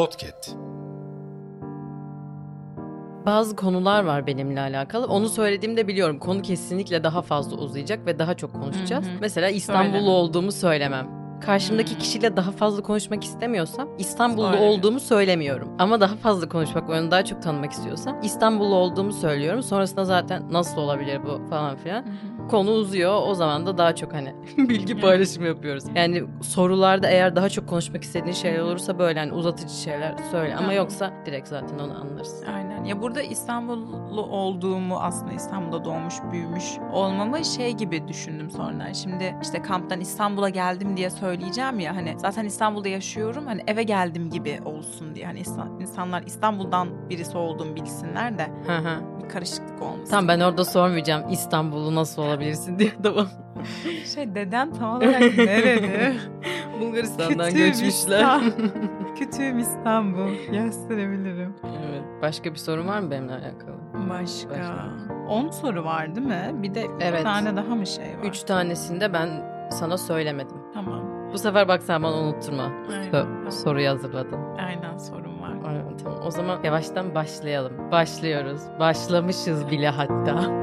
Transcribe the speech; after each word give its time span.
Podcast. 0.00 0.56
Bazı 3.26 3.56
konular 3.56 4.04
var 4.04 4.26
benimle 4.26 4.60
alakalı. 4.60 5.06
Onu 5.06 5.28
söylediğimde 5.28 5.88
biliyorum 5.88 6.18
konu 6.18 6.42
kesinlikle 6.42 7.04
daha 7.04 7.22
fazla 7.22 7.56
uzayacak 7.56 8.06
ve 8.06 8.18
daha 8.18 8.34
çok 8.34 8.52
konuşacağız. 8.52 9.06
Hı 9.06 9.10
hı. 9.10 9.14
Mesela 9.20 9.48
İstanbullu 9.48 9.92
Söyleme. 9.92 10.10
olduğumu 10.10 10.52
söylemem. 10.52 11.08
Karşımdaki 11.40 11.92
Hmm. 11.92 11.98
kişiyle 11.98 12.36
daha 12.36 12.50
fazla 12.50 12.82
konuşmak 12.82 13.24
istemiyorsam 13.24 13.88
İstanbullu 13.98 14.46
Söylemiyorum. 14.46 14.78
olduğumu 14.78 15.00
söylemiyorum. 15.00 15.68
Ama 15.78 16.00
daha 16.00 16.14
fazla 16.16 16.48
konuşmak 16.48 16.90
onu 16.90 17.10
daha 17.10 17.24
çok 17.24 17.42
tanımak 17.42 17.72
istiyorsam 17.72 18.20
İstanbullu 18.22 18.74
olduğumu 18.74 19.12
söylüyorum. 19.12 19.62
Sonrasında 19.62 20.04
zaten 20.04 20.42
nasıl 20.52 20.76
olabilir 20.80 21.20
bu 21.24 21.48
falan 21.50 21.76
filan. 21.76 22.04
Konu 22.50 22.70
uzuyor. 22.70 23.20
O 23.26 23.34
zaman 23.34 23.66
da 23.66 23.78
daha 23.78 23.94
çok 23.94 24.12
hani 24.12 24.34
bilgi 24.58 25.00
paylaşımı 25.00 25.46
yapıyoruz. 25.46 25.84
Yani 25.94 26.22
sorularda 26.42 27.08
eğer 27.10 27.36
daha 27.36 27.48
çok 27.48 27.68
konuşmak 27.68 28.02
istediğin 28.04 28.34
şeyler 28.34 28.60
olursa 28.60 28.98
böyle 28.98 29.18
hani 29.20 29.32
uzatıcı 29.32 29.74
şeyler 29.74 30.14
söyle. 30.30 30.56
Ama 30.56 30.72
yoksa 30.72 31.12
direkt 31.26 31.48
zaten 31.48 31.78
onu 31.78 32.00
anlarız. 32.00 32.42
Aynen. 32.54 32.84
Ya 32.84 33.02
burada 33.02 33.22
İstanbullu 33.22 34.22
olduğumu 34.22 34.98
aslında 35.00 35.32
İstanbul'da 35.32 35.84
doğmuş, 35.84 36.14
büyümüş 36.32 36.64
olmamı 36.92 37.44
şey 37.44 37.72
gibi 37.72 38.08
düşündüm 38.08 38.50
sonra. 38.50 38.94
Şimdi 38.94 39.36
işte 39.42 39.62
kamptan 39.62 40.00
İstanbul'a 40.00 40.48
geldim 40.48 40.96
diye 40.96 41.10
söyleyeceğim 41.10 41.80
ya 41.80 41.96
hani 41.96 42.14
zaten 42.18 42.44
İstanbul'da 42.44 42.88
yaşıyorum 42.88 43.46
hani 43.46 43.62
eve 43.66 43.82
geldim 43.82 44.30
gibi 44.30 44.58
olsun 44.64 45.14
diye. 45.14 45.26
Hani 45.26 45.38
insan- 45.38 45.80
insanlar 45.80 46.22
İstanbul'dan 46.22 47.08
birisi 47.10 47.38
olduğumu 47.38 47.76
bilsinler 47.76 48.38
de 48.38 48.46
Hı 48.66 48.76
hı. 48.76 49.19
Karışıklık 49.32 49.82
olmasın. 49.82 50.10
Tamam 50.10 50.28
ben 50.28 50.40
orada 50.40 50.64
sormayacağım 50.64 51.24
İstanbullu 51.30 51.94
nasıl 51.94 52.22
olabilirsin 52.22 52.78
diye 52.78 52.90
tamam. 53.02 53.26
Şey 54.14 54.34
deden 54.34 54.72
tam 54.72 54.96
olarak 54.96 55.20
nerede? 55.20 56.14
Bulgaristan'dan 56.80 57.48
Kütüğüm 57.48 57.66
göçmüşler. 57.66 58.18
İstanbul. 58.20 58.50
Kütüğüm 59.18 59.58
İstanbul. 59.58 60.30
Gösterebilirim. 60.52 61.56
evet. 61.64 62.02
Başka 62.22 62.50
bir 62.52 62.58
sorun 62.58 62.86
var 62.88 63.00
mı 63.00 63.10
benimle 63.10 63.32
alakalı? 63.32 63.80
Başka. 64.10 64.50
Başka. 64.50 64.88
10 65.28 65.50
soru 65.50 65.84
var 65.84 66.14
değil 66.14 66.26
mi? 66.26 66.50
Bir 66.54 66.74
de 66.74 66.84
3 66.84 66.90
Evet. 67.00 67.22
tane 67.22 67.56
daha 67.56 67.74
mı 67.74 67.86
şey 67.86 68.04
var? 68.04 68.24
Üç 68.24 68.42
tanesinde 68.42 69.12
ben 69.12 69.28
sana 69.70 69.98
söylemedim. 69.98 70.56
Tamam. 70.74 71.00
Bu 71.32 71.38
sefer 71.38 71.68
bak 71.68 71.82
sen 71.82 72.02
bana 72.02 72.14
unutturma. 72.16 72.62
Aynen. 72.92 73.12
So- 73.12 73.50
soruyu 73.50 73.88
hazırladın. 73.88 74.38
Aynen. 74.58 74.82
Aynen, 74.82 74.98
tamam. 76.04 76.22
O 76.26 76.30
zaman 76.30 76.64
yavaştan 76.64 77.14
başlayalım. 77.14 77.90
Başlıyoruz. 77.90 78.60
Başlamışız 78.80 79.70
bile 79.70 79.88
hatta. 79.88 80.60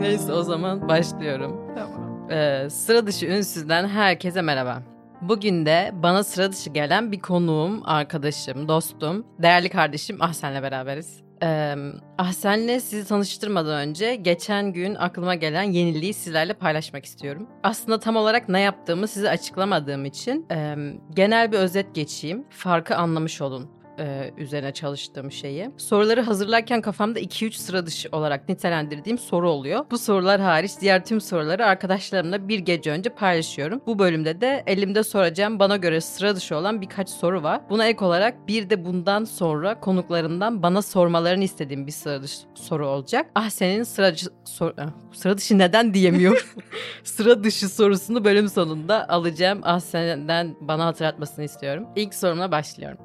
Neyse 0.00 0.32
o 0.32 0.42
zaman 0.42 0.88
başlıyorum. 0.88 1.74
Tamam. 1.74 2.30
Ee, 2.30 2.70
sıra 2.70 3.06
dışı 3.06 3.26
ünsüzden 3.26 3.88
herkese 3.88 4.42
merhaba. 4.42 4.82
Bugün 5.22 5.66
de 5.66 5.90
bana 5.94 6.24
sıra 6.24 6.52
dışı 6.52 6.70
gelen 6.70 7.12
bir 7.12 7.20
konuğum, 7.20 7.82
arkadaşım, 7.84 8.68
dostum, 8.68 9.26
değerli 9.38 9.68
kardeşim 9.68 10.22
Ahsen'le 10.22 10.62
beraberiz. 10.62 11.22
Ee, 11.42 11.74
Ahsen'le 12.18 12.80
sizi 12.80 13.08
tanıştırmadan 13.08 13.88
önce 13.88 14.14
geçen 14.14 14.72
gün 14.72 14.94
aklıma 14.94 15.34
gelen 15.34 15.62
yeniliği 15.62 16.14
sizlerle 16.14 16.54
paylaşmak 16.54 17.04
istiyorum. 17.04 17.48
Aslında 17.62 18.00
tam 18.00 18.16
olarak 18.16 18.48
ne 18.48 18.60
yaptığımı 18.60 19.08
size 19.08 19.30
açıklamadığım 19.30 20.04
için 20.04 20.46
e, 20.52 20.76
genel 21.14 21.52
bir 21.52 21.58
özet 21.58 21.94
geçeyim. 21.94 22.44
Farkı 22.50 22.96
anlamış 22.96 23.40
olun 23.40 23.79
e, 24.00 24.30
üzerine 24.36 24.72
çalıştığım 24.72 25.32
şeyi. 25.32 25.70
Soruları 25.76 26.20
hazırlarken 26.20 26.80
kafamda 26.80 27.20
2-3 27.20 27.52
sıra 27.52 27.86
dışı 27.86 28.08
olarak 28.12 28.48
nitelendirdiğim 28.48 29.18
soru 29.18 29.50
oluyor. 29.50 29.84
Bu 29.90 29.98
sorular 29.98 30.40
hariç 30.40 30.72
diğer 30.80 31.04
tüm 31.04 31.20
soruları 31.20 31.66
arkadaşlarımla 31.66 32.48
bir 32.48 32.58
gece 32.58 32.90
önce 32.90 33.10
paylaşıyorum. 33.10 33.80
Bu 33.86 33.98
bölümde 33.98 34.40
de 34.40 34.62
elimde 34.66 35.02
soracağım 35.02 35.58
bana 35.58 35.76
göre 35.76 36.00
sıra 36.00 36.36
dışı 36.36 36.56
olan 36.56 36.80
birkaç 36.80 37.08
soru 37.08 37.42
var. 37.42 37.60
Buna 37.70 37.86
ek 37.86 38.04
olarak 38.04 38.48
bir 38.48 38.70
de 38.70 38.84
bundan 38.84 39.24
sonra 39.24 39.80
konuklarından 39.80 40.62
bana 40.62 40.82
sormalarını 40.82 41.44
istediğim 41.44 41.86
bir 41.86 41.92
sıra 41.92 42.22
dışı 42.22 42.40
soru 42.54 42.88
olacak. 42.88 43.26
Ah 43.34 43.50
senin 43.50 43.82
sıra 43.82 44.14
dışı, 44.14 44.26
sor- 44.44 44.74
ah, 44.78 44.90
sıra 45.12 45.38
dışı 45.38 45.58
neden 45.58 45.94
diyemiyorum. 45.94 46.42
sıra 47.04 47.44
dışı 47.44 47.68
sorusunu 47.68 48.24
bölüm 48.24 48.48
sonunda 48.48 49.08
alacağım. 49.08 49.60
Ah 49.62 49.80
senden 49.80 50.56
bana 50.60 50.86
hatırlatmasını 50.86 51.44
istiyorum. 51.44 51.86
İlk 51.96 52.14
sorumla 52.14 52.52
başlıyorum. 52.52 52.98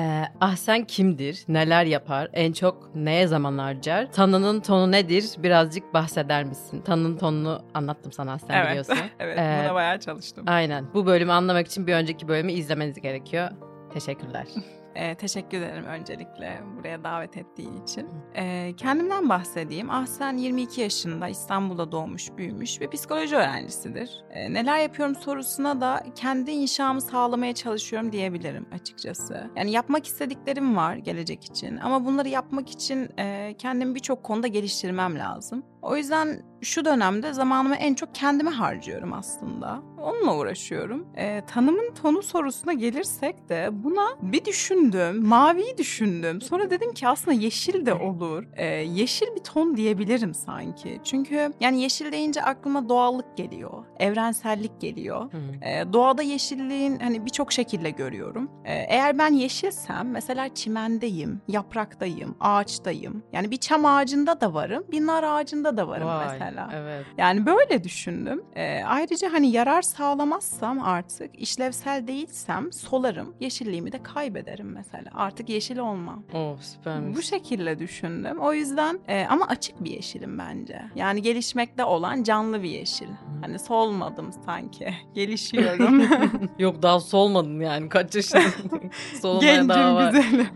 Ee, 0.00 0.24
Ahsen 0.40 0.84
kimdir? 0.84 1.44
Neler 1.48 1.84
yapar? 1.84 2.28
En 2.32 2.52
çok 2.52 2.94
neye 2.94 3.26
zaman 3.26 3.58
harcar? 3.58 4.12
Tanının 4.12 4.60
tonu 4.60 4.92
nedir? 4.92 5.24
Birazcık 5.38 5.94
bahseder 5.94 6.44
misin? 6.44 6.82
Tanının 6.82 7.16
tonunu 7.16 7.62
anlattım 7.74 8.12
sana 8.12 8.32
Ahsen 8.32 8.54
evet. 8.54 8.68
biliyorsun. 8.68 8.96
evet. 9.18 9.38
Ee, 9.38 9.60
Buna 9.64 9.74
bayağı 9.74 10.00
çalıştım. 10.00 10.44
Aynen. 10.48 10.84
Bu 10.94 11.06
bölümü 11.06 11.32
anlamak 11.32 11.66
için 11.66 11.86
bir 11.86 11.94
önceki 11.94 12.28
bölümü 12.28 12.52
izlemeniz 12.52 13.00
gerekiyor. 13.00 13.48
Teşekkürler. 13.92 14.46
Ee, 14.94 15.14
teşekkür 15.14 15.58
ederim 15.58 15.84
öncelikle 15.84 16.60
buraya 16.78 17.04
davet 17.04 17.36
ettiği 17.36 17.82
için. 17.82 18.08
Ee, 18.34 18.72
kendimden 18.76 19.28
bahsedeyim. 19.28 19.90
Ahsen 19.90 20.36
22 20.36 20.80
yaşında 20.80 21.28
İstanbul'da 21.28 21.92
doğmuş, 21.92 22.36
büyümüş 22.36 22.80
ve 22.80 22.90
psikoloji 22.90 23.36
öğrencisidir. 23.36 24.24
Ee, 24.30 24.52
neler 24.52 24.78
yapıyorum 24.78 25.14
sorusuna 25.14 25.80
da 25.80 26.02
kendi 26.14 26.50
inşamı 26.50 27.00
sağlamaya 27.00 27.54
çalışıyorum 27.54 28.12
diyebilirim 28.12 28.66
açıkçası. 28.72 29.50
Yani 29.56 29.70
yapmak 29.70 30.06
istediklerim 30.06 30.76
var 30.76 30.96
gelecek 30.96 31.44
için 31.44 31.76
ama 31.76 32.04
bunları 32.06 32.28
yapmak 32.28 32.70
için 32.70 33.08
e, 33.18 33.54
kendimi 33.58 33.94
birçok 33.94 34.22
konuda 34.22 34.46
geliştirmem 34.46 35.18
lazım. 35.18 35.62
O 35.82 35.96
yüzden 35.96 36.42
şu 36.62 36.84
dönemde 36.84 37.32
zamanımı 37.32 37.76
en 37.76 37.94
çok 37.94 38.14
kendime 38.14 38.50
harcıyorum 38.50 39.12
aslında. 39.12 39.82
Onunla 40.02 40.36
uğraşıyorum. 40.36 41.06
Ee, 41.16 41.42
tanımın 41.46 41.94
tonu 42.02 42.22
sorusuna 42.22 42.72
gelirsek 42.72 43.48
de 43.48 43.68
buna 43.72 44.06
bir 44.22 44.44
düşündüm. 44.44 45.26
Maviyi 45.26 45.78
düşündüm. 45.78 46.40
Sonra 46.40 46.70
dedim 46.70 46.94
ki 46.94 47.08
aslında 47.08 47.36
yeşil 47.36 47.86
de 47.86 47.94
olur. 47.94 48.44
Ee, 48.56 48.66
yeşil 48.66 49.26
bir 49.36 49.40
ton 49.40 49.76
diyebilirim 49.76 50.34
sanki. 50.34 51.00
Çünkü 51.04 51.52
yani 51.60 51.82
yeşil 51.82 52.12
deyince 52.12 52.42
aklıma 52.42 52.88
doğallık 52.88 53.36
geliyor. 53.36 53.84
Evrensellik 53.98 54.80
geliyor. 54.80 55.30
Ee, 55.62 55.92
doğada 55.92 56.22
yeşilliğin 56.22 56.98
hani 56.98 57.26
birçok 57.26 57.52
şekilde 57.52 57.90
görüyorum. 57.90 58.50
Ee, 58.64 58.72
eğer 58.74 59.18
ben 59.18 59.32
yeşilsem 59.32 60.10
mesela 60.10 60.54
çimendeyim, 60.54 61.40
yapraktayım, 61.48 62.36
ağaçtayım. 62.40 63.22
Yani 63.32 63.50
bir 63.50 63.56
çam 63.56 63.84
ağacında 63.86 64.40
da 64.40 64.54
varım, 64.54 64.84
bir 64.92 65.06
nar 65.06 65.22
ağacında 65.22 65.69
da 65.76 65.88
varım 65.88 66.08
Vay, 66.08 66.26
mesela. 66.28 66.70
Evet. 66.74 67.04
Yani 67.18 67.46
böyle 67.46 67.84
düşündüm. 67.84 68.44
Ee, 68.54 68.82
ayrıca 68.86 69.32
hani 69.32 69.50
yarar 69.50 69.82
sağlamazsam 69.82 70.84
artık 70.84 71.40
işlevsel 71.40 72.06
değilsem 72.06 72.72
solarım. 72.72 73.34
Yeşilliğimi 73.40 73.92
de 73.92 74.02
kaybederim 74.02 74.72
mesela. 74.72 75.10
Artık 75.14 75.48
yeşil 75.48 75.78
olmam. 75.78 76.24
Oh 76.34 76.60
süpermiş. 76.60 77.16
Bu 77.16 77.22
şekilde 77.22 77.78
düşündüm. 77.78 78.38
O 78.38 78.52
yüzden 78.52 79.00
e, 79.08 79.26
ama 79.26 79.46
açık 79.46 79.84
bir 79.84 79.90
yeşilim 79.90 80.38
bence. 80.38 80.82
Yani 80.94 81.22
gelişmekte 81.22 81.84
olan 81.84 82.22
canlı 82.22 82.62
bir 82.62 82.70
yeşil. 82.70 83.08
Hani 83.40 83.58
solmadım 83.58 84.32
sanki. 84.46 84.94
Gelişiyorum. 85.14 86.02
Yok 86.58 86.82
daha 86.82 87.00
solmadın 87.00 87.60
yani. 87.60 87.88
Kaç 87.88 88.14
yaşındasın? 88.14 88.70
Solmaya 89.22 89.68
daha 89.68 89.94
var. 89.94 90.12
Güzelim. 90.12 90.48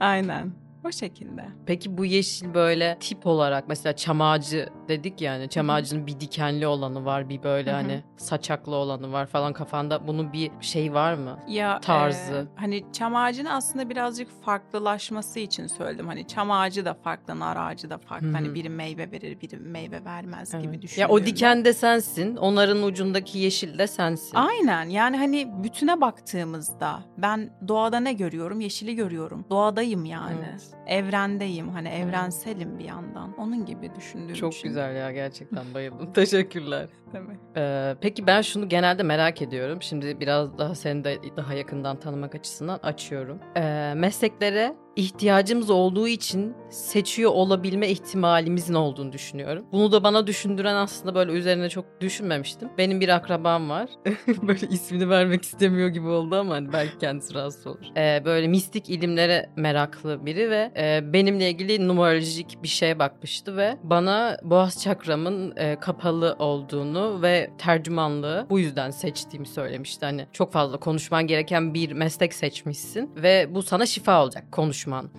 Aynen. 0.00 0.63
O 0.86 0.92
şekilde. 0.92 1.44
Peki 1.66 1.98
bu 1.98 2.04
yeşil 2.04 2.54
böyle 2.54 2.96
tip 3.00 3.26
olarak 3.26 3.68
mesela 3.68 3.96
çam 3.96 4.20
ağacı 4.20 4.68
dedik 4.88 5.20
yani 5.20 5.48
çam 5.48 5.70
ağacının 5.70 6.06
bir 6.06 6.20
dikenli 6.20 6.66
olanı 6.66 7.04
var 7.04 7.28
bir 7.28 7.42
böyle 7.42 7.70
Hı 7.70 7.74
hı. 7.74 7.76
hani 7.80 8.02
saçaklı 8.16 8.74
olanı 8.74 9.12
var 9.12 9.26
falan 9.26 9.52
kafanda 9.52 10.06
bunun 10.06 10.32
bir 10.32 10.50
şey 10.60 10.94
var 10.94 11.14
mı? 11.14 11.38
Ya 11.48 11.80
Tarzı. 11.80 12.48
e, 12.56 12.60
hani 12.60 12.84
çam 12.92 13.16
ağacını 13.16 13.52
aslında 13.52 13.90
birazcık 13.90 14.42
farklılaşması 14.44 15.38
için 15.40 15.66
söyledim. 15.66 16.06
Hani 16.06 16.26
çam 16.26 16.50
ağacı 16.50 16.84
da 16.84 16.94
farklı, 16.94 17.38
nar 17.38 17.56
ağacı 17.56 17.90
da 17.90 17.98
farklı. 17.98 18.26
Hı 18.26 18.30
hı. 18.30 18.34
Hani 18.34 18.54
biri 18.54 18.68
meyve 18.68 19.10
verir, 19.10 19.40
biri 19.40 19.56
meyve 19.56 20.04
vermez 20.04 20.52
gibi 20.52 20.66
Evet. 20.66 20.82
düşündüğümde. 20.82 21.00
Ya 21.00 21.08
o 21.08 21.26
diken 21.26 21.64
de 21.64 21.72
sensin, 21.72 22.36
onarın 22.36 22.82
ucundaki 22.82 23.38
yeşil 23.38 23.78
de 23.78 23.86
sensin. 23.86 24.36
Aynen 24.36 24.88
yani 24.88 25.16
hani 25.16 25.64
bütüne 25.64 26.00
baktığımızda 26.00 27.00
ben 27.18 27.50
doğada 27.68 28.00
ne 28.00 28.12
görüyorum? 28.12 28.60
Yeşili 28.60 28.94
görüyorum. 28.94 29.44
Doğadayım 29.50 30.04
yani. 30.04 30.34
Evet. 30.50 30.73
Evrendeyim 30.86 31.68
hani 31.68 31.88
evrenselim 31.88 32.78
bir 32.78 32.84
yandan. 32.84 33.34
Onun 33.38 33.66
gibi 33.66 33.90
düşündüğüm 33.94 34.34
Çok 34.36 34.54
için. 34.54 34.68
güzel 34.68 34.96
ya 34.96 35.12
gerçekten 35.12 35.64
bayıldım. 35.74 36.12
Teşekkürler. 36.14 36.88
Demek. 37.14 37.36
Ee, 37.56 37.94
peki 38.00 38.26
ben 38.26 38.42
şunu 38.42 38.68
genelde 38.68 39.02
merak 39.02 39.42
ediyorum. 39.42 39.82
Şimdi 39.82 40.20
biraz 40.20 40.58
daha 40.58 40.74
seni 40.74 41.04
de 41.04 41.18
daha 41.36 41.54
yakından 41.54 42.00
tanımak 42.00 42.34
açısından 42.34 42.78
açıyorum. 42.82 43.38
Ee, 43.56 43.92
mesleklere 43.96 44.74
ihtiyacımız 44.96 45.70
olduğu 45.70 46.08
için 46.08 46.54
seçiyor 46.70 47.30
olabilme 47.30 47.88
ihtimalimizin 47.88 48.74
olduğunu 48.74 49.12
düşünüyorum. 49.12 49.66
Bunu 49.72 49.92
da 49.92 50.04
bana 50.04 50.26
düşündüren 50.26 50.74
aslında 50.74 51.14
böyle 51.14 51.32
üzerine 51.32 51.68
çok 51.68 51.84
düşünmemiştim. 52.00 52.68
Benim 52.78 53.00
bir 53.00 53.08
akrabam 53.08 53.70
var. 53.70 53.90
böyle 54.42 54.66
ismini 54.66 55.08
vermek 55.08 55.42
istemiyor 55.42 55.88
gibi 55.88 56.08
oldu 56.08 56.36
ama 56.36 56.54
hani 56.54 56.72
belki 56.72 56.98
kendisi 56.98 57.34
rahatsız 57.34 57.66
olur. 57.66 57.84
Ee, 57.96 58.22
böyle 58.24 58.48
mistik 58.48 58.90
ilimlere 58.90 59.50
meraklı 59.56 60.26
biri 60.26 60.50
ve 60.50 60.72
e, 60.76 61.12
benimle 61.12 61.50
ilgili 61.50 61.88
numerolojik 61.88 62.62
bir 62.62 62.68
şeye 62.68 62.98
bakmıştı 62.98 63.56
ve 63.56 63.76
bana 63.82 64.38
boğaz 64.42 64.82
çakramın 64.82 65.56
e, 65.56 65.80
kapalı 65.80 66.36
olduğunu 66.38 67.03
ve 67.22 67.50
tercümanlığı 67.58 68.46
bu 68.50 68.58
yüzden 68.58 68.90
seçtiğimi 68.90 69.46
söylemişti. 69.46 70.06
Hani 70.06 70.26
çok 70.32 70.52
fazla 70.52 70.76
konuşman 70.76 71.26
gereken 71.26 71.74
bir 71.74 71.92
meslek 71.92 72.34
seçmişsin 72.34 73.10
ve 73.16 73.54
bu 73.54 73.62
sana 73.62 73.86
şifa 73.86 74.22
olacak 74.22 74.52
konuşman. 74.52 75.10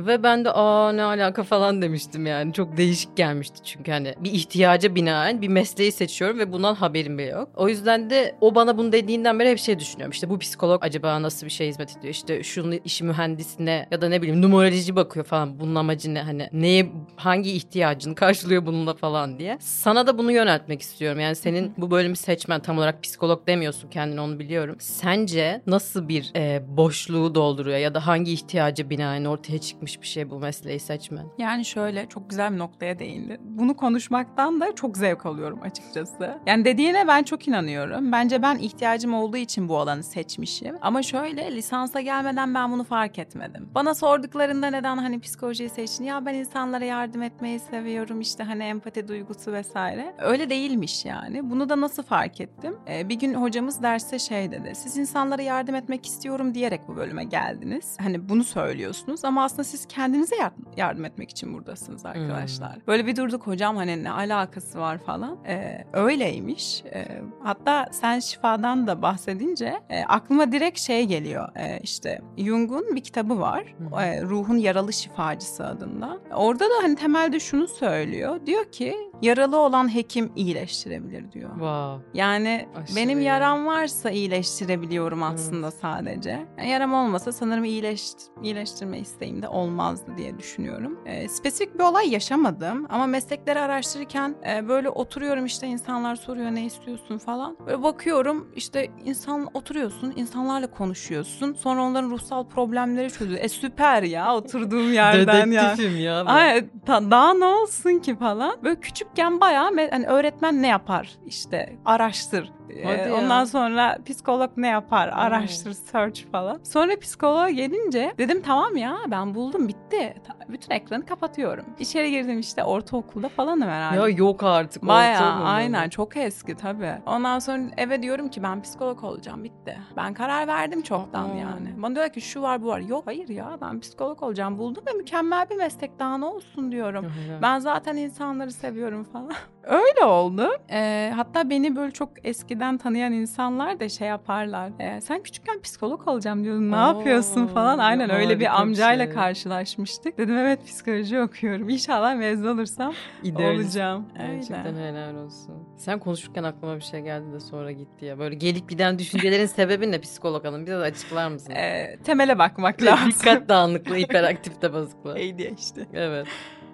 ve 0.00 0.22
ben 0.22 0.44
de 0.44 0.50
aa 0.50 0.92
ne 0.92 1.02
alaka 1.02 1.42
falan 1.42 1.82
demiştim 1.82 2.26
yani. 2.26 2.52
Çok 2.52 2.76
değişik 2.76 3.16
gelmişti 3.16 3.60
çünkü 3.64 3.92
hani 3.92 4.14
bir 4.20 4.32
ihtiyaca 4.32 4.94
binaen 4.94 5.42
bir 5.42 5.48
mesleği 5.48 5.92
seçiyorum 5.92 6.38
ve 6.38 6.52
bundan 6.52 6.74
haberim 6.74 7.18
bile 7.18 7.26
yok. 7.26 7.48
O 7.56 7.68
yüzden 7.68 8.10
de 8.10 8.36
o 8.40 8.54
bana 8.54 8.78
bunu 8.78 8.92
dediğinden 8.92 9.38
beri 9.38 9.50
hep 9.50 9.58
şey 9.58 9.78
düşünüyorum. 9.78 10.10
İşte 10.12 10.30
bu 10.30 10.38
psikolog 10.38 10.84
acaba 10.84 11.22
nasıl 11.22 11.46
bir 11.46 11.52
şey 11.52 11.68
hizmet 11.68 11.96
ediyor? 11.96 12.14
İşte 12.14 12.42
şunun 12.42 12.80
işi 12.84 13.04
mühendisine 13.04 13.88
ya 13.90 14.00
da 14.00 14.08
ne 14.08 14.22
bileyim 14.22 14.42
numaroloji 14.42 14.96
bakıyor 14.96 15.26
falan. 15.26 15.60
Bunun 15.60 15.74
amacı 15.74 16.14
ne? 16.14 16.22
Hani 16.22 16.48
neye 16.52 16.92
hangi 17.16 17.52
ihtiyacını 17.52 18.14
karşılıyor 18.14 18.66
bununla 18.66 18.94
falan 18.94 19.38
diye. 19.38 19.56
Sana 19.60 20.06
da 20.06 20.18
bunu 20.18 20.32
yöneltmek 20.32 20.82
istiyorum. 20.82 21.20
Yani 21.20 21.33
senin 21.34 21.72
bu 21.78 21.90
bölümü 21.90 22.16
seçmen 22.16 22.60
tam 22.60 22.78
olarak 22.78 23.02
psikolog 23.02 23.46
demiyorsun 23.46 23.90
kendini 23.90 24.20
onu 24.20 24.38
biliyorum. 24.38 24.76
Sence 24.80 25.62
nasıl 25.66 26.08
bir 26.08 26.32
e, 26.36 26.62
boşluğu 26.76 27.34
dolduruyor 27.34 27.78
ya 27.78 27.94
da 27.94 28.06
hangi 28.06 28.32
ihtiyaca 28.32 28.90
binaen 28.90 29.24
ortaya 29.24 29.58
çıkmış 29.58 30.00
bir 30.02 30.06
şey 30.06 30.30
bu 30.30 30.38
mesleği 30.38 30.80
seçmen? 30.80 31.26
Yani 31.38 31.64
şöyle 31.64 32.06
çok 32.08 32.30
güzel 32.30 32.52
bir 32.52 32.58
noktaya 32.58 32.98
değindi. 32.98 33.38
Bunu 33.40 33.76
konuşmaktan 33.76 34.60
da 34.60 34.74
çok 34.74 34.96
zevk 34.96 35.26
alıyorum 35.26 35.62
açıkçası. 35.62 36.38
Yani 36.46 36.64
dediğine 36.64 37.08
ben 37.08 37.22
çok 37.22 37.48
inanıyorum. 37.48 38.12
Bence 38.12 38.42
ben 38.42 38.58
ihtiyacım 38.58 39.14
olduğu 39.14 39.36
için 39.36 39.68
bu 39.68 39.78
alanı 39.78 40.02
seçmişim. 40.02 40.76
Ama 40.80 41.02
şöyle 41.02 41.52
lisansa 41.56 42.00
gelmeden 42.00 42.54
ben 42.54 42.72
bunu 42.72 42.84
fark 42.84 43.18
etmedim. 43.18 43.68
Bana 43.74 43.94
sorduklarında 43.94 44.66
neden 44.70 44.96
hani 44.96 45.20
psikolojiyi 45.20 45.68
seçtin? 45.70 46.04
Ya 46.04 46.26
ben 46.26 46.34
insanlara 46.34 46.84
yardım 46.84 47.22
etmeyi 47.22 47.60
seviyorum 47.60 48.20
işte 48.20 48.42
hani 48.42 48.64
empati 48.64 49.08
duygusu 49.08 49.52
vesaire. 49.52 50.14
Öyle 50.18 50.50
değilmiş 50.50 51.04
yani. 51.04 51.23
Bunu 51.42 51.68
da 51.68 51.80
nasıl 51.80 52.02
fark 52.02 52.40
ettim? 52.40 52.76
Ee, 52.88 53.08
bir 53.08 53.14
gün 53.14 53.34
hocamız 53.34 53.82
derste 53.82 54.18
şey 54.18 54.50
dedi. 54.52 54.72
Siz 54.74 54.96
insanlara 54.96 55.42
yardım 55.42 55.74
etmek 55.74 56.06
istiyorum 56.06 56.54
diyerek 56.54 56.80
bu 56.88 56.96
bölüme 56.96 57.24
geldiniz. 57.24 57.96
Hani 58.00 58.28
bunu 58.28 58.44
söylüyorsunuz 58.44 59.24
ama 59.24 59.44
aslında 59.44 59.64
siz 59.64 59.86
kendinize 59.86 60.36
yardım, 60.76 61.04
etmek 61.04 61.30
için 61.30 61.54
buradasınız 61.54 62.06
arkadaşlar. 62.06 62.78
Böyle 62.86 63.06
bir 63.06 63.16
durduk 63.16 63.46
hocam 63.46 63.76
hani 63.76 64.04
ne 64.04 64.10
alakası 64.10 64.78
var 64.78 64.98
falan. 64.98 65.38
Ee, 65.46 65.84
öyleymiş. 65.92 66.84
Ee, 66.84 67.06
hatta 67.42 67.88
sen 67.92 68.18
şifadan 68.20 68.86
da 68.86 69.02
bahsedince 69.02 69.74
e, 69.90 70.04
aklıma 70.04 70.52
direkt 70.52 70.78
şey 70.78 71.04
geliyor. 71.06 71.48
Ee, 71.56 71.80
işte 71.82 72.20
Jung'un 72.38 72.96
bir 72.96 73.00
kitabı 73.00 73.40
var. 73.40 73.74
Hı. 73.78 74.00
Ee, 74.00 74.22
Ruhun 74.22 74.56
Yaralı 74.56 74.92
Şifacısı 74.92 75.66
adında. 75.66 76.18
Orada 76.34 76.64
da 76.64 76.74
hani 76.82 76.96
temelde 76.96 77.40
şunu 77.40 77.68
söylüyor. 77.68 78.40
Diyor 78.46 78.64
ki 78.64 78.96
yaralı 79.22 79.56
olan 79.58 79.94
hekim 79.94 80.32
iyileştirebilir 80.36 81.32
diyor. 81.32 81.50
Wow. 81.50 82.04
Yani 82.14 82.68
Aşırı 82.76 82.96
benim 82.96 83.18
iyi. 83.20 83.24
yaram 83.24 83.66
varsa 83.66 84.10
iyileştirebiliyorum 84.10 85.22
aslında 85.22 85.70
sadece. 85.70 86.46
Yani 86.58 86.68
yaram 86.70 86.94
olmasa 86.94 87.32
sanırım 87.32 87.64
iyileş, 87.64 88.10
iyileştirme 88.42 88.98
isteğim 88.98 89.42
de 89.42 89.48
olmazdı 89.48 90.10
diye 90.16 90.38
düşünüyorum. 90.38 90.98
Ee, 91.06 91.28
spesifik 91.28 91.74
bir 91.74 91.84
olay 91.84 92.10
yaşamadım 92.10 92.86
ama 92.90 93.06
meslekleri 93.06 93.60
araştırırken 93.60 94.34
e, 94.50 94.68
böyle 94.68 94.88
oturuyorum 94.90 95.44
işte 95.46 95.66
insanlar 95.66 96.16
soruyor 96.16 96.50
ne 96.50 96.64
istiyorsun 96.64 97.18
falan. 97.18 97.56
Böyle 97.66 97.82
bakıyorum 97.82 98.48
işte 98.56 98.90
insan 99.04 99.48
oturuyorsun, 99.54 100.12
insanlarla 100.16 100.66
konuşuyorsun. 100.70 101.54
Sonra 101.54 101.82
onların 101.82 102.10
ruhsal 102.10 102.44
problemleri 102.44 103.10
çözüyor. 103.10 103.40
E 103.42 103.48
süper 103.48 104.02
ya 104.02 104.34
oturduğum 104.34 104.92
yerden 104.92 105.50
ya. 105.50 105.62
Dedektifim 105.62 105.96
ya. 106.00 106.24
ben. 106.26 106.32
Ay, 106.34 106.66
ta- 106.86 107.10
daha 107.10 107.34
ne 107.34 107.44
olsun 107.44 107.98
ki 107.98 108.16
falan. 108.16 108.56
Böyle 108.64 108.80
küçükken 109.04 109.40
bayağı 109.40 109.70
hani 109.90 110.06
öğretmen 110.06 110.62
ne 110.62 110.68
yapar 110.68 111.18
işte 111.26 111.76
araştır. 111.84 112.52
Ee, 112.70 113.12
ondan 113.12 113.44
sonra 113.44 113.98
psikolog 114.06 114.50
ne 114.56 114.68
yapar 114.68 115.08
araştır 115.08 115.72
search 115.72 116.24
falan. 116.32 116.60
Sonra 116.62 116.98
psikoloğa 117.00 117.50
gelince 117.50 118.12
dedim 118.18 118.42
tamam 118.42 118.76
ya 118.76 118.96
ben 119.10 119.34
buldum 119.34 119.68
bitti. 119.68 120.14
Bütün 120.48 120.70
ekranı 120.70 121.06
kapatıyorum. 121.06 121.64
İçeri 121.78 122.10
girdim 122.10 122.40
işte 122.40 122.64
ortaokulda 122.64 123.28
falanım 123.28 123.68
herhalde. 123.68 124.00
Ya 124.00 124.08
yok 124.08 124.42
artık. 124.42 124.86
Bayağı 124.86 125.44
aynen 125.44 125.88
çok 125.88 126.16
eski 126.16 126.54
tabii. 126.54 126.94
Ondan 127.06 127.38
sonra 127.38 127.62
eve 127.76 128.02
diyorum 128.02 128.28
ki 128.28 128.42
ben 128.42 128.62
psikolog 128.62 129.04
olacağım 129.04 129.44
bitti. 129.44 129.78
Ben 129.96 130.14
karar 130.14 130.46
verdim 130.46 130.82
çoktan 130.82 131.30
Aa. 131.30 131.34
yani. 131.34 131.74
Bana 131.76 131.94
diyor 131.94 132.08
ki 132.08 132.20
şu 132.20 132.42
var 132.42 132.62
bu 132.62 132.66
var. 132.66 132.80
Yok 132.80 133.02
hayır 133.06 133.28
ya 133.28 133.58
ben 133.60 133.80
psikolog 133.80 134.22
olacağım 134.22 134.58
buldum 134.58 134.84
ve 134.86 134.92
mükemmel 134.92 135.50
bir 135.50 135.56
meslek 135.56 135.98
daha 135.98 136.18
ne 136.18 136.24
olsun 136.24 136.72
diyorum. 136.72 137.12
Ben 137.42 137.58
zaten 137.58 137.96
insanları 137.96 138.52
seviyorum 138.52 138.93
falan. 139.02 139.32
Öyle 139.64 140.04
oldu. 140.04 140.48
Ee, 140.70 141.12
hatta 141.16 141.50
beni 141.50 141.76
böyle 141.76 141.92
çok 141.92 142.10
eskiden 142.26 142.78
tanıyan 142.78 143.12
insanlar 143.12 143.80
da 143.80 143.88
şey 143.88 144.08
yaparlar. 144.08 144.70
Ee, 144.80 145.00
sen 145.00 145.22
küçükken 145.22 145.60
psikolog 145.60 146.08
olacağım 146.08 146.44
diyordun. 146.44 146.70
Ne 146.70 146.76
Oo, 146.76 146.78
yapıyorsun 146.78 147.46
falan. 147.46 147.78
Aynen 147.78 148.10
öyle 148.10 148.24
harika 148.24 148.34
bir 148.34 148.40
bir 148.40 148.60
amcayla 148.60 149.04
şey. 149.04 149.14
karşılaşmıştık. 149.14 150.18
Dedim 150.18 150.36
evet 150.38 150.66
psikoloji 150.66 151.20
okuyorum. 151.20 151.68
İnşallah 151.68 152.14
mezun 152.16 152.46
olursam 152.56 152.94
İdealist. 153.22 153.64
olacağım. 153.64 154.08
Gerçekten 154.18 154.66
Öyle. 154.76 154.88
helal 154.88 155.14
olsun. 155.14 155.54
Sen 155.76 155.98
konuşurken 155.98 156.42
aklıma 156.44 156.76
bir 156.76 156.80
şey 156.84 157.00
geldi 157.00 157.32
de 157.32 157.40
sonra 157.40 157.72
gitti 157.72 158.04
ya. 158.04 158.18
Böyle 158.18 158.34
gelip 158.34 158.68
giden 158.68 158.98
düşüncelerin 158.98 159.46
sebebi 159.56 159.90
ne 159.92 160.00
psikolog 160.00 160.44
hanım? 160.44 160.66
De 160.66 160.76
açıklar 160.76 161.28
mısın? 161.28 161.52
Ee, 161.52 161.96
temele 162.04 162.38
bakmak 162.38 162.82
lazım. 162.82 163.10
Dikkat 163.10 163.48
dağınıklığı, 163.48 163.96
hiperaktif 163.98 164.62
de 164.62 164.72
bozukluğu. 164.72 165.10
ADHD. 165.10 165.78
Evet. 165.94 166.26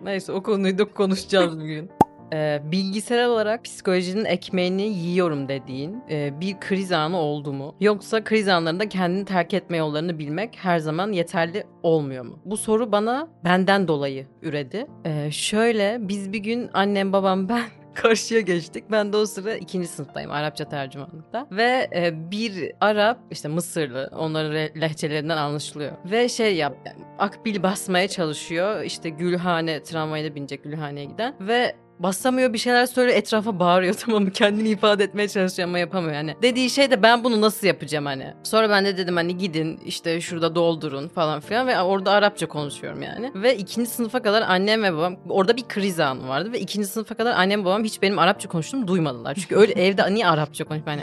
Neyse 0.02 0.32
o 0.32 0.42
konuyu 0.42 0.78
da 0.78 0.84
konuşacağız 0.84 1.60
bugün. 1.60 1.90
Ee, 2.32 2.60
bilgisayar 2.64 3.26
olarak 3.26 3.64
psikolojinin 3.64 4.24
ekmeğini 4.24 4.82
yiyorum 4.82 5.48
dediğin 5.48 6.02
e, 6.10 6.40
bir 6.40 6.60
kriz 6.60 6.92
anı 6.92 7.16
oldu 7.16 7.52
mu? 7.52 7.74
Yoksa 7.80 8.24
kriz 8.24 8.48
anlarında 8.48 8.88
kendini 8.88 9.24
terk 9.24 9.54
etme 9.54 9.76
yollarını 9.76 10.18
bilmek 10.18 10.56
her 10.56 10.78
zaman 10.78 11.12
yeterli 11.12 11.64
olmuyor 11.82 12.24
mu? 12.24 12.38
Bu 12.44 12.56
soru 12.56 12.92
bana 12.92 13.28
benden 13.44 13.88
dolayı 13.88 14.26
üredi. 14.42 14.86
Ee, 15.04 15.30
şöyle 15.30 15.98
biz 16.00 16.32
bir 16.32 16.38
gün 16.38 16.70
annem 16.72 17.12
babam 17.12 17.48
ben 17.48 17.64
karşıya 17.94 18.40
geçtik. 18.40 18.84
Ben 18.90 19.12
de 19.12 19.16
o 19.16 19.26
sıra 19.26 19.54
ikinci 19.54 19.88
sınıftayım 19.88 20.30
Arapça 20.30 20.68
tercümanlıkta. 20.68 21.46
Ve 21.50 21.88
e, 21.94 22.30
bir 22.30 22.72
Arap 22.80 23.18
işte 23.30 23.48
Mısırlı 23.48 24.10
onların 24.12 24.80
lehçelerinden 24.80 25.36
anlaşılıyor. 25.36 25.92
Ve 26.04 26.28
şey 26.28 26.56
yap 26.56 26.76
akbil 27.18 27.62
basmaya 27.62 28.08
çalışıyor. 28.08 28.82
İşte 28.82 29.08
Gülhane 29.08 29.82
tramvayla 29.82 30.34
binecek 30.34 30.64
Gülhane'ye 30.64 31.04
giden. 31.04 31.34
Ve 31.40 31.74
basamıyor 32.02 32.52
bir 32.52 32.58
şeyler 32.58 32.86
söylüyor 32.86 33.18
etrafa 33.18 33.58
bağırıyor 33.58 33.94
tamam 34.04 34.22
mı 34.22 34.30
kendini 34.30 34.68
ifade 34.68 35.04
etmeye 35.04 35.28
çalışıyor 35.28 35.68
ama 35.68 35.78
yapamıyor 35.78 36.14
yani. 36.14 36.36
Dediği 36.42 36.70
şey 36.70 36.90
de 36.90 37.02
ben 37.02 37.24
bunu 37.24 37.40
nasıl 37.40 37.66
yapacağım 37.66 38.06
hani. 38.06 38.34
Sonra 38.42 38.70
ben 38.70 38.84
de 38.84 38.96
dedim 38.96 39.16
hani 39.16 39.38
gidin 39.38 39.80
işte 39.84 40.20
şurada 40.20 40.54
doldurun 40.54 41.08
falan 41.08 41.40
filan 41.40 41.66
ve 41.66 41.80
orada 41.80 42.12
Arapça 42.12 42.46
konuşuyorum 42.46 43.02
yani. 43.02 43.32
Ve 43.34 43.56
ikinci 43.56 43.90
sınıfa 43.90 44.22
kadar 44.22 44.42
annem 44.42 44.82
ve 44.82 44.92
babam 44.92 45.16
orada 45.28 45.56
bir 45.56 45.68
kriz 45.68 46.00
anı 46.00 46.28
vardı 46.28 46.52
ve 46.52 46.60
ikinci 46.60 46.88
sınıfa 46.88 47.14
kadar 47.14 47.32
annem 47.32 47.64
babam 47.64 47.84
hiç 47.84 48.02
benim 48.02 48.18
Arapça 48.18 48.48
konuştuğumu 48.48 48.86
duymadılar. 48.86 49.34
Çünkü 49.34 49.56
öyle 49.56 49.72
evde 49.86 50.14
niye 50.14 50.26
Arapça 50.26 50.64
konuş 50.64 50.82
hani. 50.84 51.02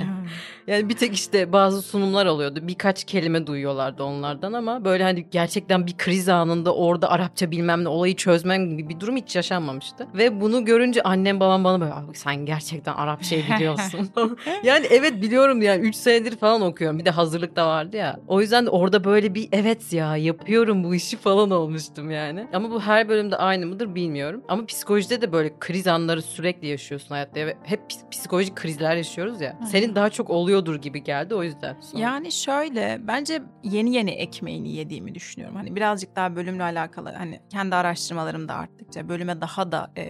Yani 0.67 0.89
bir 0.89 0.97
tek 0.97 1.13
işte 1.13 1.53
bazı 1.53 1.81
sunumlar 1.81 2.25
oluyordu. 2.25 2.59
Birkaç 2.63 3.03
kelime 3.03 3.47
duyuyorlardı 3.47 4.03
onlardan 4.03 4.53
ama 4.53 4.85
böyle 4.85 5.03
hani 5.03 5.27
gerçekten 5.31 5.87
bir 5.87 5.97
kriz 5.97 6.29
anında 6.29 6.75
orada 6.75 7.11
Arapça 7.11 7.51
bilmem 7.51 7.83
ne 7.83 7.87
olayı 7.87 8.15
çözmem 8.15 8.69
gibi 8.69 8.89
bir 8.89 8.99
durum 8.99 9.15
hiç 9.15 9.35
yaşanmamıştı. 9.35 10.07
Ve 10.13 10.41
bunu 10.41 10.65
görünce 10.87 11.01
annem 11.03 11.39
babam 11.39 11.63
bana 11.63 11.81
böyle 11.81 11.93
"Abi 11.93 12.17
sen 12.17 12.45
gerçekten 12.45 12.93
Arapçayı 12.93 13.43
biliyorsun. 13.55 14.09
yani 14.63 14.85
evet 14.89 15.21
biliyorum 15.21 15.61
yani 15.61 15.81
3 15.81 15.95
senedir 15.95 16.37
falan 16.37 16.61
okuyorum. 16.61 16.99
Bir 16.99 17.05
de 17.05 17.09
hazırlık 17.09 17.55
da 17.55 17.67
vardı 17.67 17.97
ya. 17.97 18.19
O 18.27 18.41
yüzden 18.41 18.65
de 18.65 18.69
orada 18.69 19.03
böyle 19.03 19.35
bir 19.35 19.49
evet 19.51 19.93
ya 19.93 20.17
yapıyorum 20.17 20.83
bu 20.83 20.95
işi 20.95 21.17
falan 21.17 21.51
olmuştum 21.51 22.11
yani. 22.11 22.47
Ama 22.53 22.71
bu 22.71 22.81
her 22.81 23.09
bölümde 23.09 23.35
aynı 23.37 23.65
mıdır 23.65 23.95
bilmiyorum. 23.95 24.43
Ama 24.47 24.65
psikolojide 24.65 25.21
de 25.21 25.31
böyle 25.31 25.53
kriz 25.59 25.87
anları 25.87 26.21
sürekli 26.21 26.67
yaşıyorsun 26.67 27.09
hayatta. 27.09 27.39
Ve 27.45 27.57
hep 27.63 27.81
psikolojik 28.11 28.55
krizler 28.55 28.95
yaşıyoruz 28.95 29.41
ya. 29.41 29.59
Senin 29.71 29.95
daha 29.95 30.09
çok 30.09 30.29
oluyordur 30.29 30.75
gibi 30.75 31.03
geldi 31.03 31.35
o 31.35 31.43
yüzden. 31.43 31.75
Sonra- 31.81 32.01
Yani 32.03 32.31
şöyle 32.31 32.97
bence 33.01 33.41
yeni 33.63 33.95
yeni 33.95 34.11
ekmeğini 34.11 34.69
yediğimi 34.71 35.15
düşünüyorum. 35.15 35.55
Hani 35.55 35.75
birazcık 35.75 36.15
daha 36.15 36.35
bölümle 36.35 36.63
alakalı 36.63 37.09
hani 37.17 37.39
kendi 37.49 37.75
araştırmalarım 37.75 38.47
da 38.47 38.53
arttıkça 38.55 39.09
bölüme 39.09 39.41
daha 39.41 39.71
da 39.71 39.91
e, 39.97 40.03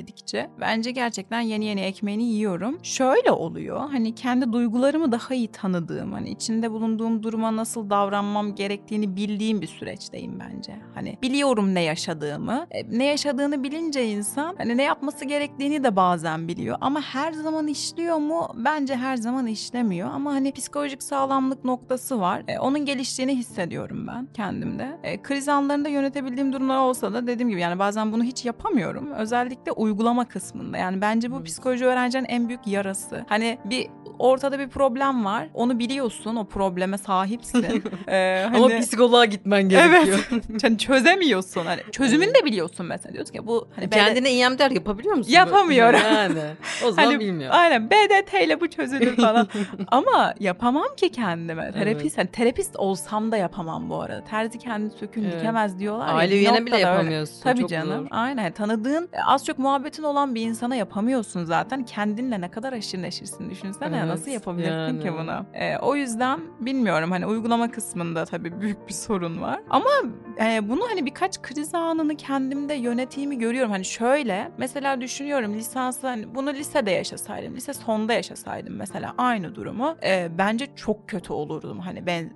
ilerledikçe 0.00 0.50
bence 0.60 0.90
gerçekten 0.90 1.40
yeni 1.40 1.64
yeni 1.64 1.80
ekmeğini 1.80 2.24
yiyorum. 2.24 2.78
Şöyle 2.82 3.30
oluyor 3.30 3.90
hani 3.90 4.14
kendi 4.14 4.52
duygularımı 4.52 5.12
daha 5.12 5.34
iyi 5.34 5.48
tanıdığım 5.48 6.12
hani 6.12 6.30
içinde 6.30 6.70
bulunduğum 6.70 7.22
duruma 7.22 7.56
nasıl 7.56 7.90
davranmam 7.90 8.54
gerektiğini 8.54 9.16
bildiğim 9.16 9.60
bir 9.60 9.66
süreçteyim 9.66 10.40
bence. 10.40 10.76
Hani 10.94 11.18
biliyorum 11.22 11.74
ne 11.74 11.82
yaşadığımı. 11.82 12.66
E, 12.70 12.98
ne 12.98 13.04
yaşadığını 13.04 13.62
bilince 13.62 14.08
insan 14.08 14.54
hani 14.58 14.76
ne 14.76 14.82
yapması 14.82 15.24
gerektiğini 15.24 15.84
de 15.84 15.96
bazen 15.96 16.48
biliyor 16.48 16.78
ama 16.80 17.00
her 17.00 17.32
zaman 17.32 17.66
işliyor 17.66 18.16
mu? 18.16 18.48
Bence 18.54 18.96
her 18.96 19.16
zaman 19.16 19.46
işlemiyor 19.46 20.10
ama 20.10 20.32
hani 20.32 20.52
psikolojik 20.52 21.02
sağlamlık 21.02 21.64
noktası 21.64 22.20
var. 22.20 22.42
E, 22.48 22.58
onun 22.58 22.84
geliştiğini 22.84 23.36
hissediyorum 23.36 24.06
ben 24.06 24.28
kendimde. 24.34 24.98
E, 25.02 25.22
kriz 25.22 25.48
anlarında 25.48 25.88
yönetebildiğim 25.88 26.52
durumlar 26.52 26.78
olsa 26.78 27.12
da 27.12 27.26
dediğim 27.26 27.48
gibi 27.48 27.60
yani 27.60 27.78
bazen 27.78 28.12
bunu 28.12 28.24
hiç 28.24 28.44
yapamıyorum. 28.44 29.10
Özellikle 29.12 29.72
uygulama 29.90 30.28
kısmında. 30.28 30.78
Yani 30.78 31.00
bence 31.00 31.30
bu 31.30 31.36
Evet. 31.36 31.46
psikoloji 31.46 31.84
öğrencinin 31.86 32.24
en 32.24 32.48
büyük 32.48 32.66
yarası. 32.66 33.24
Hani 33.28 33.58
bir 33.64 33.86
ortada 34.18 34.58
bir 34.58 34.68
problem 34.68 35.24
var. 35.24 35.48
Onu 35.54 35.78
biliyorsun. 35.78 36.36
O 36.36 36.44
probleme 36.44 36.98
sahipsin. 36.98 37.60
Ee, 38.08 38.44
Ama 38.54 38.64
hani- 38.70 38.80
psikoloğa 38.80 39.24
gitmen 39.24 39.68
gerekiyor. 39.68 40.28
hani 40.62 40.78
çözemiyorsun. 40.78 41.66
Hani 41.66 41.80
çözümünü 41.92 42.34
de 42.34 42.44
biliyorsun 42.44 42.86
mesela. 42.86 43.12
Diyorsun 43.12 43.32
ki 43.32 43.46
bu 43.46 43.68
hani 43.76 43.86
BD 43.86 43.90
Kendine 43.94 44.30
EMDR 44.38 44.70
yapabiliyor 44.70 45.14
musun? 45.14 45.32
Yapamıyorum. 45.32 46.00
Yani. 46.04 46.40
O 46.84 46.90
zaman 46.92 47.04
Hani- 47.08 47.20
bilmiyorum. 47.20 47.56
Aynen 47.60 47.90
BDT 47.90 48.44
ile 48.44 48.60
bu 48.60 48.70
çözülür 48.70 49.16
falan. 49.16 49.48
Ama 49.88 50.34
yapamam 50.40 50.86
ki 50.96 51.08
kendime. 51.12 51.72
Terapist, 51.72 52.18
hani 52.18 52.28
terapist 52.28 52.76
olsam 52.76 53.32
da 53.32 53.36
yapamam 53.36 53.90
bu 53.90 54.00
arada. 54.02 54.24
Terzi 54.24 54.58
kendini 54.58 54.90
sökün 54.90 55.24
Evet. 55.24 55.34
dikemez 55.38 55.78
diyorlar 55.78 56.06
ya. 56.08 56.14
Aile 56.14 56.34
üyene 56.38 56.52
bile 56.54 56.60
noktada 56.60 56.76
öyle. 56.76 56.86
yapamıyorsun. 56.88 57.42
Tabii 57.42 57.60
Çok 57.60 57.70
canım. 57.70 58.02
zor. 58.02 58.06
Aynen. 58.10 58.52
Tanıdığın 58.52 59.08
e, 59.12 59.22
az 59.26 59.44
çok 59.46 59.58
muhabbetin 59.80 60.02
olan 60.02 60.34
bir 60.34 60.42
insana 60.42 60.76
yapamıyorsun 60.76 61.44
zaten. 61.44 61.84
Kendinle 61.84 62.40
ne 62.40 62.50
kadar 62.50 62.72
aşırı 62.72 63.02
neşirsin 63.02 63.50
düşünsene. 63.50 63.96
Evet, 63.96 64.06
Nasıl 64.08 64.30
yapabilirsin 64.30 65.00
ki 65.00 65.06
yani. 65.06 65.18
bunu? 65.18 65.46
E, 65.54 65.78
o 65.78 65.94
yüzden 65.96 66.40
bilmiyorum 66.60 67.10
hani 67.10 67.26
uygulama 67.26 67.70
kısmında 67.70 68.24
tabii 68.24 68.60
büyük 68.60 68.88
bir 68.88 68.92
sorun 69.06 69.40
var. 69.40 69.60
Ama 69.70 69.90
e, 70.44 70.68
bunu 70.68 70.80
hani 70.90 71.06
birkaç 71.06 71.42
kriz 71.42 71.74
anını 71.74 72.16
kendimde 72.16 72.74
yönettiğimi 72.74 73.38
görüyorum. 73.38 73.70
Hani 73.70 73.84
şöyle 73.84 74.50
mesela 74.58 75.00
düşünüyorum 75.00 75.54
lisansı 75.54 76.06
hani 76.06 76.34
bunu 76.34 76.52
lisede 76.52 76.90
yaşasaydım, 76.90 77.56
lise 77.56 77.72
sonda 77.74 78.12
yaşasaydım 78.12 78.76
mesela 78.76 79.14
aynı 79.18 79.54
durumu 79.54 79.96
e, 80.04 80.28
bence 80.38 80.68
çok 80.76 81.08
kötü 81.08 81.32
olurdum. 81.32 81.78
Hani 81.78 82.06
ben 82.06 82.30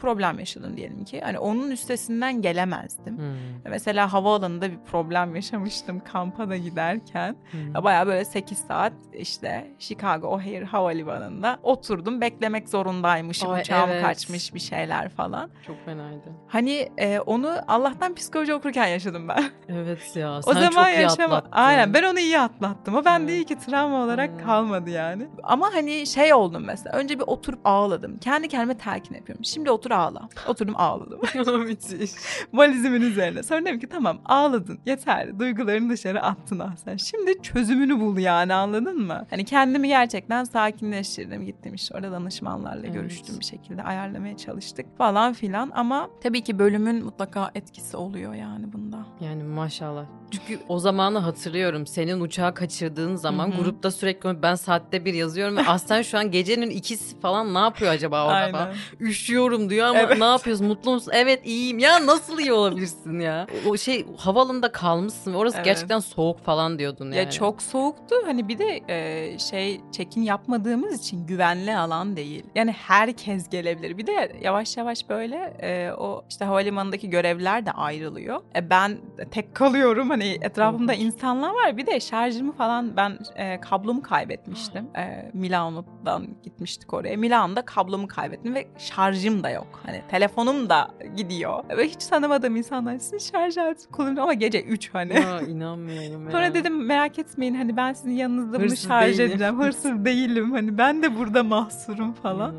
problem 0.00 0.38
yaşadım 0.38 0.76
diyelim 0.76 1.04
ki. 1.04 1.20
Hani 1.24 1.38
onun 1.38 1.70
üstesinden 1.70 2.42
gelemezdim. 2.42 3.18
Hmm. 3.18 3.24
Mesela 3.70 4.12
havaalanında 4.12 4.70
bir 4.70 4.78
problem 4.90 5.34
yaşamıştım 5.36 6.00
kampa 6.12 6.48
da 6.48 6.56
giderken. 6.56 7.36
Hmm. 7.50 7.74
Ya 7.74 7.84
Bayağı 7.84 8.06
böyle 8.06 8.24
8 8.24 8.58
saat 8.58 8.92
işte 9.12 9.70
Chicago 9.78 10.28
O'Hare 10.28 10.64
Havalimanı'nda 10.64 11.58
oturdum. 11.62 12.20
Beklemek 12.20 12.68
zorundaymışım. 12.68 13.50
Ay, 13.50 13.60
Uçağım 13.60 13.90
evet. 13.90 14.02
kaçmış 14.02 14.54
bir 14.54 14.60
şeyler 14.60 15.08
falan. 15.08 15.50
Çok 15.66 15.84
fenaydı. 15.84 16.32
Hani 16.48 16.88
e, 16.98 17.20
onu 17.20 17.52
Allah'tan 17.68 18.14
psikoloji 18.14 18.54
okurken 18.54 18.86
yaşadım 18.86 19.28
ben. 19.28 19.44
Evet 19.68 20.16
ya. 20.16 20.38
o 20.38 20.42
Sen 20.42 20.52
zaman 20.52 20.84
çok 20.84 20.94
iyi 20.98 21.02
yaşama. 21.02 21.36
atlattın. 21.36 21.58
Aynen 21.58 21.94
ben 21.94 22.02
onu 22.02 22.18
iyi 22.20 22.38
atlattım. 22.38 22.94
O 22.94 23.04
bende 23.04 23.32
Evet. 23.32 23.42
iyi 23.42 23.56
ki 23.56 23.64
travma 23.66 24.04
olarak 24.04 24.30
Hmm. 24.30 24.38
kalmadı 24.38 24.90
yani. 24.90 25.26
Ama 25.42 25.74
hani 25.74 26.06
şey 26.06 26.34
oldum 26.34 26.64
mesela. 26.66 26.96
Önce 26.98 27.18
bir 27.18 27.24
oturup 27.26 27.60
ağladım. 27.64 28.18
Kendi 28.18 28.48
kendime 28.48 28.78
telkin 28.78 29.14
yapıyorum. 29.14 29.44
Şimdi 29.44 29.70
otur 29.70 29.90
ağla. 29.96 30.28
Oturdum 30.48 30.74
ağladım. 30.76 31.20
Müthiş. 31.66 32.10
valizimin 32.52 33.00
üzerine. 33.02 33.42
Sonra 33.42 33.60
dedim 33.64 33.80
ki 33.80 33.86
tamam 33.88 34.18
ağladın 34.24 34.78
yeter 34.86 35.38
duygularını 35.38 35.90
dışarı 35.90 36.22
attın 36.22 36.58
ah 36.58 36.76
sen. 36.76 36.96
Şimdi 36.96 37.42
çözümünü 37.42 38.00
bul 38.00 38.18
yani 38.18 38.54
anladın 38.54 39.00
mı? 39.00 39.26
Hani 39.30 39.44
kendimi 39.44 39.88
gerçekten 39.88 40.44
sakinleştirdim. 40.44 41.44
Gittim 41.46 41.74
işte 41.74 41.94
orada 41.96 42.12
danışmanlarla 42.12 42.80
Evet. 42.86 42.94
görüştüm 42.94 43.34
bir 43.40 43.44
şekilde 43.44 43.82
ayarlamaya 43.82 44.36
çalıştık 44.36 44.98
falan 44.98 45.32
filan. 45.32 45.70
Ama 45.74 46.08
tabii 46.22 46.44
ki 46.44 46.58
bölümün 46.58 47.04
mutlaka 47.04 47.50
etkisi 47.54 47.96
oluyor 47.96 48.34
yani 48.34 48.72
bunda. 48.72 48.98
Yani 49.20 49.42
maşallah. 49.42 50.04
Çünkü 50.30 50.58
o 50.68 50.78
zamanı 50.78 51.18
hatırlıyorum. 51.18 51.86
Senin 51.86 52.20
uçağı 52.20 52.54
kaçırdığın 52.54 53.16
zaman 53.16 53.52
Hı 53.52 53.54
hı. 53.58 53.62
grupta 53.62 53.90
sürekli 53.90 54.42
ben 54.42 54.54
saatte 54.54 55.04
bir 55.04 55.14
yazıyorum 55.14 55.56
ve 55.56 55.60
Aslen 55.66 56.02
şu 56.02 56.18
an 56.18 56.30
gecenin 56.30 56.70
ikisi 56.70 57.20
falan 57.20 57.54
ne 57.54 57.58
yapıyor 57.58 57.92
acaba 57.92 58.26
orada 58.26 58.50
falan. 58.52 58.74
Üşüyorum 59.00 59.70
diyor 59.70 59.75
ama 59.84 59.98
Evet. 59.98 60.18
ne 60.18 60.24
yapıyorsun 60.24 60.66
mutlu 60.66 60.90
musun? 60.90 61.12
Evet 61.14 61.46
iyiyim 61.46 61.78
ya 61.78 62.06
nasıl 62.06 62.38
iyi 62.38 62.52
olabilirsin 62.52 63.20
ya? 63.20 63.46
O 63.68 63.76
şey 63.76 64.06
havalında 64.16 64.72
kalmışsın 64.72 65.34
orası 65.34 65.56
Evet. 65.56 65.64
gerçekten 65.66 65.98
soğuk 65.98 66.44
falan 66.44 66.78
diyordun 66.78 67.04
yani. 67.04 67.16
Ya 67.16 67.30
çok 67.30 67.62
soğuktu. 67.62 68.14
Hani 68.26 68.48
bir 68.48 68.58
de 68.58 68.80
e, 68.88 69.38
şey 69.38 69.80
check-in 69.92 70.22
yapmadığımız 70.22 71.00
için 71.00 71.26
güvenli 71.26 71.76
alan 71.76 72.16
değil. 72.16 72.44
Yani 72.54 72.72
herkes 72.72 73.48
gelebilir. 73.48 73.98
Bir 73.98 74.06
de 74.06 74.32
yavaş 74.42 74.76
yavaş 74.76 75.08
böyle 75.08 75.36
e, 75.62 75.92
o 75.92 76.24
işte 76.30 76.44
havalimanındaki 76.44 77.10
görevliler 77.10 77.66
de 77.66 77.72
ayrılıyor. 77.72 78.40
E, 78.56 78.70
ben 78.70 78.98
tek 79.30 79.54
kalıyorum. 79.54 80.10
Hani 80.10 80.38
etrafımda 80.42 80.94
insanlar 80.94 81.50
var. 81.50 81.76
Bir 81.76 81.86
de 81.86 82.00
şarjımı 82.00 82.52
falan 82.52 82.96
ben 82.96 83.18
e, 83.36 83.60
kablomu 83.60 84.02
kaybetmiştim. 84.02 84.88
E, 84.96 85.30
Milano'dan 85.34 86.26
gitmiştik 86.42 86.94
oraya. 86.94 87.16
Milano'da 87.16 87.62
kablomu 87.64 88.08
kaybettim 88.08 88.54
ve 88.54 88.66
şarjım 88.78 89.42
da 89.42 89.50
yok. 89.50 89.65
Hani 89.86 90.02
telefonum 90.08 90.68
da 90.68 90.88
gidiyor. 91.16 91.64
Ve 91.76 91.88
hiç 91.88 92.06
tanımadığım 92.06 92.56
insanlar 92.56 92.98
sizin 92.98 93.18
şarj 93.18 93.58
aleti 93.58 93.88
kullanıyor 93.88 94.22
ama 94.22 94.34
gece 94.34 94.62
3 94.62 94.94
hani. 94.94 95.14
Ya 95.14 95.40
inanmıyorum 95.40 96.24
ya. 96.24 96.30
Sonra 96.30 96.54
dedim 96.54 96.86
merak 96.86 97.18
etmeyin 97.18 97.54
hani 97.54 97.76
ben 97.76 97.92
sizin 97.92 98.10
yanınızda 98.10 98.56
bunu 98.58 98.62
Hırsız 98.64 98.88
şarj 98.88 99.18
değilim. 99.18 99.30
edeceğim. 99.30 99.60
Hırsız 99.62 100.04
değilim 100.04 100.52
hani 100.52 100.78
ben 100.78 101.02
de 101.02 101.18
burada 101.18 101.42
mahsurum 101.42 102.12
falan. 102.12 102.54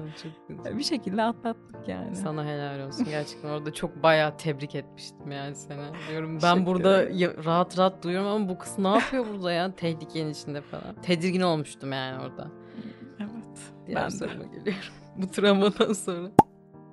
Güzel. 0.50 0.78
Bir 0.78 0.84
şekilde 0.84 1.22
atlattık 1.24 1.88
yani. 1.88 2.16
Sana 2.16 2.46
helal 2.46 2.88
olsun 2.88 3.06
gerçekten 3.06 3.50
orada 3.50 3.74
çok 3.74 4.04
bayağı 4.04 4.38
tebrik 4.38 4.76
etmiştim 4.76 5.32
yani 5.32 5.56
seni. 5.56 5.82
Diyorum 6.10 6.40
ben 6.44 6.66
burada 6.66 7.04
rahat 7.46 7.78
rahat 7.78 8.04
duyuyorum 8.04 8.28
ama 8.30 8.50
bu 8.50 8.58
kız 8.58 8.80
ne 8.80 8.88
yapıyor 8.88 9.26
burada 9.34 9.52
ya 9.52 9.76
tehlikenin 9.76 10.32
içinde 10.34 10.62
falan. 10.62 10.96
Tedirgin 11.02 11.42
olmuştum 11.42 11.92
yani 11.92 12.22
orada. 12.24 12.48
Evet. 13.20 13.30
Diğer 13.88 14.02
Ben 14.02 14.06
de. 14.12 14.16
soruma 14.16 14.44
geliyorum. 14.44 14.82
bu 15.18 15.28
travmadan 15.28 15.94
sonra. 15.94 16.30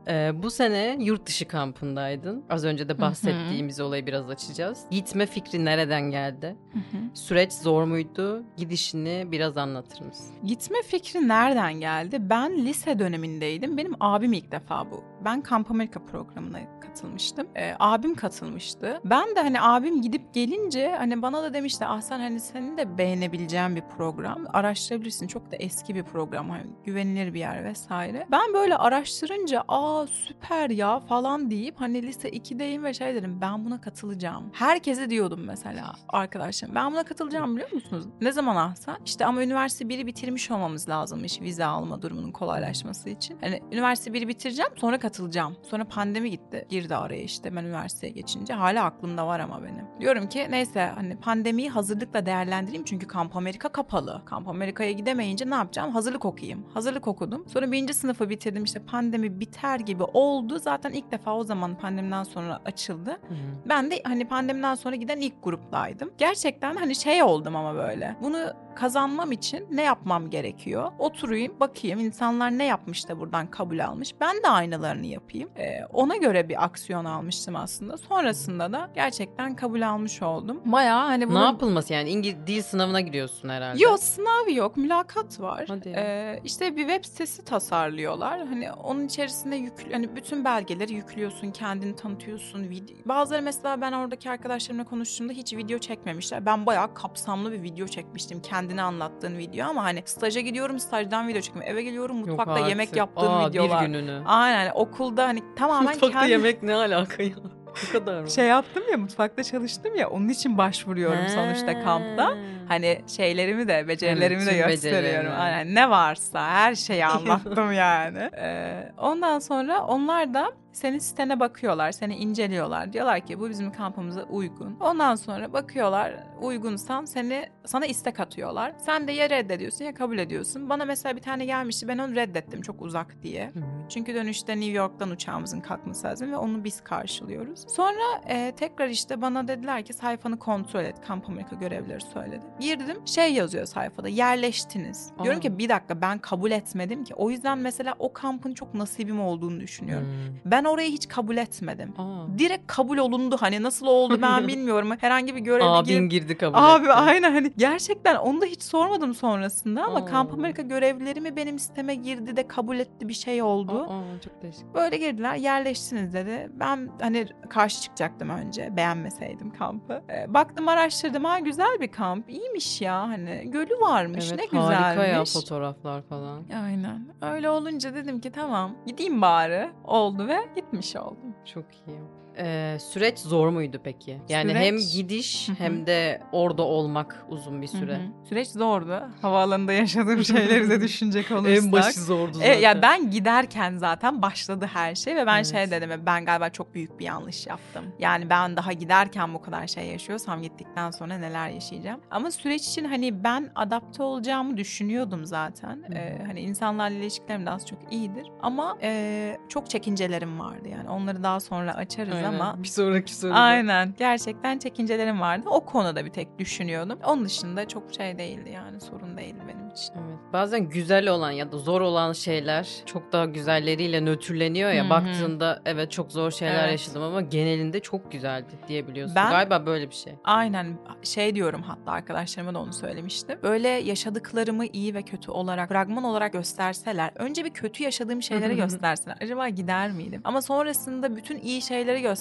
Ee, 0.08 0.32
bu 0.42 0.50
sene 0.50 0.96
yurt 1.00 1.26
dışı 1.26 1.48
kampındaydın. 1.48 2.44
Az 2.50 2.64
önce 2.64 2.88
de 2.88 3.00
bahsettiğimiz 3.00 3.80
olayı 3.80 4.06
biraz 4.06 4.30
açacağız. 4.30 4.84
Gitme 4.90 5.26
fikri 5.26 5.64
nereden 5.64 6.10
geldi? 6.10 6.56
Hı 6.72 6.78
hı. 6.78 7.02
Süreç 7.14 7.52
zor 7.52 7.84
muydu? 7.84 8.42
Gidişini 8.56 9.26
biraz 9.32 9.56
anlatır 9.56 10.00
mısın? 10.04 10.34
Gitme 10.44 10.82
fikri 10.82 11.28
nereden 11.28 11.74
geldi? 11.74 12.16
Ben 12.20 12.56
lise 12.66 12.98
dönemindeydim. 12.98 13.76
Benim 13.76 13.94
abim 14.00 14.32
ilk 14.32 14.52
defa 14.52 14.90
bu. 14.90 15.04
Ben 15.24 15.40
Kamp 15.42 15.70
Amerika 15.70 16.04
programına 16.04 16.60
katılmıştım. 16.94 17.46
Ee, 17.56 17.74
abim 17.78 18.14
katılmıştı. 18.14 19.00
Ben 19.04 19.36
de 19.36 19.40
hani 19.40 19.60
abim 19.60 20.02
gidip 20.02 20.34
gelince 20.34 20.94
hani 20.98 21.22
bana 21.22 21.42
da 21.42 21.54
demişti 21.54 21.86
ah 21.86 22.00
sen 22.00 22.18
hani 22.18 22.40
senin 22.40 22.76
de 22.76 22.98
beğenebileceğin 22.98 23.76
bir 23.76 23.82
program. 23.96 24.44
Araştırabilirsin. 24.52 25.26
Çok 25.26 25.52
da 25.52 25.56
eski 25.56 25.94
bir 25.94 26.02
program. 26.02 26.50
Hani 26.50 26.66
güvenilir 26.84 27.34
bir 27.34 27.38
yer 27.38 27.64
vesaire. 27.64 28.26
Ben 28.30 28.54
böyle 28.54 28.76
araştırınca 28.76 29.64
aa 29.68 30.06
süper 30.06 30.70
ya 30.70 31.00
falan 31.00 31.50
deyip 31.50 31.80
hani 31.80 32.02
lise 32.02 32.28
2'deyim 32.30 32.84
ve 32.84 32.94
şey 32.94 33.14
dedim 33.14 33.40
ben 33.40 33.64
buna 33.64 33.80
katılacağım. 33.80 34.50
Herkese 34.52 35.10
diyordum 35.10 35.40
mesela 35.46 35.92
arkadaşlarım. 36.08 36.74
Ben 36.74 36.92
buna 36.92 37.04
katılacağım 37.04 37.56
biliyor 37.56 37.72
musunuz? 37.72 38.04
Ne 38.20 38.32
zaman 38.32 38.56
Ahsen? 38.56 38.96
İşte 39.04 39.26
ama 39.26 39.42
üniversite 39.42 39.84
1'i 39.84 40.06
bitirmiş 40.06 40.50
olmamız 40.50 40.88
lazımmış 40.88 41.40
vize 41.40 41.64
alma 41.64 42.02
durumunun 42.02 42.32
kolaylaşması 42.32 43.10
için. 43.10 43.38
Hani 43.40 43.62
üniversite 43.72 44.10
1'i 44.10 44.28
bitireceğim 44.28 44.70
sonra 44.76 44.98
katılacağım. 44.98 45.56
Sonra 45.62 45.84
pandemi 45.84 46.30
gitti. 46.30 46.66
Girdi 46.84 46.96
araya 46.96 47.22
işte 47.22 47.56
ben 47.56 47.64
üniversiteye 47.64 48.12
geçince. 48.12 48.54
Hala 48.54 48.84
aklımda 48.84 49.26
var 49.26 49.40
ama 49.40 49.62
benim. 49.62 49.86
Diyorum 50.00 50.28
ki 50.28 50.46
neyse 50.50 50.90
hani 50.94 51.16
pandemiyi 51.16 51.70
hazırlıkla 51.70 52.26
değerlendireyim 52.26 52.84
çünkü 52.84 53.06
Kamp 53.06 53.36
Amerika 53.36 53.68
kapalı. 53.68 54.22
Kamp 54.24 54.48
Amerika'ya 54.48 54.92
gidemeyince 54.92 55.50
ne 55.50 55.54
yapacağım? 55.54 55.90
Hazırlık 55.90 56.24
okuyayım. 56.24 56.66
Hazırlık 56.74 57.08
okudum. 57.08 57.44
Sonra 57.48 57.72
birinci 57.72 57.94
sınıfı 57.94 58.30
bitirdim 58.30 58.64
işte 58.64 58.80
pandemi 58.80 59.40
biter 59.40 59.80
gibi 59.80 60.02
oldu. 60.02 60.58
Zaten 60.58 60.92
ilk 60.92 61.12
defa 61.12 61.34
o 61.36 61.44
zaman 61.44 61.78
pandemiden 61.78 62.22
sonra 62.22 62.60
açıldı. 62.64 63.20
Ben 63.68 63.90
de 63.90 64.02
hani 64.04 64.28
pandemiden 64.28 64.74
sonra 64.74 64.96
giden 64.96 65.20
ilk 65.20 65.44
gruptaydım. 65.44 66.10
Gerçekten 66.18 66.76
hani 66.76 66.94
şey 66.94 67.22
oldum 67.22 67.56
ama 67.56 67.74
böyle. 67.74 68.16
Bunu 68.22 68.52
kazanmam 68.74 69.32
için 69.32 69.66
ne 69.70 69.82
yapmam 69.82 70.30
gerekiyor? 70.30 70.92
Oturayım, 70.98 71.60
bakayım 71.60 72.00
insanlar 72.00 72.50
ne 72.50 72.64
yapmış 72.64 73.08
da 73.08 73.20
buradan 73.20 73.46
kabul 73.46 73.78
almış. 73.78 74.14
Ben 74.20 74.42
de 74.42 74.48
aynalarını 74.48 75.06
yapayım. 75.06 75.50
Ee, 75.56 75.84
ona 75.92 76.16
göre 76.16 76.48
bir 76.48 76.64
aksiyon 76.64 77.04
almıştım 77.04 77.56
aslında. 77.56 77.96
Sonrasında 77.96 78.72
da 78.72 78.90
gerçekten 78.94 79.56
kabul 79.56 79.82
almış 79.82 80.22
oldum. 80.22 80.60
Bayağı 80.64 81.06
hani 81.06 81.24
Ne 81.24 81.30
bunun... 81.30 81.46
yapılması 81.46 81.92
yani? 81.92 82.10
İngiliz 82.10 82.46
dil 82.46 82.62
sınavına 82.62 83.00
giriyorsun 83.00 83.48
herhalde. 83.48 83.82
Yok 83.82 83.98
sınav 83.98 84.48
yok 84.48 84.76
mülakat 84.76 85.40
var. 85.40 85.64
Hadi. 85.68 85.88
Ee, 85.96 86.40
işte 86.44 86.76
bir 86.76 86.88
web 86.88 87.04
sitesi 87.04 87.44
tasarlıyorlar. 87.44 88.46
Hani 88.46 88.72
onun 88.72 89.06
içerisinde 89.06 89.56
yük, 89.56 89.92
hani 89.92 90.16
bütün 90.16 90.44
belgeleri 90.44 90.94
yüklüyorsun, 90.94 91.50
kendini 91.50 91.96
tanıtıyorsun. 91.96 92.62
Video. 92.70 92.96
Bazıları 93.04 93.42
mesela 93.42 93.80
ben 93.80 93.92
oradaki 93.92 94.30
arkadaşlarımla 94.30 94.84
konuştuğumda 94.84 95.32
hiç 95.32 95.52
video 95.56 95.78
çekmemişler. 95.78 96.46
Ben 96.46 96.66
bayağı 96.66 96.94
kapsamlı 96.94 97.52
bir 97.52 97.62
video 97.62 97.86
çekmiştim. 97.86 98.42
Kendini 98.64 98.82
anlattığın 98.82 99.38
video 99.38 99.66
ama 99.68 99.84
hani 99.84 100.02
staja 100.04 100.40
gidiyorum, 100.40 100.78
stajdan 100.78 101.28
video 101.28 101.40
çekmiyorum. 101.42 101.72
Eve 101.72 101.82
geliyorum, 101.82 102.18
Yok 102.18 102.26
mutfakta 102.28 102.68
yemek 102.68 102.86
artık. 102.88 102.96
yaptığım 102.96 103.32
Aa, 103.32 103.48
videolar. 103.48 103.82
Bir 103.82 103.86
gününü. 103.86 104.22
Aynen 104.26 104.56
hani 104.56 104.72
okulda 104.72 105.24
hani 105.28 105.42
tamamen 105.56 105.92
Mutfakta 105.92 106.18
kendi... 106.18 106.30
yemek 106.32 106.62
ne 106.62 106.74
alaka 106.74 107.22
ya? 107.22 107.30
Bu 107.88 107.92
kadar 107.92 108.20
mı? 108.20 108.30
Şey 108.30 108.46
yaptım 108.46 108.82
ya 108.90 108.96
mutfakta 108.96 109.42
çalıştım 109.42 109.94
ya 109.94 110.10
onun 110.10 110.28
için 110.28 110.58
başvuruyorum 110.58 111.28
sonuçta 111.28 111.80
kampta. 111.82 112.36
Hani 112.68 113.00
şeylerimi 113.16 113.68
de 113.68 113.88
becerilerimi 113.88 114.42
Evet, 114.42 114.52
de 114.54 114.60
tüm 114.60 114.68
gösteriyorum. 114.68 115.32
Aynen 115.38 115.74
ne 115.74 115.90
varsa 115.90 116.50
her 116.50 116.74
şeyi 116.74 117.06
anlattım 117.16 117.72
yani. 117.72 118.30
Ee, 118.38 118.92
ondan 118.98 119.38
sonra 119.38 119.84
onlar 119.84 120.34
da 120.34 120.52
senin 120.74 120.98
sitene 120.98 121.40
bakıyorlar, 121.40 121.92
seni 121.92 122.16
inceliyorlar. 122.16 122.92
Diyorlar 122.92 123.26
ki 123.26 123.40
bu 123.40 123.50
bizim 123.50 123.72
kampımıza 123.72 124.22
uygun. 124.22 124.76
Ondan 124.80 125.14
sonra 125.14 125.52
bakıyorlar 125.52 126.14
uygunsan 126.42 127.04
seni 127.04 127.46
sana 127.64 127.86
istek 127.86 128.20
atıyorlar. 128.20 128.72
Sen 128.78 129.08
de 129.08 129.12
ya 129.12 129.30
reddediyorsun 129.30 129.84
ya 129.84 129.94
kabul 129.94 130.18
ediyorsun. 130.18 130.68
Bana 130.68 130.84
mesela 130.84 131.16
bir 131.16 131.22
tane 131.22 131.44
gelmişti 131.44 131.88
ben 131.88 131.98
onu 131.98 132.14
reddettim 132.14 132.60
çok 132.62 132.82
uzak 132.82 133.22
diye. 133.22 133.46
Hı. 133.46 133.60
Çünkü 133.88 134.14
dönüşte 134.14 134.52
New 134.52 134.72
York'tan 134.72 135.10
uçağımızın 135.10 135.60
kalkması 135.60 136.06
lazım 136.06 136.32
ve 136.32 136.36
onu 136.36 136.64
biz 136.64 136.80
karşılıyoruz. 136.80 137.64
Sonra 137.68 138.20
e, 138.28 138.52
tekrar 138.56 138.88
işte 138.88 139.22
bana 139.22 139.48
dediler 139.48 139.84
ki 139.84 139.92
sayfanı 139.92 140.38
kontrol 140.38 140.84
et. 140.84 141.00
Kamp 141.06 141.28
Amerika 141.28 141.56
görevlileri 141.56 142.00
söyledi. 142.00 142.42
Girdim 142.60 142.96
şey 143.06 143.32
yazıyor 143.32 143.66
sayfada 143.66 144.08
yerleştiniz. 144.08 145.10
Diyorum 145.22 145.38
Aa. 145.38 145.42
ki 145.42 145.58
bir 145.58 145.68
dakika 145.68 146.00
ben 146.00 146.18
kabul 146.18 146.50
etmedim 146.50 147.04
ki. 147.04 147.14
O 147.14 147.30
yüzden 147.30 147.58
mesela 147.58 147.94
o 147.98 148.12
kampın 148.12 148.54
çok 148.54 148.74
nasibim 148.74 149.20
olduğunu 149.20 149.60
düşünüyorum. 149.60 150.06
Hmm. 150.06 150.50
Ben 150.50 150.63
orayı 150.64 150.90
hiç 150.90 151.08
kabul 151.08 151.36
etmedim. 151.36 151.94
Aa. 151.98 152.38
Direkt 152.38 152.66
kabul 152.66 152.98
olundu 152.98 153.36
hani 153.40 153.62
nasıl 153.62 153.86
oldu 153.86 154.18
ben 154.22 154.48
bilmiyorum. 154.48 154.90
Herhangi 155.00 155.34
bir 155.34 155.40
görevli 155.40 155.64
Abin 155.64 155.88
girip 155.88 156.10
girdi 156.10 156.36
kabul 156.38 156.58
Abi 156.58 156.84
etti. 156.84 156.92
aynen 156.92 157.32
hani 157.32 157.52
gerçekten 157.56 158.16
onu 158.16 158.40
da 158.40 158.46
hiç 158.46 158.62
sormadım 158.62 159.14
sonrasında 159.14 159.82
ama 159.84 159.98
Aa. 159.98 160.04
Kamp 160.04 160.32
Amerika 160.34 160.62
görevlileri 160.62 161.20
mi 161.20 161.36
benim 161.36 161.58
siteme 161.58 161.94
girdi 161.94 162.36
de 162.36 162.48
kabul 162.48 162.78
etti 162.78 163.08
bir 163.08 163.14
şey 163.14 163.42
oldu. 163.42 163.82
Aa, 163.90 164.20
çok 164.24 164.42
değişik. 164.42 164.74
Böyle 164.74 164.96
girdiler 164.96 165.34
yerleştiniz 165.34 166.14
dedi. 166.14 166.50
Ben 166.54 166.90
hani 167.00 167.26
karşı 167.50 167.82
çıkacaktım 167.82 168.28
önce 168.30 168.76
beğenmeseydim 168.76 169.50
kampı. 169.50 170.02
Ee, 170.10 170.34
baktım 170.34 170.68
araştırdım 170.68 171.24
ha 171.24 171.38
güzel 171.38 171.80
bir 171.80 171.88
kamp 171.88 172.30
iyiymiş 172.30 172.80
ya 172.80 173.00
hani 173.08 173.42
gölü 173.46 173.80
varmış 173.80 174.24
Evet 174.28 174.38
ne 174.38 174.44
güzelmiş. 174.60 174.76
harika 174.78 175.06
ya 175.06 175.24
fotoğraflar 175.24 176.02
falan. 176.02 176.42
Aynen 176.64 177.06
öyle 177.22 177.50
olunca 177.50 177.94
dedim 177.94 178.20
ki 178.20 178.30
tamam 178.32 178.70
gideyim 178.86 179.22
bari 179.22 179.70
oldu 179.84 180.28
ve 180.28 180.38
gitmiş 180.54 180.96
oldum. 180.96 181.34
Çok 181.44 181.64
iyi. 181.88 182.00
Ee, 182.38 182.76
süreç 182.80 183.18
zor 183.18 183.48
muydu 183.48 183.80
peki? 183.84 184.18
Yani 184.28 184.50
Süreç- 184.52 184.64
hem 184.64 184.76
gidiş 184.78 185.48
hem 185.58 185.86
de 185.86 186.20
orada 186.32 186.62
olmak 186.62 187.26
uzun 187.28 187.62
bir 187.62 187.66
süre. 187.66 188.00
Süreç 188.28 188.48
zordu. 188.48 189.02
Havaalanında 189.22 189.72
yaşadığım 189.72 190.24
şeyleri 190.24 190.70
de 190.70 190.80
düşünecek 190.80 191.30
olursak. 191.30 191.64
En 191.64 191.72
başı 191.72 192.00
zordu 192.00 192.30
E, 192.42 192.46
zaten. 192.46 192.60
ya 192.60 192.82
ben 192.82 193.10
giderken 193.10 193.76
zaten 193.78 194.22
başladı 194.22 194.70
her 194.72 194.94
şey 194.94 195.16
ve 195.16 195.26
ben 195.26 195.36
Evet. 195.36 195.46
şey 195.52 195.70
dedim 195.70 195.90
ben 196.06 196.24
galiba 196.24 196.48
çok 196.50 196.74
büyük 196.74 196.98
bir 197.00 197.04
yanlış 197.04 197.46
yaptım. 197.46 197.84
Yani 197.98 198.30
ben 198.30 198.56
daha 198.56 198.72
giderken 198.72 199.34
bu 199.34 199.42
kadar 199.42 199.66
şey 199.66 199.86
yaşıyorsam 199.86 200.42
gittikten 200.42 200.90
sonra 200.90 201.18
neler 201.18 201.48
yaşayacağım. 201.48 202.00
Ama 202.10 202.30
süreç 202.30 202.68
için 202.68 202.84
hani 202.84 203.24
ben 203.24 203.50
adapte 203.54 204.02
olacağımı 204.02 204.56
düşünüyordum 204.56 205.26
zaten. 205.26 205.84
Hı 205.86 205.92
hı. 205.92 205.98
E, 205.98 206.22
hani 206.26 206.40
insanlarla 206.40 206.96
ilişkilerim 206.98 207.46
de 207.46 207.50
az 207.50 207.66
çok 207.66 207.78
iyidir. 207.92 208.26
Ama 208.42 208.78
e, 208.82 209.36
çok 209.48 209.70
çekincelerim 209.70 210.40
vardı 210.40 210.68
yani. 210.68 210.90
Onları 210.90 211.22
daha 211.22 211.40
sonra 211.40 211.74
açarız 211.74 212.23
Aynen. 212.26 212.40
ama 212.40 212.62
bir 212.62 212.68
sonraki 212.68 213.14
soruda. 213.14 213.34
Aynen. 213.38 213.94
Gerçekten 213.98 214.58
çekincelerim 214.58 215.20
vardı. 215.20 215.48
O 215.50 215.64
konuda 215.64 216.04
bir 216.04 216.10
tek 216.10 216.38
düşünüyordum. 216.38 216.98
Onun 217.04 217.24
dışında 217.24 217.68
çok 217.68 217.94
şey 217.94 218.18
değildi 218.18 218.50
yani. 218.54 218.80
Sorun 218.80 219.16
değildi 219.16 219.40
benim 219.48 219.68
için. 219.68 219.92
Evet. 219.94 220.18
Bazen 220.32 220.68
güzel 220.68 221.08
olan 221.08 221.30
ya 221.30 221.52
da 221.52 221.58
zor 221.58 221.80
olan 221.80 222.12
şeyler 222.12 222.68
çok 222.86 223.12
daha 223.12 223.24
güzelleriyle 223.24 224.00
nötrleniyor 224.04 224.70
ya. 224.70 224.82
Hı 224.82 224.86
hı. 224.86 224.90
Baktığında 224.90 225.62
evet 225.64 225.90
çok 225.90 226.12
zor 226.12 226.30
şeyler 226.30 226.62
Evet. 226.62 226.72
yaşadım 226.72 227.02
ama 227.02 227.20
genelinde 227.20 227.80
çok 227.80 228.12
güzeldi 228.12 228.46
diyebiliyorsun. 228.68 229.16
Ben- 229.16 229.30
Galiba 229.30 229.66
böyle 229.66 229.90
bir 229.90 229.94
şey. 229.94 230.14
Aynen 230.24 230.78
şey 231.02 231.34
diyorum 231.34 231.62
hatta 231.62 231.92
arkadaşlarıma 231.92 232.54
da 232.54 232.58
onu 232.58 232.72
söylemiştim. 232.72 233.38
Böyle 233.42 233.68
yaşadıklarımı 233.68 234.66
iyi 234.66 234.94
ve 234.94 235.02
kötü 235.02 235.30
olarak 235.30 235.68
fragman 235.68 236.04
olarak 236.04 236.32
gösterseler 236.32 237.10
önce 237.14 237.44
bir 237.44 237.50
kötü 237.50 237.82
yaşadığım 237.82 238.22
şeyleri 238.22 238.56
gösterseler 238.64 239.16
acaba 239.20 239.48
gider 239.48 239.90
miydim? 239.92 240.20
Ama 240.24 240.42
sonrasında 240.42 241.16
bütün 241.16 241.38
iyi 241.38 241.62
şeyleri 241.62 242.00
gösterseler 242.02 242.13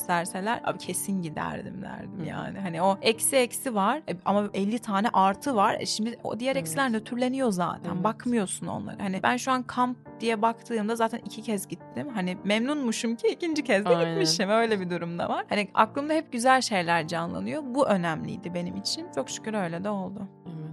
abi 0.64 0.78
kesin 0.78 1.22
giderdim 1.22 1.82
derdim 1.82 2.20
Hı. 2.20 2.26
yani. 2.26 2.60
Hani 2.60 2.82
o 2.82 2.98
eksi 3.02 3.36
eksi 3.36 3.76
var 3.76 3.98
e, 4.10 4.16
ama 4.26 4.50
50 4.54 4.80
tane 4.80 5.08
artı 5.14 5.56
var. 5.56 5.78
E 5.80 5.86
şimdi 5.86 6.20
o 6.24 6.40
diğer 6.40 6.52
Evet. 6.56 6.62
eksiler 6.62 6.94
nötrleniyor 6.94 7.52
zaten. 7.52 7.94
Evet. 7.94 8.04
Bakmıyorsun 8.04 8.68
onlara. 8.68 8.98
Hani 9.00 9.24
ben 9.24 9.38
şu 9.38 9.52
an 9.52 9.64
kamp 9.64 9.98
diye 10.20 10.42
baktığımda 10.42 10.96
zaten 10.96 11.20
iki 11.26 11.42
kez 11.42 11.68
gittim. 11.68 12.10
Hani 12.14 12.38
memnunmuşum 12.44 13.16
ki 13.16 13.28
ikinci 13.28 13.64
kez 13.64 13.86
de 13.86 13.90
Aynen. 13.90 14.10
gitmişim. 14.12 14.50
Öyle 14.50 14.80
bir 14.80 14.90
durumda 14.90 15.30
var. 15.30 15.46
Hani 15.50 15.68
aklımda 15.74 16.14
hep 16.14 16.32
güzel 16.32 16.62
şeyler 16.62 17.08
canlanıyor. 17.08 17.64
Bu 17.66 17.88
önemliydi 17.88 18.54
benim 18.54 18.76
için. 18.76 19.08
Çok 19.16 19.30
şükür 19.30 19.54
öyle 19.54 19.84
de 19.84 19.90
oldu. 19.90 20.28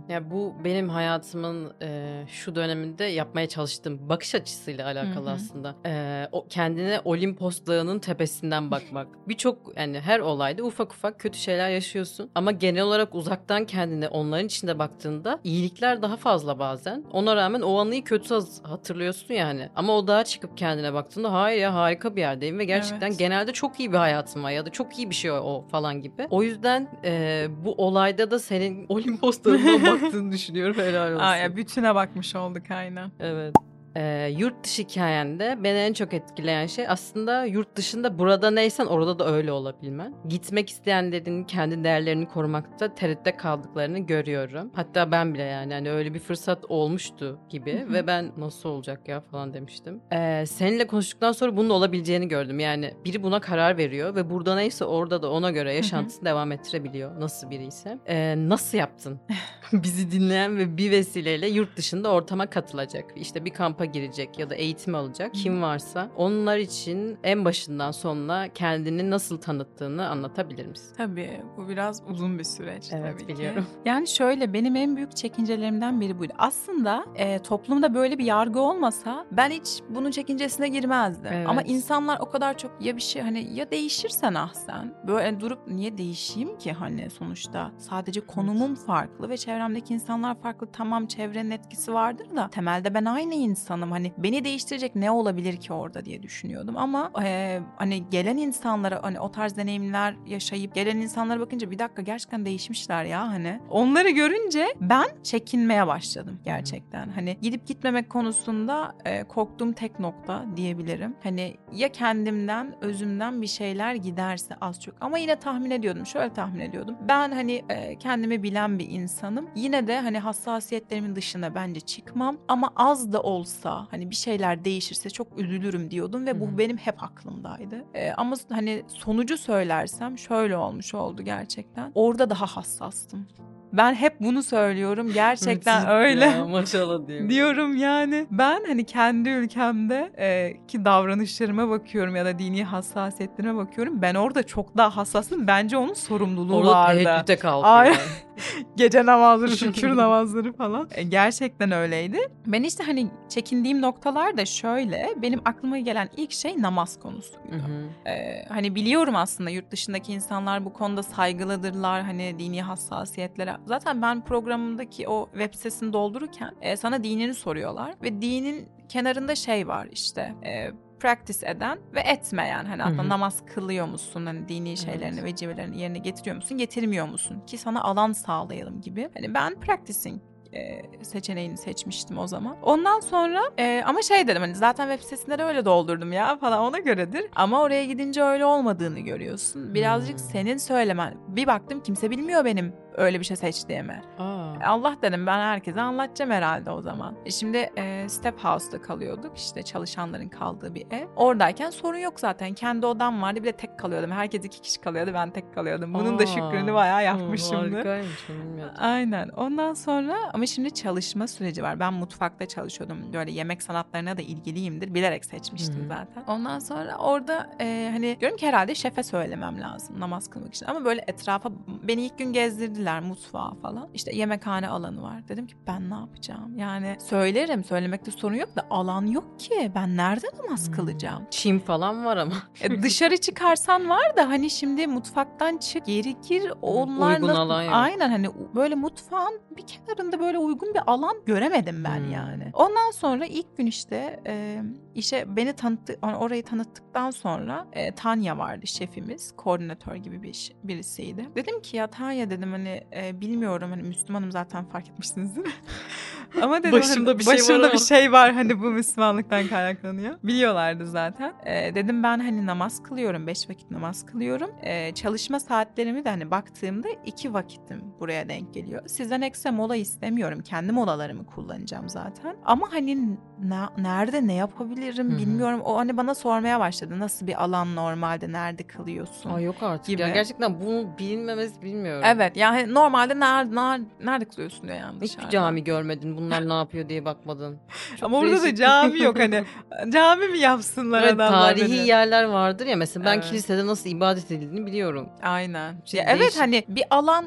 Ya 0.08 0.30
bu 0.30 0.54
benim 0.64 0.88
hayatımın 0.88 1.72
e, 1.82 2.22
şu 2.28 2.54
döneminde 2.54 3.04
yapmaya 3.04 3.48
çalıştığım 3.48 4.08
bakış 4.08 4.34
açısıyla 4.34 4.86
alakalı 4.86 5.26
Hı 5.26 5.30
hı. 5.30 5.34
aslında. 5.34 5.74
E, 5.86 6.28
o 6.32 6.46
kendine 6.48 7.00
Olimpos 7.04 7.66
Dağı'nın 7.66 7.98
tepesinden 7.98 8.70
bakmak. 8.70 9.08
Birçok 9.28 9.78
yani 9.78 10.00
her 10.00 10.20
olayda 10.20 10.62
ufak 10.62 10.92
ufak 10.92 11.20
kötü 11.20 11.38
şeyler 11.38 11.70
yaşıyorsun 11.70 12.30
ama 12.34 12.52
genel 12.52 12.82
olarak 12.82 13.14
uzaktan 13.14 13.64
kendine 13.66 14.08
onların 14.08 14.46
içinde 14.46 14.78
baktığında 14.78 15.40
iyilikler 15.44 16.02
daha 16.02 16.16
fazla 16.16 16.58
bazen. 16.58 17.04
Ona 17.12 17.36
rağmen 17.36 17.60
o 17.60 17.78
anıyı 17.78 18.04
kötü 18.04 18.34
hatırlıyorsun 18.62 19.34
yani. 19.34 19.68
Ama 19.76 19.96
o 19.96 20.06
dağa 20.06 20.24
çıkıp 20.24 20.56
kendine 20.58 20.94
baktığında 20.94 21.32
hayır 21.32 21.60
ya 21.60 21.74
harika 21.74 22.16
bir 22.16 22.20
yerdeyim 22.20 22.58
ve 22.58 22.64
gerçekten 22.64 23.08
Evet. 23.08 23.18
genelde 23.18 23.52
çok 23.52 23.80
iyi 23.80 23.92
bir 23.92 23.98
hayatım 23.98 24.44
var 24.44 24.50
ya 24.50 24.66
da 24.66 24.70
çok 24.70 24.98
iyi 24.98 25.10
bir 25.10 25.14
şey 25.14 25.30
o, 25.30 25.34
o 25.36 25.68
falan 25.68 26.02
gibi. 26.02 26.26
O 26.30 26.42
yüzden 26.42 26.88
e, 27.04 27.46
bu 27.64 27.72
olayda 27.72 28.30
da 28.30 28.38
senin 28.38 28.86
Olimpos 28.88 29.44
baktığını 29.44 30.32
düşünüyorum. 30.32 30.76
Helal 30.78 31.12
olsun. 31.12 31.24
Aa, 31.24 31.36
ya 31.36 31.56
bütüne 31.56 31.94
bakmış 31.94 32.36
olduk 32.36 32.70
aynen. 32.70 33.10
Evet. 33.20 33.54
Ee, 33.96 34.34
yurt 34.38 34.64
dışı 34.64 34.82
hikayende 34.82 35.58
beni 35.64 35.78
en 35.78 35.92
çok 35.92 36.14
etkileyen 36.14 36.66
şey 36.66 36.88
aslında 36.88 37.44
yurt 37.44 37.76
dışında 37.76 38.18
burada 38.18 38.50
neysen 38.50 38.86
orada 38.86 39.18
da 39.18 39.32
öyle 39.32 39.52
olabilmen. 39.52 40.14
Gitmek 40.28 40.70
isteyenlerin 40.70 41.44
kendi 41.44 41.84
değerlerini 41.84 42.28
korumakta 42.28 42.94
tereddütte 42.94 43.36
kaldıklarını 43.36 43.98
görüyorum. 43.98 44.70
Hatta 44.74 45.12
ben 45.12 45.34
bile 45.34 45.42
yani 45.42 45.74
hani 45.74 45.90
öyle 45.90 46.14
bir 46.14 46.18
fırsat 46.18 46.64
olmuştu 46.68 47.38
gibi 47.48 47.86
ve 47.92 48.06
ben 48.06 48.32
nasıl 48.36 48.68
olacak 48.68 49.08
ya 49.08 49.20
falan 49.20 49.54
demiştim. 49.54 50.00
Ee, 50.12 50.44
seninle 50.46 50.86
konuştuktan 50.86 51.32
sonra 51.32 51.56
bunun 51.56 51.70
olabileceğini 51.70 52.28
gördüm. 52.28 52.60
Yani 52.60 52.94
biri 53.04 53.22
buna 53.22 53.40
karar 53.40 53.76
veriyor 53.78 54.14
ve 54.14 54.30
burada 54.30 54.54
neyse 54.54 54.84
orada 54.84 55.22
da 55.22 55.30
ona 55.30 55.50
göre 55.50 55.74
yaşantısını 55.74 56.24
devam 56.24 56.52
ettirebiliyor. 56.52 57.20
Nasıl 57.20 57.50
biri 57.50 57.66
ise. 57.66 57.98
Ee, 58.08 58.34
nasıl 58.36 58.78
yaptın? 58.78 59.20
Bizi 59.72 60.10
dinleyen 60.10 60.58
ve 60.58 60.76
bir 60.76 60.90
vesileyle 60.90 61.48
yurt 61.48 61.76
dışında 61.76 62.10
ortama 62.10 62.46
katılacak. 62.46 63.04
İşte 63.16 63.44
bir 63.44 63.50
kampa 63.80 63.84
girecek 63.92 64.38
ya 64.38 64.50
da 64.50 64.54
eğitim 64.54 64.94
alacak 64.94 65.34
kim 65.34 65.62
varsa. 65.62 66.08
Onlar 66.16 66.58
için 66.58 67.18
en 67.22 67.44
başından 67.44 67.90
sonuna 67.90 68.48
kendini 68.48 69.10
nasıl 69.10 69.40
tanıttığını 69.40 70.08
anlatabilir 70.08 70.66
misin? 70.66 70.94
Tabii 70.96 71.40
bu 71.56 71.68
biraz 71.68 72.02
uzun 72.10 72.38
bir 72.38 72.44
süreç 72.44 72.92
Evet, 72.92 73.18
tabii 73.18 73.28
biliyorum. 73.28 73.62
ki. 73.62 73.70
Yani 73.84 74.08
şöyle 74.08 74.52
benim 74.52 74.76
en 74.76 74.96
büyük 74.96 75.16
çekincelerimden 75.16 76.00
biri 76.00 76.18
buydu. 76.18 76.32
Aslında 76.38 77.04
e, 77.14 77.38
toplumda 77.38 77.94
böyle 77.94 78.18
bir 78.18 78.24
yargı 78.24 78.60
olmasa 78.60 79.26
ben 79.32 79.50
hiç 79.50 79.82
bunun 79.88 80.10
çekincesine 80.10 80.68
girmezdim. 80.68 81.32
Evet. 81.32 81.48
Ama 81.48 81.62
insanlar 81.62 82.18
o 82.20 82.30
kadar 82.30 82.58
çok 82.58 82.72
ya 82.80 82.96
bir 82.96 83.02
şey 83.02 83.22
hani 83.22 83.54
ya 83.54 83.70
değişirsen 83.70 84.34
ah 84.34 84.52
sen. 84.54 84.94
Böyle 85.06 85.40
durup 85.40 85.66
niye 85.66 85.98
değişeyim 85.98 86.58
ki 86.58 86.72
hani 86.72 87.10
sonuçta 87.10 87.70
sadece 87.78 88.20
konumum 88.20 88.74
farklı 88.74 89.28
ve 89.28 89.36
çevremdeki 89.36 89.94
insanlar 89.94 90.34
farklı. 90.34 90.72
Tamam 90.72 91.06
çevrenin 91.06 91.50
etkisi 91.50 91.94
vardır 91.94 92.26
da 92.36 92.48
temelde 92.48 92.94
ben 92.94 93.04
aynı 93.04 93.34
insanım. 93.70 93.90
Hani 93.90 94.12
beni 94.18 94.44
değiştirecek 94.44 94.96
ne 94.96 95.10
olabilir 95.10 95.56
ki 95.56 95.72
orada 95.72 96.04
diye 96.04 96.22
düşünüyordum. 96.22 96.76
Ama 96.76 97.10
e, 97.24 97.60
hani 97.76 98.10
gelen 98.10 98.36
insanlara 98.36 99.02
hani 99.02 99.20
o 99.20 99.30
tarz 99.30 99.56
deneyimler 99.56 100.14
yaşayıp 100.26 100.74
gelen 100.74 100.96
insanlara 100.96 101.40
bakınca 101.40 101.70
bir 101.70 101.78
dakika 101.78 102.02
gerçekten 102.02 102.44
değişmişler 102.44 103.04
ya 103.04 103.28
hani. 103.28 103.60
Onları 103.70 104.10
görünce 104.10 104.66
ben 104.80 105.06
çekinmeye 105.22 105.86
başladım 105.86 106.38
gerçekten. 106.44 107.08
Hani 107.08 107.36
gidip 107.42 107.66
gitmemek 107.66 108.10
konusunda 108.10 108.94
e, 109.04 109.24
korktuğum 109.24 109.72
tek 109.72 110.00
nokta 110.00 110.44
diyebilirim. 110.56 111.16
Hani 111.22 111.56
ya 111.72 111.92
kendimden, 111.92 112.74
özümden 112.80 113.42
bir 113.42 113.46
şeyler 113.46 113.94
giderse 113.94 114.54
az 114.60 114.82
çok. 114.82 114.94
Ama 115.00 115.18
yine 115.18 115.36
tahmin 115.36 115.70
ediyordum. 115.70 116.06
Şöyle 116.06 116.32
tahmin 116.32 116.60
ediyordum. 116.60 116.96
Ben 117.08 117.32
hani 117.32 117.64
e, 117.68 117.98
kendimi 117.98 118.42
bilen 118.42 118.78
bir 118.78 118.88
insanım. 118.88 119.48
Yine 119.56 119.86
de 119.86 120.00
hani 120.00 120.18
hassasiyetlerimin 120.18 121.16
dışına 121.16 121.54
bence 121.54 121.80
çıkmam. 121.80 122.36
Ama 122.48 122.70
az 122.76 123.12
da 123.12 123.22
olsa 123.22 123.59
hani 123.68 124.10
bir 124.10 124.14
şeyler 124.14 124.64
değişirse 124.64 125.10
çok 125.10 125.38
üzülürüm 125.38 125.90
diyordum 125.90 126.26
ve 126.26 126.40
bu 126.40 126.46
Hı 126.46 126.50
hı. 126.50 126.58
benim 126.58 126.76
hep 126.76 127.02
aklımdaydı. 127.02 127.84
E, 127.94 128.12
ama 128.12 128.36
hani 128.50 128.82
sonucu 128.88 129.38
söylersem 129.38 130.18
şöyle 130.18 130.56
olmuş 130.56 130.94
oldu 130.94 131.22
gerçekten. 131.22 131.92
Orada 131.94 132.30
daha 132.30 132.46
hassastım. 132.46 133.26
Ben 133.72 133.94
hep 133.94 134.20
bunu 134.20 134.42
söylüyorum. 134.42 135.10
Gerçekten 135.14 135.88
öyle. 135.88 136.24
Ya, 136.24 136.44
maşallah 136.44 137.06
diyorum. 137.08 137.30
Diyorum 137.30 137.76
yani. 137.76 138.26
Ben 138.30 138.64
hani 138.66 138.84
kendi 138.84 139.28
ülkemde 139.28 140.12
e, 140.18 140.56
ki 140.66 140.84
davranışlarıma 140.84 141.70
bakıyorum 141.70 142.16
ya 142.16 142.24
da 142.24 142.38
dini 142.38 142.64
hassasiyetlerime 142.64 143.56
bakıyorum. 143.56 144.02
Ben 144.02 144.14
orada 144.14 144.42
çok 144.42 144.76
daha 144.76 144.96
hassasım. 144.96 145.46
Bence 145.46 145.76
onun 145.76 145.94
sorumluluğu 145.94 146.56
Orada 146.56 146.70
vardı. 146.70 147.04
teheccüde 147.04 147.36
kalkıyor. 147.36 147.96
Gece 148.76 149.06
namazları, 149.06 149.56
şükür 149.56 149.96
namazları 149.96 150.52
falan. 150.52 150.88
E, 150.94 151.02
gerçekten 151.02 151.72
öyleydi. 151.72 152.18
Ben 152.46 152.62
işte 152.62 152.84
hani 152.84 153.10
çekindiğim 153.28 153.80
noktalar 153.82 154.36
da 154.36 154.44
şöyle. 154.44 155.08
Benim 155.22 155.40
aklıma 155.44 155.78
gelen 155.78 156.08
ilk 156.16 156.32
şey 156.32 156.62
namaz 156.62 156.98
konusuydu. 156.98 157.40
Hı 157.50 157.56
hı. 157.56 158.10
Ee, 158.10 158.44
hani 158.48 158.74
biliyorum 158.74 159.16
aslında 159.16 159.50
yurt 159.50 159.70
dışındaki 159.70 160.12
insanlar 160.12 160.64
bu 160.64 160.72
konuda 160.72 161.02
saygılıdırlar 161.02 162.02
hani 162.02 162.38
dini 162.38 162.62
hassasiyetlere. 162.62 163.56
Zaten 163.66 164.02
ben 164.02 164.24
programımdaki 164.24 165.08
o 165.08 165.28
web 165.32 165.54
sitesini 165.54 165.92
doldururken 165.92 166.54
e, 166.60 166.76
sana 166.76 167.04
dinini 167.04 167.34
soruyorlar 167.34 167.94
ve 168.02 168.22
dinin 168.22 168.68
kenarında 168.88 169.34
şey 169.34 169.68
var 169.68 169.88
işte 169.92 170.34
e, 170.44 170.70
practice 171.00 171.46
eden 171.46 171.78
ve 171.94 172.00
etmeyen 172.00 172.64
hani 172.64 172.82
hatta 172.82 173.08
namaz 173.08 173.42
kılıyor 173.54 173.86
musun 173.86 174.26
hani 174.26 174.48
dini 174.48 174.76
şeylerini 174.76 175.24
vecibelerini 175.24 175.80
yerine 175.80 175.98
getiriyor 175.98 176.36
musun 176.36 176.58
getirmiyor 176.58 177.08
musun 177.08 177.42
ki 177.46 177.58
sana 177.58 177.82
alan 177.82 178.12
sağlayalım 178.12 178.80
gibi. 178.80 179.08
Hani 179.14 179.34
ben 179.34 179.60
practicing 179.60 180.20
e, 180.52 180.82
seçeneğini 181.04 181.56
seçmiştim 181.56 182.18
o 182.18 182.26
zaman. 182.26 182.56
Ondan 182.62 183.00
sonra 183.00 183.40
e, 183.58 183.82
ama 183.86 184.02
şey 184.02 184.28
dedim 184.28 184.42
hani 184.42 184.54
zaten 184.54 184.88
web 184.88 185.04
sitesinde 185.04 185.38
de 185.38 185.44
öyle 185.44 185.64
doldurdum 185.64 186.12
ya 186.12 186.36
falan 186.36 186.60
ona 186.60 186.78
göredir. 186.78 187.24
Ama 187.36 187.62
oraya 187.62 187.84
gidince 187.84 188.22
öyle 188.22 188.44
olmadığını 188.44 189.00
görüyorsun. 189.00 189.74
Birazcık 189.74 190.18
Hmm. 190.18 190.26
senin 190.26 190.56
söylemen. 190.56 191.14
Bir 191.28 191.46
baktım 191.46 191.82
kimse 191.82 192.10
bilmiyor 192.10 192.44
benim 192.44 192.72
öyle 192.96 193.20
bir 193.20 193.24
şey 193.24 193.36
seçtiğimi. 193.36 194.02
Aa. 194.18 194.50
Allah 194.66 194.96
dedim 195.02 195.26
ben 195.26 195.38
herkese 195.38 195.80
anlatacağım 195.80 196.30
herhalde 196.30 196.70
o 196.70 196.82
zaman. 196.82 197.14
E 197.26 197.30
şimdi 197.30 197.70
e, 197.76 198.08
Step 198.08 198.44
House'da 198.44 198.82
kalıyorduk 198.82 199.38
işte 199.38 199.62
çalışanların 199.62 200.28
kaldığı 200.28 200.74
bir 200.74 200.86
ev. 200.90 201.06
Oradayken 201.16 201.70
sorun 201.70 201.98
yok 201.98 202.20
zaten. 202.20 202.54
Kendi 202.54 202.86
odam 202.86 203.22
vardı 203.22 203.40
bir 203.40 203.44
de 203.44 203.52
tek 203.52 203.78
kalıyordum. 203.78 204.10
Herkes 204.10 204.44
iki 204.44 204.60
kişi 204.60 204.80
kalıyordu 204.80 205.10
ben 205.14 205.30
tek 205.30 205.54
kalıyordum. 205.54 205.94
Bunun 205.94 206.18
da 206.18 206.22
Aa. 206.22 206.26
şükrünü 206.26 206.74
bayağı 206.74 206.98
Hı, 206.98 207.02
yapmışımdır. 207.04 207.72
Harikaymış 207.72 208.28
bilmiyordum. 208.28 208.74
Aynen. 208.78 209.28
Ondan 209.28 209.74
sonra 209.74 210.16
ama 210.32 210.46
şimdi 210.46 210.74
çalışma 210.74 211.28
süreci 211.28 211.62
var. 211.62 211.80
Ben 211.80 211.94
mutfakta 211.94 212.46
çalışıyordum. 212.46 213.12
Böyle 213.12 213.30
yemek 213.30 213.62
sanatlarına 213.62 214.16
da 214.16 214.22
ilgiliyimdir. 214.22 214.94
Bilerek 214.94 215.24
seçmiştim 215.24 215.84
Hı 215.84 215.88
zaten. 215.88 216.24
Ondan 216.26 216.58
sonra 216.58 216.96
orada 216.98 217.50
e, 217.60 217.90
hani 217.92 218.16
diyorum 218.20 218.36
ki 218.36 218.46
herhalde 218.46 218.74
şefe 218.74 219.02
söylemem 219.02 219.60
lazım 219.60 220.00
namaz 220.00 220.30
kılmak 220.30 220.54
için. 220.54 220.66
Ama 220.66 220.84
böyle 220.84 221.04
etrafa 221.06 221.50
beni 221.82 222.02
ilk 222.02 222.18
gün 222.18 222.32
gezdirdiler 222.80 223.00
mutfağa 223.00 223.54
falan. 223.62 223.88
İşte 223.94 224.16
yemekhane 224.16 224.68
alanı 224.68 225.02
var. 225.02 225.28
Dedim 225.28 225.46
ki 225.46 225.54
ben 225.66 225.90
ne 225.90 225.94
yapacağım? 225.94 226.58
Yani 226.58 226.96
söylerim. 227.00 227.64
Söylemekte 227.64 228.10
sorun 228.10 228.34
yok 228.34 228.56
da 228.56 228.66
alan 228.70 229.06
yok 229.06 229.38
ki. 229.40 229.72
Ben 229.74 229.96
nerede 229.96 230.26
namaz 230.44 230.66
Hmm. 230.66 230.74
kılacağım? 230.74 231.26
Çim 231.30 231.58
falan 231.60 232.04
var 232.04 232.16
ama. 232.16 232.34
E, 232.62 232.82
dışarı 232.82 233.16
çıkarsan 233.16 233.88
var 233.88 234.16
da 234.16 234.28
hani 234.28 234.50
şimdi 234.50 234.86
mutfaktan 234.86 235.56
çık 235.58 235.86
geri 235.86 236.20
gir 236.28 236.52
onlar 236.62 237.16
Uygun 237.20 237.28
alan 237.28 237.62
yok. 237.62 237.72
aynen 237.74 238.10
hani 238.10 238.28
böyle 238.54 238.74
mutfağın 238.74 239.40
bir 239.56 239.62
kenarında 239.66 240.20
böyle 240.20 240.38
uygun 240.38 240.74
bir 240.74 240.80
alan 240.86 241.16
göremedim 241.26 241.84
ben 241.84 241.98
Hmm. 242.04 242.12
yani. 242.12 242.50
Ondan 242.54 242.90
sonra 242.90 243.26
ilk 243.26 243.56
gün 243.56 243.66
işte 243.66 244.20
e, 244.26 244.62
işe 244.94 245.36
beni 245.36 245.52
tanıttı 245.52 245.92
or- 245.92 246.16
orayı 246.16 246.44
tanıttıktan 246.44 247.10
sonra 247.10 247.66
e, 247.72 247.94
Tanya 247.94 248.38
vardı 248.38 248.66
şefimiz 248.66 249.32
koordinatör 249.36 249.94
gibi 249.96 250.22
bir 250.22 250.52
birisiydi. 250.64 251.28
Dedim 251.36 251.62
ki 251.62 251.76
ya 251.76 251.86
Tanya 251.86 252.30
dedim 252.30 252.52
hani 252.52 252.69
e, 252.96 253.20
bilmiyorum 253.20 253.70
hani 253.70 253.82
Müslümanım 253.82 254.32
zaten 254.32 254.64
fark 254.64 254.88
etmişsinizdir. 254.88 255.46
Ama 256.42 256.58
dedim 256.58 256.72
Başımda 256.72 257.10
hani, 257.10 257.18
bir 257.18 257.24
şey 257.24 257.32
var 257.32 257.38
başımda 257.38 257.64
ama. 257.64 257.72
bir 257.72 257.78
şey 257.78 258.12
var 258.12 258.32
hani 258.32 258.60
bu 258.60 258.64
Müslümanlıktan 258.64 259.46
kaynaklanıyor. 259.46 260.14
Biliyorlardı 260.24 260.86
zaten. 260.86 261.32
Ee, 261.46 261.74
dedim 261.74 262.02
ben 262.02 262.18
hani 262.18 262.46
namaz 262.46 262.82
kılıyorum. 262.82 263.26
Beş 263.26 263.50
vakit 263.50 263.70
namaz 263.70 264.06
kılıyorum. 264.06 264.50
Ee, 264.62 264.94
çalışma 264.94 265.40
saatlerimi 265.40 266.04
de 266.04 266.08
hani 266.08 266.30
baktığımda 266.30 266.88
iki 267.06 267.34
vakitim 267.34 267.82
buraya 268.00 268.28
denk 268.28 268.54
geliyor. 268.54 268.82
Sizden 268.88 269.20
ekstra 269.20 269.52
mola 269.52 269.76
istemiyorum. 269.76 270.40
Kendi 270.42 270.72
molalarımı 270.72 271.26
kullanacağım 271.26 271.88
zaten. 271.88 272.36
Ama 272.44 272.72
hani 272.72 273.18
na- 273.42 273.72
nerede 273.78 274.26
ne 274.26 274.34
yapabilirim 274.34 275.10
Hı 275.10 275.14
hı. 275.14 275.18
bilmiyorum. 275.18 275.60
O 275.64 275.76
hani 275.76 275.96
bana 275.96 276.14
sormaya 276.14 276.60
başladı. 276.60 276.98
Nasıl 276.98 277.26
bir 277.26 277.42
alan 277.44 277.76
normalde 277.76 278.32
nerede 278.32 278.62
kılıyorsun? 278.62 279.30
Ay 279.30 279.42
yok 279.44 279.62
artık 279.62 279.86
Gibi. 279.86 280.02
ya. 280.02 280.08
Gerçekten 280.08 280.60
bunu 280.60 280.88
bilinmemesi 280.98 281.62
bilmiyorum. 281.62 282.02
Evet 282.06 282.36
yani 282.36 282.74
normalde 282.74 283.20
nerede, 283.20 283.54
nerede, 283.54 283.84
nerede 284.04 284.24
kılıyorsun 284.24 284.62
diyor 284.62 284.76
yani 284.78 284.94
Hiçbir 284.96 285.06
dışarıda. 285.08 285.30
cami 285.30 285.64
görmedin. 285.64 286.16
Bunlar 286.16 286.48
ne 286.48 286.52
yapıyor 286.52 286.88
diye 286.88 287.04
bakmadın. 287.04 287.58
Çok 287.96 288.02
Ama 288.06 288.18
orada 288.18 288.42
da 288.42 288.54
cami 288.54 289.00
yok 289.02 289.18
hani. 289.18 289.44
Cami 289.92 290.28
mi 290.28 290.38
yapsınlar 290.38 291.02
Evet, 291.02 291.14
adamlar 291.14 291.40
tarihi 291.40 291.64
dedi. 291.78 291.88
yerler 291.88 292.24
vardır 292.24 292.66
ya 292.66 292.76
mesela 292.76 293.04
ben 293.06 293.14
Evet. 293.14 293.24
kilisede 293.24 293.66
nasıl 293.66 293.90
ibadet 293.90 294.30
edildiğini 294.30 294.66
biliyorum. 294.66 295.08
Aynen. 295.22 295.74
Şey 295.84 296.00
Ya 296.00 296.06
evet 296.08 296.36
hani 296.40 296.64
bir 296.68 296.84
alan 296.90 297.24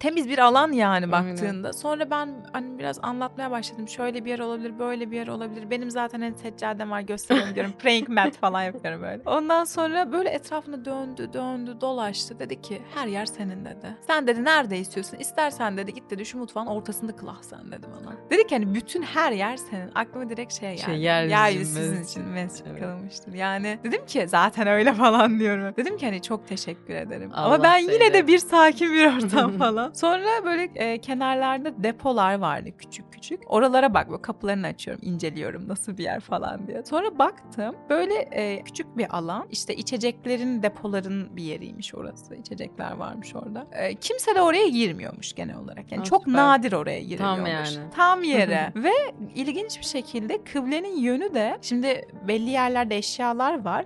temiz 0.00 0.28
bir 0.28 0.38
alan 0.38 0.72
yani 0.72 0.94
Aynen. 0.94 1.12
baktığında. 1.12 1.72
Sonra 1.72 2.10
ben 2.10 2.28
hani 2.52 2.78
biraz 2.78 2.98
anlatmaya 3.02 3.50
başladım. 3.50 3.88
Şöyle 3.88 4.24
bir 4.24 4.30
yer 4.30 4.38
olabilir, 4.38 4.78
böyle 4.78 5.10
bir 5.10 5.16
yer 5.16 5.26
olabilir. 5.28 5.43
Benim 5.70 5.90
zaten 5.90 6.20
hani 6.20 6.34
seccadem 6.38 6.90
var 6.90 7.00
gösterelim 7.00 7.54
diyorum. 7.54 7.72
Praying 7.78 8.08
mat 8.08 8.36
falan 8.36 8.62
yapıyorum 8.62 9.02
böyle. 9.02 9.22
Ondan 9.26 9.64
sonra 9.64 10.12
böyle 10.12 10.28
etrafında 10.28 10.84
döndü, 10.84 11.30
döndü, 11.32 11.76
dolaştı. 11.80 12.38
Dedi 12.38 12.62
ki 12.62 12.82
her 12.94 13.06
yer 13.06 13.26
senin 13.26 13.64
dedi. 13.64 13.96
Sen 14.06 14.26
dedi 14.26 14.44
nerede 14.44 14.78
istiyorsun? 14.78 15.16
İstersen 15.18 15.76
dedi 15.76 15.94
git 15.94 16.10
dedi 16.10 16.26
şu 16.26 16.38
mutfağın 16.38 16.66
ortasında 16.66 17.16
kıl 17.16 17.26
ah 17.26 17.42
sen 17.42 17.72
dedi 17.72 17.86
bana. 18.00 18.14
Dedi 18.30 18.46
ki 18.46 18.54
hani 18.54 18.74
bütün 18.74 19.02
her 19.02 19.32
yer 19.32 19.56
senin. 19.56 19.90
Aklıma 19.94 20.28
direkt 20.30 20.52
şey 20.52 20.70
geldi. 20.76 20.84
Şey, 20.84 20.98
yeryüzü 21.00 21.34
yeryüzü 21.34 21.74
sizin 21.74 22.04
için 22.04 22.22
mescid 22.24 22.66
Evet. 22.66 22.80
kılınmıştır. 22.80 23.32
Yani 23.34 23.78
dedim 23.84 24.06
ki 24.06 24.24
zaten 24.28 24.66
öyle 24.66 24.92
falan 25.04 25.38
diyorum. 25.38 25.74
Dedim 25.76 25.96
ki 25.96 26.06
hani 26.06 26.22
çok 26.22 26.48
teşekkür 26.48 26.94
ederim. 26.94 27.30
Allah 27.34 27.54
Ama 27.54 27.62
ben 27.62 27.78
yine 27.78 28.12
de 28.12 28.26
bir 28.26 28.38
sakin 28.38 28.92
bir 28.92 29.06
ortam 29.06 29.52
falan. 29.58 29.92
Sonra 29.92 30.44
böyle 30.44 30.62
e, 30.74 30.98
kenarlarda 31.00 31.82
depolar 31.82 32.34
vardı 32.38 32.68
küçük 32.78 33.12
küçük. 33.24 33.42
Oralara 33.52 33.94
bak 33.94 34.10
böyle 34.10 34.22
kapılarını 34.22 34.66
açıyorum, 34.66 35.02
inceliyorum 35.04 35.68
nasıl 35.68 35.98
bir 35.98 36.02
yer 36.04 36.20
falan 36.20 36.66
diye. 36.66 36.82
Sonra 36.84 37.18
baktım 37.18 37.74
böyle 37.90 38.14
e, 38.14 38.62
küçük 38.62 38.96
bir 38.98 39.16
alan. 39.16 39.46
İşte 39.50 39.74
içeceklerin 39.74 40.62
depoların 40.62 41.36
bir 41.36 41.42
yeriymiş 41.42 41.94
orası. 41.94 42.34
İçecekler 42.34 42.92
varmış 42.92 43.34
orada. 43.34 43.66
E, 43.72 43.94
kimse 43.94 44.34
de 44.34 44.40
oraya 44.42 44.68
girmiyormuş 44.68 45.32
genel 45.32 45.56
olarak. 45.56 45.92
Yani 45.92 45.98
Ha, 45.98 46.04
çok 46.04 46.24
süper. 46.24 46.34
nadir 46.34 46.72
oraya 46.72 47.00
giriliyormuş. 47.00 47.48
yani. 47.50 47.90
Tam 47.96 48.22
yere. 48.22 48.72
Ve 48.76 48.92
ilginç 49.34 49.78
bir 49.80 49.84
şekilde 49.84 50.44
kıblenin 50.44 50.96
yönü 50.98 51.34
de 51.34 51.58
şimdi 51.62 52.08
belli 52.28 52.50
yerlerde 52.50 52.96
eşyalar 52.96 53.64
var. 53.64 53.84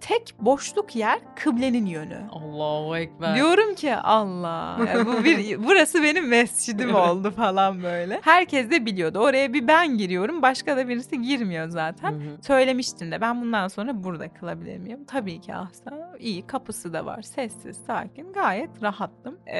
Tek 0.00 0.34
boşluk 0.40 0.96
yer 0.96 1.18
kıblenin 1.36 1.86
yönü. 1.86 2.18
Allahu 2.32 2.96
Ekber. 2.96 3.34
Diyorum 3.34 3.74
ki 3.74 3.94
Allah 3.96 4.78
ya 4.94 5.06
bu 5.06 5.24
bir 5.24 5.64
burası 5.64 6.02
benim 6.02 6.28
mescidim 6.28 6.94
oldu 6.94 7.30
falan 7.30 7.82
böyle. 7.82 8.20
Herkes 8.24 8.70
de 8.70 8.77
biliyordu. 8.86 9.18
Oraya 9.18 9.52
bir 9.52 9.68
ben 9.68 9.98
giriyorum. 9.98 10.42
Başka 10.42 10.76
da 10.76 10.88
birisi 10.88 11.22
girmiyor 11.22 11.68
zaten. 11.68 12.12
Hı 12.12 12.16
hı. 12.16 12.42
Söylemiştim 12.42 13.12
de 13.12 13.20
ben 13.20 13.40
bundan 13.40 13.68
sonra 13.68 14.04
burada 14.04 14.28
kılabilir 14.28 14.78
miyim? 14.78 15.04
Tabii 15.06 15.40
ki 15.40 15.54
ahsa. 15.54 16.14
iyi 16.18 16.46
kapısı 16.46 16.92
da 16.92 17.06
var. 17.06 17.22
Sessiz, 17.22 17.76
sakin. 17.86 18.32
Gayet 18.32 18.82
rahattım. 18.82 19.38
Ee, 19.46 19.58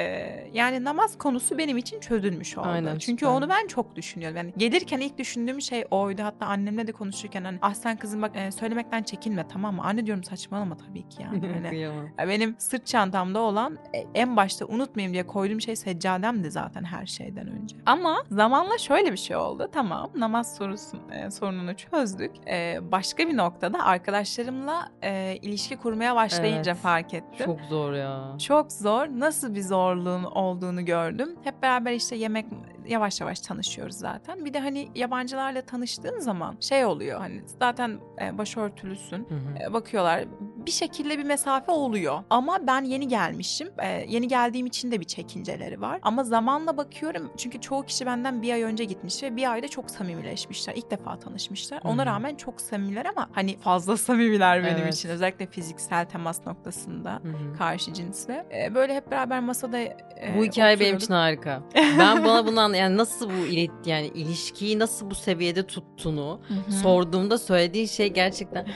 yani 0.53 0.83
namaz 0.83 1.17
konusu 1.17 1.57
benim 1.57 1.77
için 1.77 1.99
çözülmüş 1.99 2.57
oldu. 2.57 2.67
Aynen, 2.67 2.97
Çünkü 2.97 3.19
süper. 3.19 3.31
onu 3.33 3.49
ben 3.49 3.67
çok 3.67 3.95
düşünüyorum. 3.95 4.37
Yani 4.37 4.53
gelirken 4.57 4.99
ilk 4.99 5.17
düşündüğüm 5.17 5.61
şey 5.61 5.85
oydu. 5.91 6.23
Hatta 6.23 6.45
annemle 6.45 6.87
de 6.87 6.91
konuşurken 6.91 7.43
hani 7.43 7.57
ah 7.61 7.73
sen 7.73 7.97
kızım 7.97 8.21
bak 8.21 8.31
e, 8.35 8.51
söylemekten 8.51 9.03
çekinme 9.03 9.47
tamam 9.47 9.75
mı? 9.75 9.81
Anne 9.83 10.05
diyorum 10.05 10.23
saçmalama 10.23 10.77
tabii 10.77 11.09
ki 11.09 11.21
yani. 11.23 11.49
Hani, 11.59 11.69
Kıyamam. 11.69 12.05
ya 12.19 12.27
Benim 12.27 12.55
sırt 12.57 12.85
çantamda 12.87 13.39
olan 13.39 13.77
e, 13.93 14.05
en 14.15 14.35
başta 14.37 14.65
unutmayayım 14.65 15.13
diye 15.13 15.27
koyduğum 15.27 15.61
şey 15.61 15.75
seccademdi 15.75 16.51
zaten 16.51 16.83
her 16.83 17.05
şeyden 17.05 17.47
önce. 17.47 17.75
Ama 17.85 18.23
zamanla 18.31 18.77
şöyle 18.77 19.08
bir 19.11 19.17
şey 19.17 19.35
oldu. 19.35 19.69
Tamam 19.71 20.09
namaz 20.15 20.55
sorusun, 20.55 20.99
e, 21.11 21.31
sorununu 21.31 21.75
çözdük. 21.77 22.31
E, 22.47 22.79
başka 22.91 23.27
bir 23.27 23.37
noktada 23.37 23.85
arkadaşlarımla 23.85 24.89
e, 25.03 25.35
ilişki 25.41 25.77
kurmaya 25.77 26.15
başlayınca 26.15 26.71
Evet. 26.71 26.81
fark 26.81 27.13
ettim. 27.13 27.45
Çok 27.45 27.59
zor 27.69 27.93
ya. 27.93 28.37
Çok 28.47 28.71
zor. 28.71 29.07
Nasıl 29.07 29.55
bir 29.55 29.61
zorluğun 29.61 30.23
olduğunu 30.23 30.85
gördüm. 30.85 31.35
Hep 31.43 31.61
beraber 31.61 31.91
işte 31.93 32.15
yemek 32.15 32.45
yavaş 32.89 33.21
yavaş 33.21 33.39
tanışıyoruz 33.39 33.95
zaten. 33.95 34.45
Bir 34.45 34.53
de 34.53 34.59
hani 34.59 34.87
yabancılarla 34.95 35.61
tanıştığın 35.61 36.19
zaman 36.19 36.57
şey 36.59 36.85
oluyor 36.85 37.19
hani 37.19 37.41
zaten 37.59 37.99
e, 38.21 38.37
başörtülüsün. 38.37 39.27
Hı 39.29 39.35
hı. 39.35 39.69
E, 39.69 39.73
bakıyorlar 39.73 40.25
bir 40.65 40.71
şekilde 40.71 41.17
bir 41.17 41.23
mesafe 41.23 41.71
oluyor. 41.71 42.23
Ama 42.29 42.67
ben 42.67 42.81
yeni 42.83 43.07
gelmişim. 43.07 43.69
Ee, 43.83 44.05
yeni 44.07 44.27
geldiğim 44.27 44.65
için 44.65 44.91
de 44.91 44.99
bir 44.99 45.05
çekinceleri 45.05 45.81
var. 45.81 45.99
Ama 46.01 46.23
zamanla 46.23 46.77
bakıyorum 46.77 47.31
çünkü 47.37 47.61
çoğu 47.61 47.85
kişi 47.85 48.05
benden 48.05 48.41
bir 48.41 48.53
ay 48.53 48.61
önce 48.63 48.83
gitmiş 48.83 49.23
ve 49.23 49.35
bir 49.35 49.51
ayda 49.51 49.67
çok 49.67 49.91
samimileşmişler. 49.91 50.73
İlk 50.75 50.91
defa 50.91 51.19
tanışmışlar. 51.19 51.81
Ona 51.83 52.01
hı. 52.01 52.05
rağmen 52.05 52.35
çok 52.35 52.61
samimiler 52.61 53.05
ama 53.05 53.29
hani 53.31 53.57
fazla 53.57 53.97
samimiler 54.09 54.63
benim 54.63 54.77
Evet. 54.83 54.93
için. 54.95 55.09
Özellikle 55.09 55.47
fiziksel 55.47 56.05
temas 56.05 56.47
noktasında 56.47 57.13
hı. 57.23 57.57
karşı 57.57 57.93
cinsle. 57.93 58.45
Ee, 58.53 58.75
böyle 58.75 58.95
hep 58.95 59.11
beraber 59.11 59.39
masada 59.39 59.79
e, 59.79 59.93
Bu 60.37 60.43
hikaye 60.43 60.79
benim 60.79 60.95
oturuyorduk. 60.95 61.01
için 61.03 61.13
harika. 61.13 61.61
Ben 61.99 62.25
bana 62.25 62.45
bunu 62.47 62.59
anla- 62.59 62.77
yani 62.79 62.97
nasıl 62.97 63.29
bu 63.29 63.45
ilet 63.47 63.71
yani 63.85 64.07
ilişkiyi 64.07 64.79
nasıl 64.79 65.09
bu 65.09 65.15
seviyede 65.15 65.67
tuttuğunu 65.67 66.39
Hı 66.47 66.53
hı. 66.53 66.71
sorduğumda 66.71 67.37
söylediğin 67.37 67.85
şey 67.85 68.13
gerçekten 68.13 68.67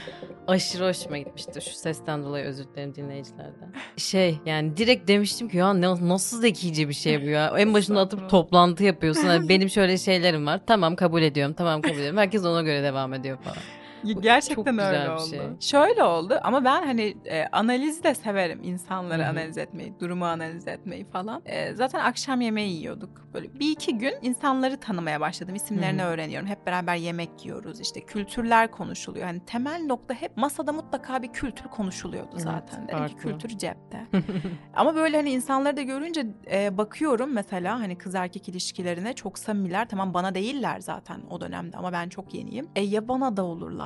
aşırı 0.46 0.88
hoşuma 0.88 1.18
gitmiştir. 1.18 1.60
Şu 1.60 1.74
sesten 1.74 2.24
dolayı 2.24 2.44
özür 2.44 2.64
dilerim 2.64 2.94
dinleyicilerden. 2.94 3.74
Şey 3.96 4.38
yani 4.46 4.76
direkt 4.76 5.08
demiştim 5.08 5.48
ki 5.48 5.56
ya 5.56 5.74
ne, 5.74 6.08
nasıl 6.08 6.40
zekice 6.40 6.88
bir 6.88 6.94
şey 6.94 7.22
bu 7.22 7.26
ya. 7.26 7.54
En 7.58 7.74
başında 7.74 8.00
atıp 8.00 8.30
toplantı 8.30 8.84
yapıyorsun. 8.84 9.26
Hani 9.26 9.48
benim 9.48 9.70
şöyle 9.70 9.98
şeylerim 9.98 10.46
var. 10.46 10.60
Tamam 10.66 10.96
kabul 10.96 11.22
ediyorum. 11.22 11.54
Tamam 11.58 11.82
kabul 11.82 11.94
ediyorum. 11.96 12.16
Herkes 12.16 12.44
ona 12.44 12.62
göre 12.62 12.82
devam 12.82 13.14
ediyor 13.14 13.38
falan. 13.38 13.83
Gerçekten 14.12 14.54
çok 14.54 14.66
güzel 14.66 15.00
öyle 15.00 15.10
oldu. 15.10 15.30
şey. 15.30 15.40
Şöyle 15.60 16.02
oldu 16.04 16.40
ama 16.42 16.64
ben 16.64 16.82
hani 16.86 17.16
e, 17.24 17.44
analizi 17.52 18.02
de 18.04 18.14
severim. 18.14 18.60
insanları 18.62 19.22
Hı 19.22 19.26
hı. 19.26 19.30
analiz 19.30 19.58
etmeyi, 19.58 19.94
durumu 20.00 20.24
analiz 20.26 20.68
etmeyi 20.68 21.04
falan. 21.04 21.42
E, 21.46 21.74
zaten 21.74 22.00
akşam 22.00 22.40
yemeği 22.40 22.76
yiyorduk. 22.76 23.10
Böyle 23.34 23.54
bir 23.60 23.70
iki 23.70 23.98
gün 23.98 24.14
insanları 24.22 24.76
tanımaya 24.80 25.20
başladım. 25.20 25.54
İsimlerini 25.54 26.02
Hı 26.02 26.06
hı. 26.06 26.08
öğreniyorum. 26.10 26.48
Hep 26.48 26.66
beraber 26.66 26.96
yemek 26.96 27.44
yiyoruz. 27.44 27.80
İşte 27.80 28.00
kültürler 28.00 28.70
konuşuluyor. 28.70 29.26
Hani 29.26 29.40
temel 29.40 29.84
nokta 29.86 30.14
hep 30.14 30.36
masada 30.36 30.72
mutlaka 30.72 31.22
bir 31.22 31.28
kültür 31.32 31.64
konuşuluyordu 31.68 32.30
Evet, 32.32 32.42
zaten. 32.42 32.88
Dedim 32.88 33.06
ki 33.06 33.12
farklı. 33.14 33.18
kültür 33.30 33.48
cepte. 33.48 34.06
Ama 34.74 34.94
böyle 34.94 35.16
hani 35.16 35.30
insanları 35.30 35.76
da 35.76 35.82
görünce 35.82 36.26
e, 36.50 36.78
bakıyorum 36.78 37.32
mesela 37.32 37.80
hani 37.80 37.98
kız 37.98 38.14
erkek 38.14 38.48
ilişkilerine 38.48 39.12
çok 39.12 39.38
samimiler. 39.38 39.88
Tamam 39.88 40.14
bana 40.14 40.34
değiller 40.34 40.80
zaten 40.80 41.20
o 41.30 41.40
dönemde 41.40 41.76
ama 41.76 41.92
ben 41.92 42.08
çok 42.08 42.34
yeniyim. 42.34 42.68
E 42.76 42.80
ya 42.80 43.08
bana 43.08 43.36
da 43.36 43.44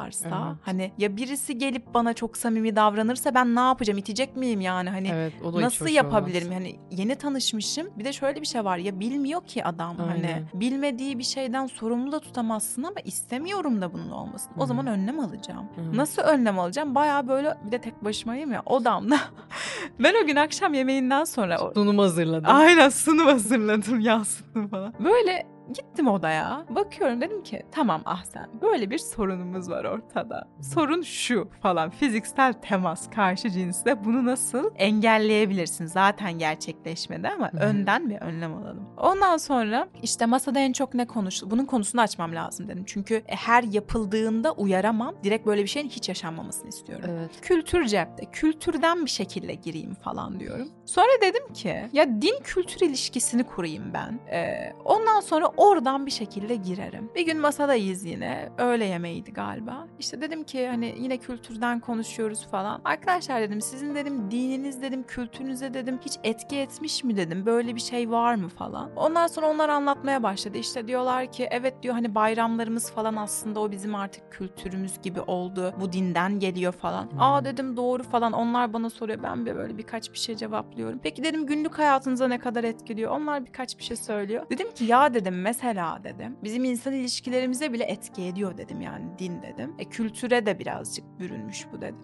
olurlarsa 0.09 0.47
Evet. 0.49 0.57
hani 0.63 0.93
ya 0.99 1.17
birisi 1.17 1.59
gelip 1.59 1.95
bana 1.95 2.13
çok 2.15 2.37
samimi 2.37 2.77
davranırsa 2.77 3.35
ben 3.35 3.55
ne 3.55 3.61
yapacağım? 3.61 3.99
İtecek 3.99 4.37
miyim 4.37 4.61
yani? 4.61 4.91
Hani 4.91 5.09
evet 5.09 5.33
Nasıl 5.55 5.89
yapabilirim? 5.89 6.49
olmaz. 6.49 6.63
Yani 6.63 6.79
yeni 6.91 7.17
tanışmışım. 7.17 7.89
Bir 7.99 8.05
de 8.05 8.13
şöyle 8.13 8.41
bir 8.41 8.47
şey 8.47 8.65
var 8.65 8.79
ya 8.79 9.01
bilmiyor 9.01 9.47
ki 9.47 9.65
adam 9.65 9.97
hani 9.97 10.11
Aynen. 10.13 10.45
bilmediği 10.55 11.19
bir 11.19 11.25
şeyden 11.25 11.67
sorumlu 11.67 12.13
da 12.13 12.21
tutamazsın 12.21 12.83
ama 12.83 13.01
istemiyorum 13.05 13.81
da 13.81 13.93
bunun 13.93 14.11
olmasını. 14.11 14.53
O 14.59 14.67
zaman 14.67 14.87
önlem 14.87 15.21
alacağım. 15.21 15.67
Hı. 15.77 15.97
Nasıl 15.97 16.23
önlem 16.23 16.59
alacağım? 16.59 16.95
Baya 16.95 17.29
böyle 17.29 17.55
bir 17.67 17.73
de 17.73 17.81
tek 17.81 18.05
başımayım 18.05 18.53
ya 18.53 18.63
odamda. 18.67 19.19
ben 19.99 20.15
o 20.25 20.27
gün 20.27 20.37
akşam 20.37 20.75
yemeğinden 20.75 21.25
sonra 21.25 21.59
Sunumu 21.75 22.03
hazırladım. 22.03 22.51
Aynen 22.51 22.89
sunum 22.89 23.27
hazırladım, 23.27 24.01
yansıttım 24.09 24.69
falan. 24.69 24.95
Böyle 25.05 25.47
gittim 25.75 26.09
odaya. 26.09 26.65
Bakıyorum 26.71 27.21
dedim 27.21 27.43
ki 27.43 27.63
tamam 27.73 28.03
Ahsen 28.05 28.49
böyle 28.63 28.91
bir 28.91 28.99
sorunumuz 28.99 29.71
var 29.71 29.85
ortada. 29.85 30.49
Sorun 30.63 31.03
şu 31.03 31.49
falan 31.63 31.91
fiziksel 31.91 32.53
temas 32.53 33.11
karşı 33.11 33.51
cinsle 33.51 34.05
bunu 34.05 34.25
nasıl 34.27 34.71
engelleyebilirsin? 34.77 35.87
Zaten 35.87 36.39
gerçekleşmedi 36.39 37.29
ama 37.29 37.51
önden 37.61 38.11
bir 38.11 38.17
önlem 38.17 38.55
alalım. 38.55 38.89
Ondan 38.97 39.37
sonra 39.37 39.89
işte 40.03 40.27
masada 40.27 40.59
en 40.61 40.73
çok 40.73 40.95
ne 40.95 41.07
konuştu? 41.07 41.51
Bunun 41.51 41.65
konusunu 41.65 42.01
açmam 42.01 42.35
lazım 42.35 42.69
dedim. 42.69 42.85
Çünkü 42.87 43.23
her 43.27 43.63
yapıldığında 43.63 44.53
uyaramam. 44.53 45.15
Direkt 45.25 45.47
böyle 45.47 45.63
bir 45.63 45.69
şeyin 45.69 45.89
hiç 45.89 46.09
yaşanmamasını 46.09 46.69
istiyorum 46.69 47.11
Evet. 47.13 47.31
kültür 47.43 47.85
cepte. 47.87 48.25
Kültürden 48.33 49.05
bir 49.05 49.11
şekilde 49.11 49.55
gireyim 49.55 49.95
falan 49.95 50.41
diyorum. 50.41 50.69
Sonra 50.87 51.09
dedim 51.23 51.53
ki 51.53 51.77
ya 51.93 52.23
din 52.23 52.39
kültür 52.45 52.87
ilişkisini 52.87 53.45
kurayım 53.45 53.85
ben. 53.95 54.21
Ee, 54.33 54.73
ondan 54.85 55.21
sonra 55.21 55.47
oradan 55.59 56.07
bir 56.07 56.11
şekilde 56.11 56.57
girerim. 56.57 57.11
Bir 57.15 57.27
gün 57.27 57.39
masadayız 57.41 58.05
yine. 58.05 58.49
Öğle 58.59 58.85
yemeğiydi 58.85 59.33
galiba. 59.33 59.87
İşte 59.99 60.21
dedim 60.21 60.45
ki 60.45 60.69
hani 60.69 60.95
yine 60.99 61.17
kültürden 61.17 61.81
konuşuyoruz 61.81 62.47
falan. 62.51 62.81
Arkadaşlar 62.85 63.41
dedim 63.41 63.61
sizin 63.61 63.95
dedim 63.95 64.31
dininiz 64.31 64.83
dedim 64.83 65.03
kültürünüze 65.03 65.75
dedim 65.75 65.99
hiç 66.05 66.13
etki 66.25 66.57
etmiş 66.57 67.05
mi 67.05 67.17
dedim. 67.17 67.47
Böyle 67.47 67.75
bir 67.75 67.81
şey 67.81 68.11
var 68.11 68.35
mı 68.35 68.49
falan. 68.49 68.91
Ondan 68.97 69.27
sonra 69.27 69.51
onlar 69.51 69.69
anlatmaya 69.69 70.23
başladı. 70.23 70.59
İşte 70.59 70.89
diyorlar 70.89 71.33
ki 71.33 71.49
evet 71.51 71.83
diyor 71.83 71.95
hani 71.95 72.15
bayramlarımız 72.15 72.91
falan 72.91 73.17
aslında 73.17 73.61
o 73.61 73.71
bizim 73.71 73.95
artık 73.95 74.33
kültürümüz 74.33 75.03
gibi 75.03 75.21
oldu. 75.21 75.75
Bu 75.81 75.93
dinden 75.93 76.39
geliyor 76.39 76.73
falan. 76.73 77.11
Hmm. 77.11 77.21
Aa 77.21 77.45
dedim 77.45 77.77
doğru 77.77 78.03
falan. 78.03 78.33
Onlar 78.33 78.73
bana 78.73 78.91
soruyor. 78.91 79.23
Ben 79.23 79.47
böyle 79.47 79.79
birkaç 79.79 80.13
bir 80.13 80.19
şey 80.19 80.37
cevaplıyorum. 80.37 81.01
Peki 81.03 81.25
dedim 81.25 81.47
günlük 81.47 81.79
hayatınıza 81.79 82.29
ne 82.29 82.39
kadar 82.39 82.65
etkiliyor? 82.65 83.11
Onlar 83.13 83.47
birkaç 83.47 83.79
bir 83.79 83.83
şey 83.83 83.97
söylüyor. 83.97 84.47
Dedim 84.51 84.75
ki 84.75 84.85
ya 84.85 85.15
dedim 85.15 85.43
mesela 85.49 86.01
dedim. 86.05 86.37
Bizim 86.43 86.65
insan 86.65 86.93
ilişkilerimize 86.93 87.73
bile 87.73 87.85
etki 87.85 88.23
ediyor 88.23 88.59
dedim 88.59 88.81
yani 88.81 89.05
din 89.19 89.43
dedim. 89.43 89.75
E 89.79 89.85
kültüre 89.85 90.47
de 90.47 90.59
birazcık 90.59 91.19
bürünmüş 91.19 91.67
bu 91.73 91.81
dedim. 91.81 91.97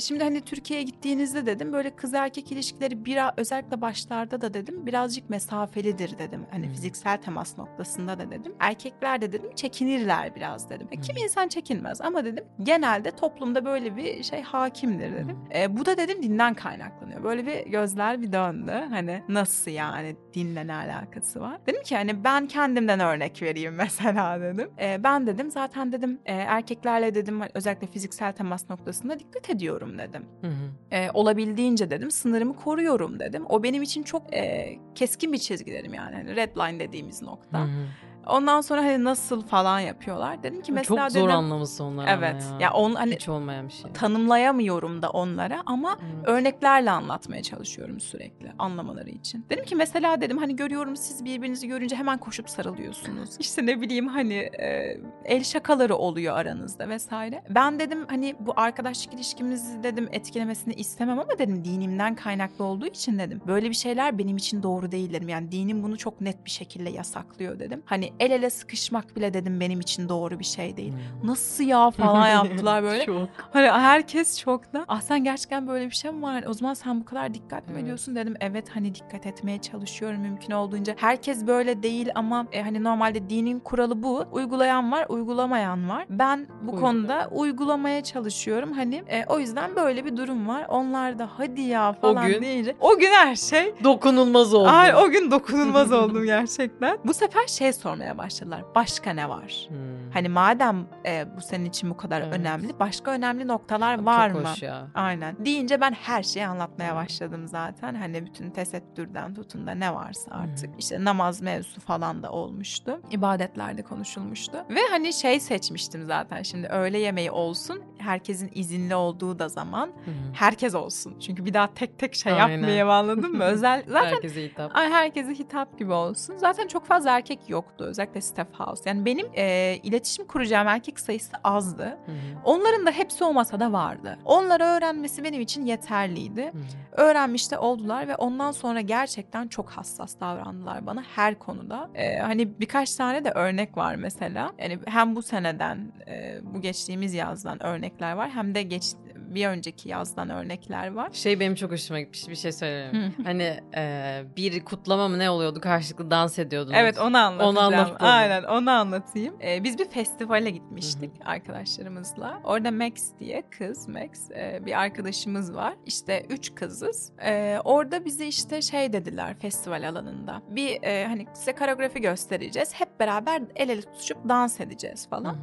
Şimdi 0.00 0.24
hani 0.24 0.40
Türkiye'ye 0.40 0.84
gittiğinizde 0.84 1.46
dedim 1.46 1.72
böyle 1.72 1.96
kız 1.96 2.14
erkek 2.14 2.52
ilişkileri 2.52 3.04
biraz 3.04 3.32
özellikle 3.36 3.80
başlarda 3.80 4.40
da 4.40 4.54
dedim 4.54 4.86
birazcık 4.86 5.30
mesafelidir 5.30 6.18
dedim. 6.18 6.46
Hani 6.50 6.66
Hmm. 6.66 6.72
fiziksel 6.72 7.16
temas 7.22 7.58
noktasında 7.58 8.18
da 8.18 8.30
dedim. 8.30 8.54
Erkekler 8.60 9.20
de 9.20 9.32
dedim 9.32 9.54
çekinirler 9.54 10.34
biraz 10.36 10.70
dedim. 10.70 10.88
E, 10.90 10.96
kim 11.00 11.16
Hmm. 11.16 11.22
insan 11.24 11.48
çekinmez 11.48 12.00
ama 12.00 12.24
dedim 12.24 12.44
genelde 12.62 13.10
toplumda 13.10 13.64
böyle 13.64 13.96
bir 13.96 14.22
şey 14.22 14.42
hakimdir 14.42 15.12
dedim. 15.12 15.38
E, 15.54 15.76
bu 15.76 15.86
da 15.86 15.96
dedim 15.96 16.22
dinden 16.22 16.54
kaynaklanıyor. 16.54 17.24
Böyle 17.24 17.46
bir 17.46 17.70
gözler 17.70 18.22
bir 18.22 18.32
döndü. 18.32 18.72
Hani 18.90 19.22
nasıl 19.28 19.70
yani 19.70 20.16
dinle 20.34 20.66
ne 20.66 20.74
alakası 20.74 21.40
var? 21.40 21.58
Dedim 21.66 21.82
ki 21.82 21.96
hani 21.96 22.24
ben 22.24 22.46
kendimden 22.46 23.00
örnek 23.00 23.42
vereyim 23.42 23.74
mesela 23.78 24.40
dedim. 24.40 24.70
E, 24.80 25.04
ben 25.04 25.26
dedim 25.26 25.50
zaten 25.50 25.92
dedim 25.92 26.18
e, 26.26 26.32
erkeklerle 26.34 27.14
dedim 27.14 27.40
hani 27.40 27.50
özellikle 27.54 27.86
fiziksel 27.86 28.32
temas 28.32 28.70
noktasında 28.70 29.18
dikkat 29.18 29.50
ediyorum 29.50 29.69
dedim. 29.98 30.26
Hı 30.40 30.46
hı. 30.46 30.96
E, 30.96 31.10
olabildiğince 31.14 31.90
dedim 31.90 32.10
sınırımı 32.10 32.56
koruyorum 32.56 33.20
dedim. 33.20 33.44
O 33.48 33.62
benim 33.62 33.82
için 33.82 34.02
çok 34.02 34.34
e, 34.34 34.78
keskin 34.94 35.32
bir 35.32 35.38
çizgi 35.38 35.72
dedim 35.72 35.94
yani. 35.94 36.14
Hani 36.14 36.36
red 36.36 36.56
line 36.56 36.80
dediğimiz 36.80 37.22
nokta. 37.22 37.58
Hı 37.60 37.64
hı. 37.64 37.86
Ondan 38.26 38.60
sonra 38.60 38.80
hani 38.84 39.04
nasıl 39.04 39.42
falan 39.42 39.80
yapıyorlar. 39.80 40.42
Dedim 40.42 40.62
ki 40.62 40.72
mesela 40.72 41.02
Çok 41.02 41.12
zor 41.12 41.20
dedim, 41.28 41.36
anlaması 41.36 41.84
onlar 41.84 42.08
Evet. 42.18 42.42
ya. 42.52 42.56
Ya 42.60 42.72
on 42.72 42.94
hani 42.94 43.14
Hiç 43.14 43.28
olmayan 43.28 43.68
bir 43.68 43.72
şey. 43.72 43.92
tanımlayamıyorum 43.92 45.02
da 45.02 45.10
onlara 45.10 45.62
ama 45.66 45.96
Evet. 46.02 46.28
örneklerle 46.28 46.90
anlatmaya 46.90 47.42
çalışıyorum 47.42 48.00
sürekli 48.00 48.52
anlamaları 48.58 49.10
için. 49.10 49.46
Dedim 49.50 49.64
ki 49.64 49.76
mesela 49.76 50.20
dedim 50.20 50.38
hani 50.38 50.56
görüyorum 50.56 50.96
siz 50.96 51.24
birbirinizi 51.24 51.68
görünce 51.68 51.96
hemen 51.96 52.18
koşup 52.18 52.50
sarılıyorsunuz. 52.50 53.30
İşte 53.38 53.66
ne 53.66 53.80
bileyim 53.80 54.08
hani 54.08 54.34
e, 54.34 54.98
el 55.24 55.44
şakaları 55.44 55.96
oluyor 55.96 56.36
aranızda 56.36 56.88
vesaire. 56.88 57.42
Ben 57.50 57.78
dedim 57.78 58.06
hani 58.08 58.34
bu 58.40 58.52
arkadaşlık 58.56 59.14
ilişkimizi 59.14 59.82
dedim 59.82 60.08
etkilemesini 60.12 60.74
istemem 60.74 61.18
ama 61.18 61.38
dedim 61.38 61.64
dinimden 61.64 62.14
kaynaklı 62.14 62.64
olduğu 62.64 62.86
için 62.86 63.18
dedim. 63.18 63.40
Böyle 63.46 63.68
bir 63.68 63.74
şeyler 63.74 64.18
benim 64.18 64.36
için 64.36 64.62
doğru 64.62 64.92
değil 64.92 65.12
dedim. 65.12 65.28
Yani 65.28 65.52
dinim 65.52 65.82
bunu 65.82 65.98
çok 65.98 66.20
net 66.20 66.44
bir 66.44 66.50
şekilde 66.50 66.90
yasaklıyor 66.90 67.58
dedim. 67.58 67.82
Hani 67.84 68.09
el 68.20 68.30
ele 68.30 68.50
sıkışmak 68.50 69.16
bile 69.16 69.34
dedim 69.34 69.60
benim 69.60 69.80
için 69.80 70.08
doğru 70.08 70.38
bir 70.38 70.44
şey 70.44 70.76
değil. 70.76 70.92
Hmm. 70.92 71.28
Nasıl 71.30 71.64
ya 71.64 71.90
falan 71.90 72.28
yaptılar 72.28 72.82
böyle. 72.82 73.04
Çok. 73.06 73.28
Hani 73.52 73.70
herkes 73.70 74.38
şokta. 74.38 74.84
Ah 74.88 75.00
sen 75.00 75.24
gerçekten 75.24 75.68
böyle 75.68 75.86
bir 75.86 75.94
şey 75.94 76.10
mi 76.10 76.22
var? 76.22 76.44
O 76.48 76.52
zaman 76.52 76.74
sen 76.74 77.00
bu 77.00 77.04
kadar 77.04 77.34
dikkat 77.34 77.66
mi 77.66 77.72
Evet. 77.72 77.82
ediyorsun 77.82 78.16
dedim. 78.16 78.34
Evet 78.40 78.68
hani 78.74 78.94
dikkat 78.94 79.26
etmeye 79.26 79.58
çalışıyorum 79.60 80.20
mümkün 80.20 80.52
olduğunca. 80.52 80.94
Herkes 80.98 81.46
böyle 81.46 81.82
değil 81.82 82.08
ama 82.14 82.46
e, 82.52 82.62
hani 82.62 82.84
normalde 82.84 83.30
dinin 83.30 83.60
kuralı 83.60 84.02
bu. 84.02 84.24
Uygulayan 84.32 84.92
var, 84.92 85.06
uygulamayan 85.08 85.88
var. 85.88 86.06
Ben 86.10 86.46
bu 86.62 86.70
Uygula. 86.72 86.80
konuda 86.80 87.28
uygulamaya 87.32 88.02
çalışıyorum. 88.02 88.72
Hani 88.72 88.94
e, 89.08 89.24
o 89.28 89.38
yüzden 89.38 89.76
böyle 89.76 90.04
bir 90.04 90.16
durum 90.16 90.48
var. 90.48 90.66
Onlar 90.68 91.18
da 91.18 91.28
hadi 91.38 91.60
ya 91.60 91.92
falan 91.92 92.26
gün- 92.28 92.42
deyince. 92.42 92.76
O 92.80 92.98
gün 92.98 93.10
her 93.10 93.36
şey 93.36 93.74
Dokunulmaz 93.84 94.54
oldu. 94.54 94.68
Ay 94.68 94.94
o 94.94 95.10
gün 95.10 95.30
dokunulmaz 95.30 95.92
oldum 95.92 96.24
gerçekten. 96.24 96.98
Bu 97.04 97.14
sefer 97.14 97.46
şey 97.46 97.72
sormaya 98.00 98.18
başladılar. 98.18 98.64
Başka 98.74 99.10
ne 99.12 99.28
var? 99.28 99.66
Hmm. 99.68 100.10
Hani 100.12 100.28
madem 100.28 100.86
e, 101.06 101.26
bu 101.36 101.40
senin 101.40 101.64
için 101.64 101.90
bu 101.90 101.96
kadar 101.96 102.20
Evet. 102.20 102.34
önemli, 102.34 102.78
başka 102.80 103.10
önemli 103.10 103.48
noktalar 103.48 103.96
Çok 103.96 104.06
var 104.06 104.30
mı? 104.30 104.42
ya. 104.60 104.86
Aynen. 104.94 105.44
Deyince 105.44 105.80
ben 105.80 105.92
her 105.92 106.22
şeyi 106.22 106.46
anlatmaya 106.46 106.96
başladım 106.96 107.48
zaten. 107.48 107.94
Hani 107.94 108.26
bütün 108.26 108.50
tesettürden 108.50 109.34
tutun 109.34 109.66
da 109.66 109.70
ne 109.72 109.94
varsa 109.94 110.30
artık. 110.30 110.70
Hı. 110.70 110.78
İşte 110.78 111.04
namaz 111.04 111.40
mevzusu 111.40 111.80
falan 111.80 112.22
da 112.22 112.30
olmuştu. 112.30 113.00
İbadetlerde 113.10 113.82
konuşulmuştu. 113.82 114.58
Ve 114.70 114.80
hani 114.90 115.12
şey 115.12 115.40
seçmiştim 115.40 116.04
zaten 116.06 116.42
şimdi 116.42 116.66
öğle 116.66 116.98
yemeği 116.98 117.30
olsun. 117.30 117.82
herkesin 117.98 118.50
izinli 118.54 118.94
olduğu 118.94 119.38
da 119.38 119.48
zaman 119.48 119.86
hı. 119.86 120.10
herkes 120.34 120.74
olsun. 120.74 121.18
Çünkü 121.20 121.44
bir 121.44 121.54
daha 121.54 121.74
tek 121.74 121.98
tek 121.98 122.14
şey 122.14 122.32
Aynen. 122.32 122.48
yapmayayım 122.52 122.90
anladın 122.90 123.32
mı? 123.36 123.44
Özel 123.44 123.84
zaten 123.88 124.10
Herkese 124.10 124.44
hitap. 124.44 124.76
Ay 124.76 124.90
herkese 124.90 125.34
hitap 125.34 125.78
gibi 125.78 125.92
olsun. 125.92 126.36
Zaten 126.36 126.66
çok 126.68 126.86
fazla 126.86 127.10
erkek 127.10 127.40
yoktu 127.48 127.89
özellikle 127.90 128.20
staff 128.20 128.48
house. 128.52 128.90
Yani 128.90 129.04
benim 129.04 129.26
e, 129.36 129.76
iletişim 129.82 130.26
kuracağım 130.26 130.68
erkek 130.68 131.00
sayısı 131.00 131.36
azdı. 131.44 131.84
Hı 132.06 132.12
hı. 132.12 132.16
Onların 132.44 132.86
da 132.86 132.90
hepsi 132.90 133.24
o 133.24 133.32
masada 133.32 133.72
vardı. 133.72 134.18
Onları 134.24 134.64
öğrenmesi 134.64 135.24
benim 135.24 135.40
için 135.40 135.66
yeterliydi. 135.66 136.42
Hı 136.42 136.48
hı. 136.48 137.02
Öğrenmiş 137.02 137.50
de 137.50 137.58
oldular 137.58 138.08
ve 138.08 138.16
ondan 138.16 138.52
sonra 138.52 138.80
gerçekten 138.80 139.48
çok 139.48 139.70
hassas 139.70 140.20
davrandılar 140.20 140.86
bana 140.86 141.02
her 141.02 141.38
konuda. 141.38 141.90
E, 141.94 142.18
hani 142.18 142.60
birkaç 142.60 142.94
tane 142.94 143.24
de 143.24 143.30
örnek 143.30 143.76
var 143.76 143.94
mesela. 143.94 144.52
Yani 144.58 144.78
hem 144.86 145.16
bu 145.16 145.22
seneden, 145.22 145.92
e, 146.06 146.38
bu 146.42 146.60
geçtiğimiz 146.60 147.14
yazdan 147.14 147.62
örnekler 147.62 148.12
var 148.12 148.30
hem 148.30 148.54
de 148.54 148.62
geç 148.62 148.84
bir 149.16 149.46
önceki 149.46 149.88
yazdan 149.88 150.30
örnekler 150.30 150.92
var. 150.92 151.08
Şey 151.12 151.40
benim 151.40 151.54
çok 151.54 151.72
hoşuma 151.72 152.00
gitmiş 152.00 152.28
bir 152.28 152.36
şey 152.36 152.52
söyleyeyim. 152.52 153.14
Hani 153.24 153.60
e, 153.76 154.22
bir 154.36 154.64
kutlama 154.64 155.08
mı 155.08 155.18
ne 155.18 155.30
oluyordu 155.30 155.60
karşılıklı 155.60 156.10
dans 156.10 156.38
ediyordunuz. 156.38 156.76
Evet 156.78 156.98
onu 156.98 157.18
anlatacağım. 157.18 157.56
Onu 157.56 157.60
anlat. 157.60 158.02
Aynen 158.02 158.42
onu 158.42 158.70
anlatayım. 158.70 159.34
Ee, 159.44 159.64
biz 159.64 159.78
bir 159.78 159.88
festivale 159.88 160.50
gitmiştik 160.50 161.10
arkadaşlarımızla. 161.24 162.40
Orada 162.44 162.70
Max 162.70 162.92
diye 163.20 163.42
kız 163.58 163.88
Max 163.88 164.30
e, 164.30 164.60
bir 164.66 164.80
arkadaşımız 164.80 165.54
var. 165.54 165.74
İşte 165.86 166.26
üç 166.28 166.54
kızız. 166.54 167.12
Ee, 167.24 167.58
orada 167.64 168.04
bize 168.04 168.26
işte 168.26 168.62
şey 168.62 168.92
dediler 168.92 169.38
festival 169.38 169.88
alanında. 169.88 170.42
Bir 170.48 170.82
e, 170.82 171.06
hani 171.06 171.26
size 171.34 171.52
koreografi 171.54 172.00
göstereceğiz. 172.00 172.74
Hep 172.74 173.00
beraber 173.00 173.42
el 173.56 173.68
ele 173.68 173.82
tutuşup 173.82 174.28
dans 174.28 174.60
edeceğiz 174.60 175.08
falan. 175.08 175.34
hı. 175.34 175.38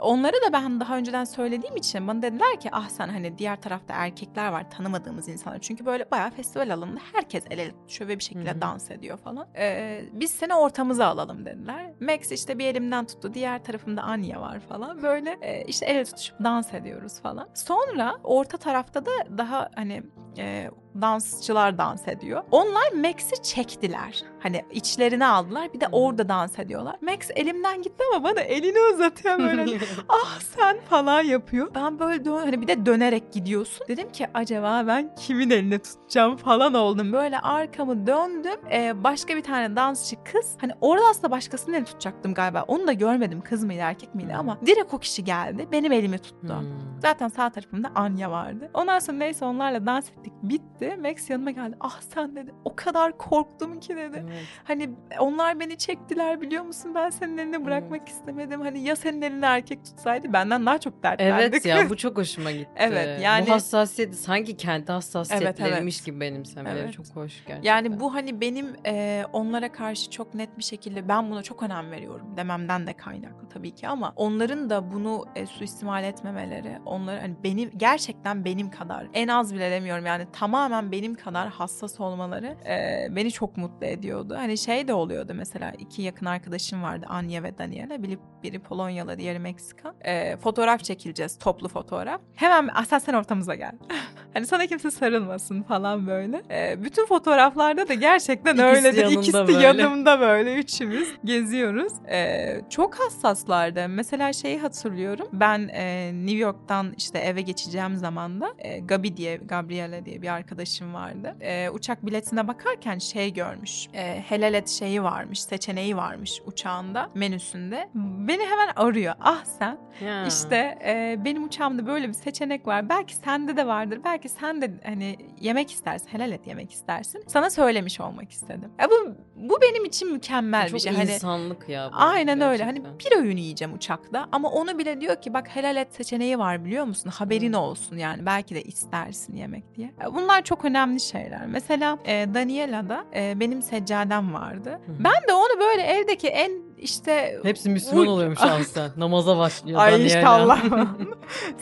Onları 0.00 0.36
da 0.36 0.52
ben 0.52 0.80
daha 0.80 0.96
önceden 0.96 1.24
söylediğim 1.24 1.76
için 1.76 2.08
bana 2.08 2.22
dediler 2.22 2.60
ki 2.60 2.68
ah 2.72 2.88
sen 2.88 3.08
hani 3.08 3.38
diğer 3.38 3.60
tarafta 3.60 3.94
erkekler 3.94 4.48
var 4.48 4.70
tanımadığımız 4.70 5.28
insanlar. 5.28 5.58
Çünkü 5.58 5.86
böyle 5.86 6.10
bayağı 6.10 6.30
festival 6.30 6.70
alanında 6.70 7.00
herkes 7.12 7.44
el 7.50 7.58
ele 7.58 7.70
tutuşuyor 7.70 8.08
ve 8.08 8.18
bir 8.18 8.24
şekilde 8.24 8.50
Hı 8.50 8.54
hı. 8.54 8.60
dans 8.60 8.90
ediyor 8.90 9.18
falan. 9.18 9.46
Ee, 9.56 10.04
biz 10.12 10.30
seni 10.30 10.54
ortamıza 10.54 11.06
alalım 11.06 11.46
dediler. 11.46 11.92
Max 12.00 12.32
işte 12.32 12.58
bir 12.58 12.66
elimden 12.66 13.04
tuttu 13.06 13.34
diğer 13.34 13.64
tarafımda 13.64 14.02
Anya 14.02 14.40
var 14.40 14.60
falan. 14.60 15.02
Böyle 15.02 15.38
e, 15.42 15.64
işte 15.64 15.86
el 15.86 15.96
ele 15.96 16.04
tutuşup 16.04 16.44
dans 16.44 16.74
ediyoruz 16.74 17.20
falan. 17.20 17.48
Sonra 17.54 18.18
orta 18.24 18.56
tarafta 18.58 19.06
da 19.06 19.10
daha 19.38 19.70
hani 19.74 20.02
e, 20.38 20.70
dansçılar 21.02 21.78
dans 21.78 22.08
ediyor. 22.08 22.42
Onlar 22.50 22.92
Max'i 22.92 23.42
çektiler. 23.42 24.22
Hani 24.40 24.64
içlerine 24.72 25.26
aldılar 25.26 25.72
bir 25.74 25.80
de 25.80 25.86
Hı. 25.86 25.90
orada 25.92 26.28
dans 26.28 26.58
ediyorlar. 26.58 26.96
Max 27.02 27.30
elimden 27.36 27.82
gitti 27.82 28.04
ama 28.14 28.24
bana 28.24 28.40
elini 28.40 28.78
uzatıyor 28.94 29.38
böyle. 29.38 29.78
Ah 30.08 30.40
sen 30.40 30.78
falan 30.90 31.22
yapıyor. 31.22 31.68
Ben 31.74 31.98
böyle 31.98 32.24
dön 32.24 32.36
hani 32.38 32.60
bir 32.60 32.68
de 32.68 32.86
dönerek 32.86 33.32
gidiyorsun. 33.32 33.86
Dedim 33.88 34.12
ki 34.12 34.26
acaba 34.34 34.84
ben 34.86 35.14
kimin 35.14 35.50
elini 35.50 35.78
tutacağım 35.78 36.36
falan 36.36 36.74
oldum. 36.74 37.12
Böyle 37.12 37.38
arkamı 37.38 38.06
döndüm. 38.06 38.60
Ee, 38.72 39.04
başka 39.04 39.36
bir 39.36 39.42
tane 39.42 39.76
dansçı 39.76 40.16
kız. 40.24 40.56
Hani 40.60 40.72
orada 40.80 41.04
aslında 41.10 41.30
başkasının 41.30 41.74
elini 41.74 41.86
tutacaktım 41.86 42.34
galiba. 42.34 42.64
Onu 42.68 42.86
da 42.86 42.92
görmedim 42.92 43.40
kız 43.40 43.64
mıydı 43.64 43.80
erkek 43.82 44.14
miydi 44.14 44.32
Hmm. 44.32 44.40
ama 44.40 44.58
direkt 44.66 44.94
o 44.94 44.98
kişi 44.98 45.24
geldi. 45.24 45.68
Benim 45.72 45.92
elimi 45.92 46.18
tuttu. 46.18 46.48
Hmm. 46.60 47.00
Zaten 47.02 47.28
sağ 47.28 47.50
tarafımda 47.50 47.90
Anya 47.94 48.30
vardı. 48.30 48.70
Ondan 48.74 48.98
sonra 48.98 49.16
neyse 49.18 49.44
onlarla 49.44 49.86
dans 49.86 50.10
ettik. 50.10 50.32
Bitti. 50.42 50.87
Max 50.96 51.30
yanıma 51.30 51.50
geldi. 51.50 51.76
Ah 51.80 52.00
sen 52.00 52.36
dedi. 52.36 52.54
O 52.64 52.76
kadar 52.76 53.18
korktum 53.18 53.80
ki 53.80 53.96
dedi. 53.96 54.24
Evet. 54.28 54.42
Hani 54.64 54.90
onlar 55.20 55.60
beni 55.60 55.78
çektiler 55.78 56.40
biliyor 56.40 56.64
musun? 56.64 56.94
Ben 56.94 57.10
senin 57.10 57.38
eline 57.38 57.64
bırakmak 57.64 58.08
istemedim. 58.08 58.60
Hani 58.60 58.80
ya 58.80 58.96
senin 58.96 59.22
elini 59.22 59.44
erkek 59.44 59.84
tutsaydı 59.84 60.32
benden 60.32 60.66
daha 60.66 60.78
çok 60.78 61.02
dertlendik. 61.02 61.54
Evet 61.54 61.64
ya 61.64 61.90
bu 61.90 61.96
çok 61.96 62.16
hoşuma 62.16 62.50
gitti. 62.50 62.70
Evet, 62.76 63.20
yani- 63.22 63.46
Bu 63.46 63.50
hassasiyeti 63.50 64.16
sanki 64.16 64.56
kendi 64.56 64.92
hassasiyetleriymiş 64.92 65.96
evet. 65.96 66.06
gibi 66.06 66.20
benimsemeleri 66.20 66.78
Evet. 66.78 66.92
çok 66.92 67.06
hoş 67.06 67.32
gerçekten. 67.46 67.62
Yani 67.62 68.00
bu 68.00 68.14
hani 68.14 68.40
benim 68.40 68.76
e, 68.86 69.24
onlara 69.32 69.72
karşı 69.72 70.10
çok 70.10 70.34
net 70.34 70.58
bir 70.58 70.62
şekilde 70.62 71.08
ben 71.08 71.30
buna 71.30 71.42
çok 71.42 71.62
önem 71.62 71.90
veriyorum 71.90 72.36
dememden 72.36 72.86
de 72.86 72.92
kaynaklı 72.92 73.48
tabii 73.48 73.74
ki 73.74 73.88
ama 73.88 74.12
onların 74.16 74.70
da 74.70 74.92
bunu 74.92 75.24
e, 75.36 75.46
suistimal 75.46 76.04
etmemeleri, 76.04 76.78
onları 76.86 77.20
hani 77.20 77.34
benim 77.44 77.70
gerçekten 77.76 78.44
benim 78.44 78.70
kadar 78.70 79.06
en 79.14 79.28
az 79.28 79.54
bile 79.54 79.70
demiyorum 79.70 80.06
yani 80.06 80.26
tamamen 80.68 80.92
benim 80.92 81.14
kadar 81.14 81.48
hassas 81.48 82.00
olmaları 82.00 82.56
e, 82.68 83.06
beni 83.16 83.30
çok 83.32 83.56
mutlu 83.56 83.86
ediyordu. 83.86 84.34
Hani 84.38 84.58
şey 84.58 84.88
de 84.88 84.94
oluyordu 84.94 85.32
mesela 85.36 85.72
iki 85.78 86.02
yakın 86.02 86.26
arkadaşım 86.26 86.82
vardı 86.82 87.06
Anya 87.08 87.42
ve 87.42 87.58
Daniela. 87.58 88.02
Biri, 88.02 88.18
biri 88.42 88.58
Polonyalı 88.58 89.18
diğeri 89.18 89.38
Meksika. 89.38 89.94
E, 90.04 90.36
fotoğraf 90.36 90.84
çekileceğiz 90.84 91.38
toplu 91.38 91.68
fotoğraf. 91.68 92.20
Hemen 92.34 92.68
"Ah, 92.74 92.84
sen 92.84 92.98
sen 92.98 93.14
ortamıza 93.14 93.54
gel. 93.54 93.72
hani 94.34 94.46
sana 94.46 94.66
kimse 94.66 94.90
sarılmasın 94.90 95.62
falan 95.62 96.06
böyle. 96.06 96.42
E, 96.50 96.82
bütün 96.84 97.06
fotoğraflarda 97.06 97.88
da 97.88 97.94
gerçekten 97.94 98.52
İkisi 98.54 98.64
öyledir. 98.66 99.02
yanında 99.02 99.20
İkisi 99.20 99.34
böyle. 99.38 99.52
yanımda 99.66 100.20
böyle 100.20 100.54
üçümüz 100.54 101.08
geziyoruz. 101.24 101.92
E, 102.10 102.46
çok 102.70 102.94
hassaslardı. 102.94 103.88
Mesela 103.88 104.32
şeyi 104.32 104.58
hatırlıyorum. 104.58 105.28
Ben 105.32 105.68
e, 105.72 106.10
New 106.14 106.38
York'tan 106.38 106.94
işte 106.96 107.18
eve 107.18 107.40
geçeceğim 107.40 107.96
zaman 107.96 108.40
da 108.40 108.48
e, 108.58 108.78
Gabi 108.80 109.16
diye, 109.16 109.36
Gabriele 109.36 110.04
diye 110.04 110.22
bir 110.22 110.28
arkadaşım 110.28 110.57
vardı. 110.94 111.36
E, 111.40 111.70
uçak 111.70 112.06
biletine 112.06 112.48
bakarken 112.48 112.98
şey 112.98 113.32
görmüş. 113.32 113.86
E, 113.94 114.20
helalet 114.28 114.68
şeyi 114.68 115.02
varmış, 115.02 115.42
seçeneği 115.42 115.96
varmış 115.96 116.42
uçağında, 116.46 117.10
menüsünde. 117.14 117.88
Beni 117.94 118.42
hemen 118.42 118.68
arıyor. 118.76 119.14
Ah 119.20 119.44
sen 119.44 119.78
Ya. 120.06 120.26
işte 120.26 120.78
e, 120.84 121.16
benim 121.24 121.44
uçağımda 121.44 121.86
böyle 121.86 122.08
bir 122.08 122.12
seçenek 122.12 122.66
var. 122.66 122.88
Belki 122.88 123.14
sende 123.14 123.56
de 123.56 123.66
vardır. 123.66 124.00
Belki 124.04 124.28
sen 124.28 124.62
de 124.62 124.70
hani 124.84 125.16
yemek 125.40 125.70
istersin, 125.70 126.08
helal 126.08 126.32
et 126.32 126.46
yemek 126.46 126.72
istersin. 126.72 127.24
Sana 127.26 127.50
söylemiş 127.50 128.00
olmak 128.00 128.30
istedim. 128.32 128.70
Ya 128.80 128.88
bu 128.90 129.14
bu 129.36 129.58
benim 129.62 129.84
için 129.84 130.12
mükemmel 130.12 130.66
çok 130.68 130.74
bir 130.74 130.80
şey. 130.80 130.92
Hani 130.96 131.12
insanlık 131.12 131.68
ya. 131.68 131.90
bu 131.92 131.96
Aynen 131.96 132.40
öyle. 132.40 132.64
Hani 132.64 132.82
gerçekten. 132.82 133.12
bir 133.20 133.24
öğün 133.24 133.36
yiyeceğim 133.36 133.74
uçakta 133.74 134.28
ama 134.32 134.48
onu 134.50 134.78
bile 134.78 135.00
diyor 135.00 135.16
ki 135.22 135.34
bak 135.34 135.48
helal 135.56 135.76
et 135.76 135.94
seçeneği 135.94 136.38
var 136.38 136.64
biliyor 136.64 136.84
musun? 136.84 137.10
Haberin 137.10 137.52
Hmm. 137.52 137.60
olsun 137.60 137.96
yani 137.96 138.26
belki 138.26 138.54
de 138.54 138.62
istersin 138.62 139.36
yemek 139.36 139.74
diye. 139.74 139.92
Bunlar 140.14 140.42
çok 140.48 140.64
önemli 140.64 141.00
şeyler. 141.00 141.46
Mesela 141.46 141.98
e, 142.04 142.26
Daniela'da 142.34 143.04
e, 143.14 143.40
benim 143.40 143.62
seccadem 143.62 144.34
vardı. 144.34 144.70
Hı 144.70 144.92
hı. 144.92 145.04
Ben 145.04 145.28
de 145.28 145.32
onu 145.32 145.60
böyle 145.60 145.82
evdeki 145.82 146.28
en 146.28 146.67
işte 146.78 147.40
Hepsi 147.42 147.70
Müslüman 147.70 148.02
Uy- 148.02 148.08
oluyormuş 148.08 148.38
aslında. 148.42 148.90
Namaza 148.96 149.38
başlıyor. 149.38 149.80
Ay 149.80 149.92
Daniela. 149.92 150.06
işte 150.06 150.26
Allah. 150.26 150.58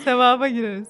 Sevaba 0.04 0.48
gireriz. 0.48 0.88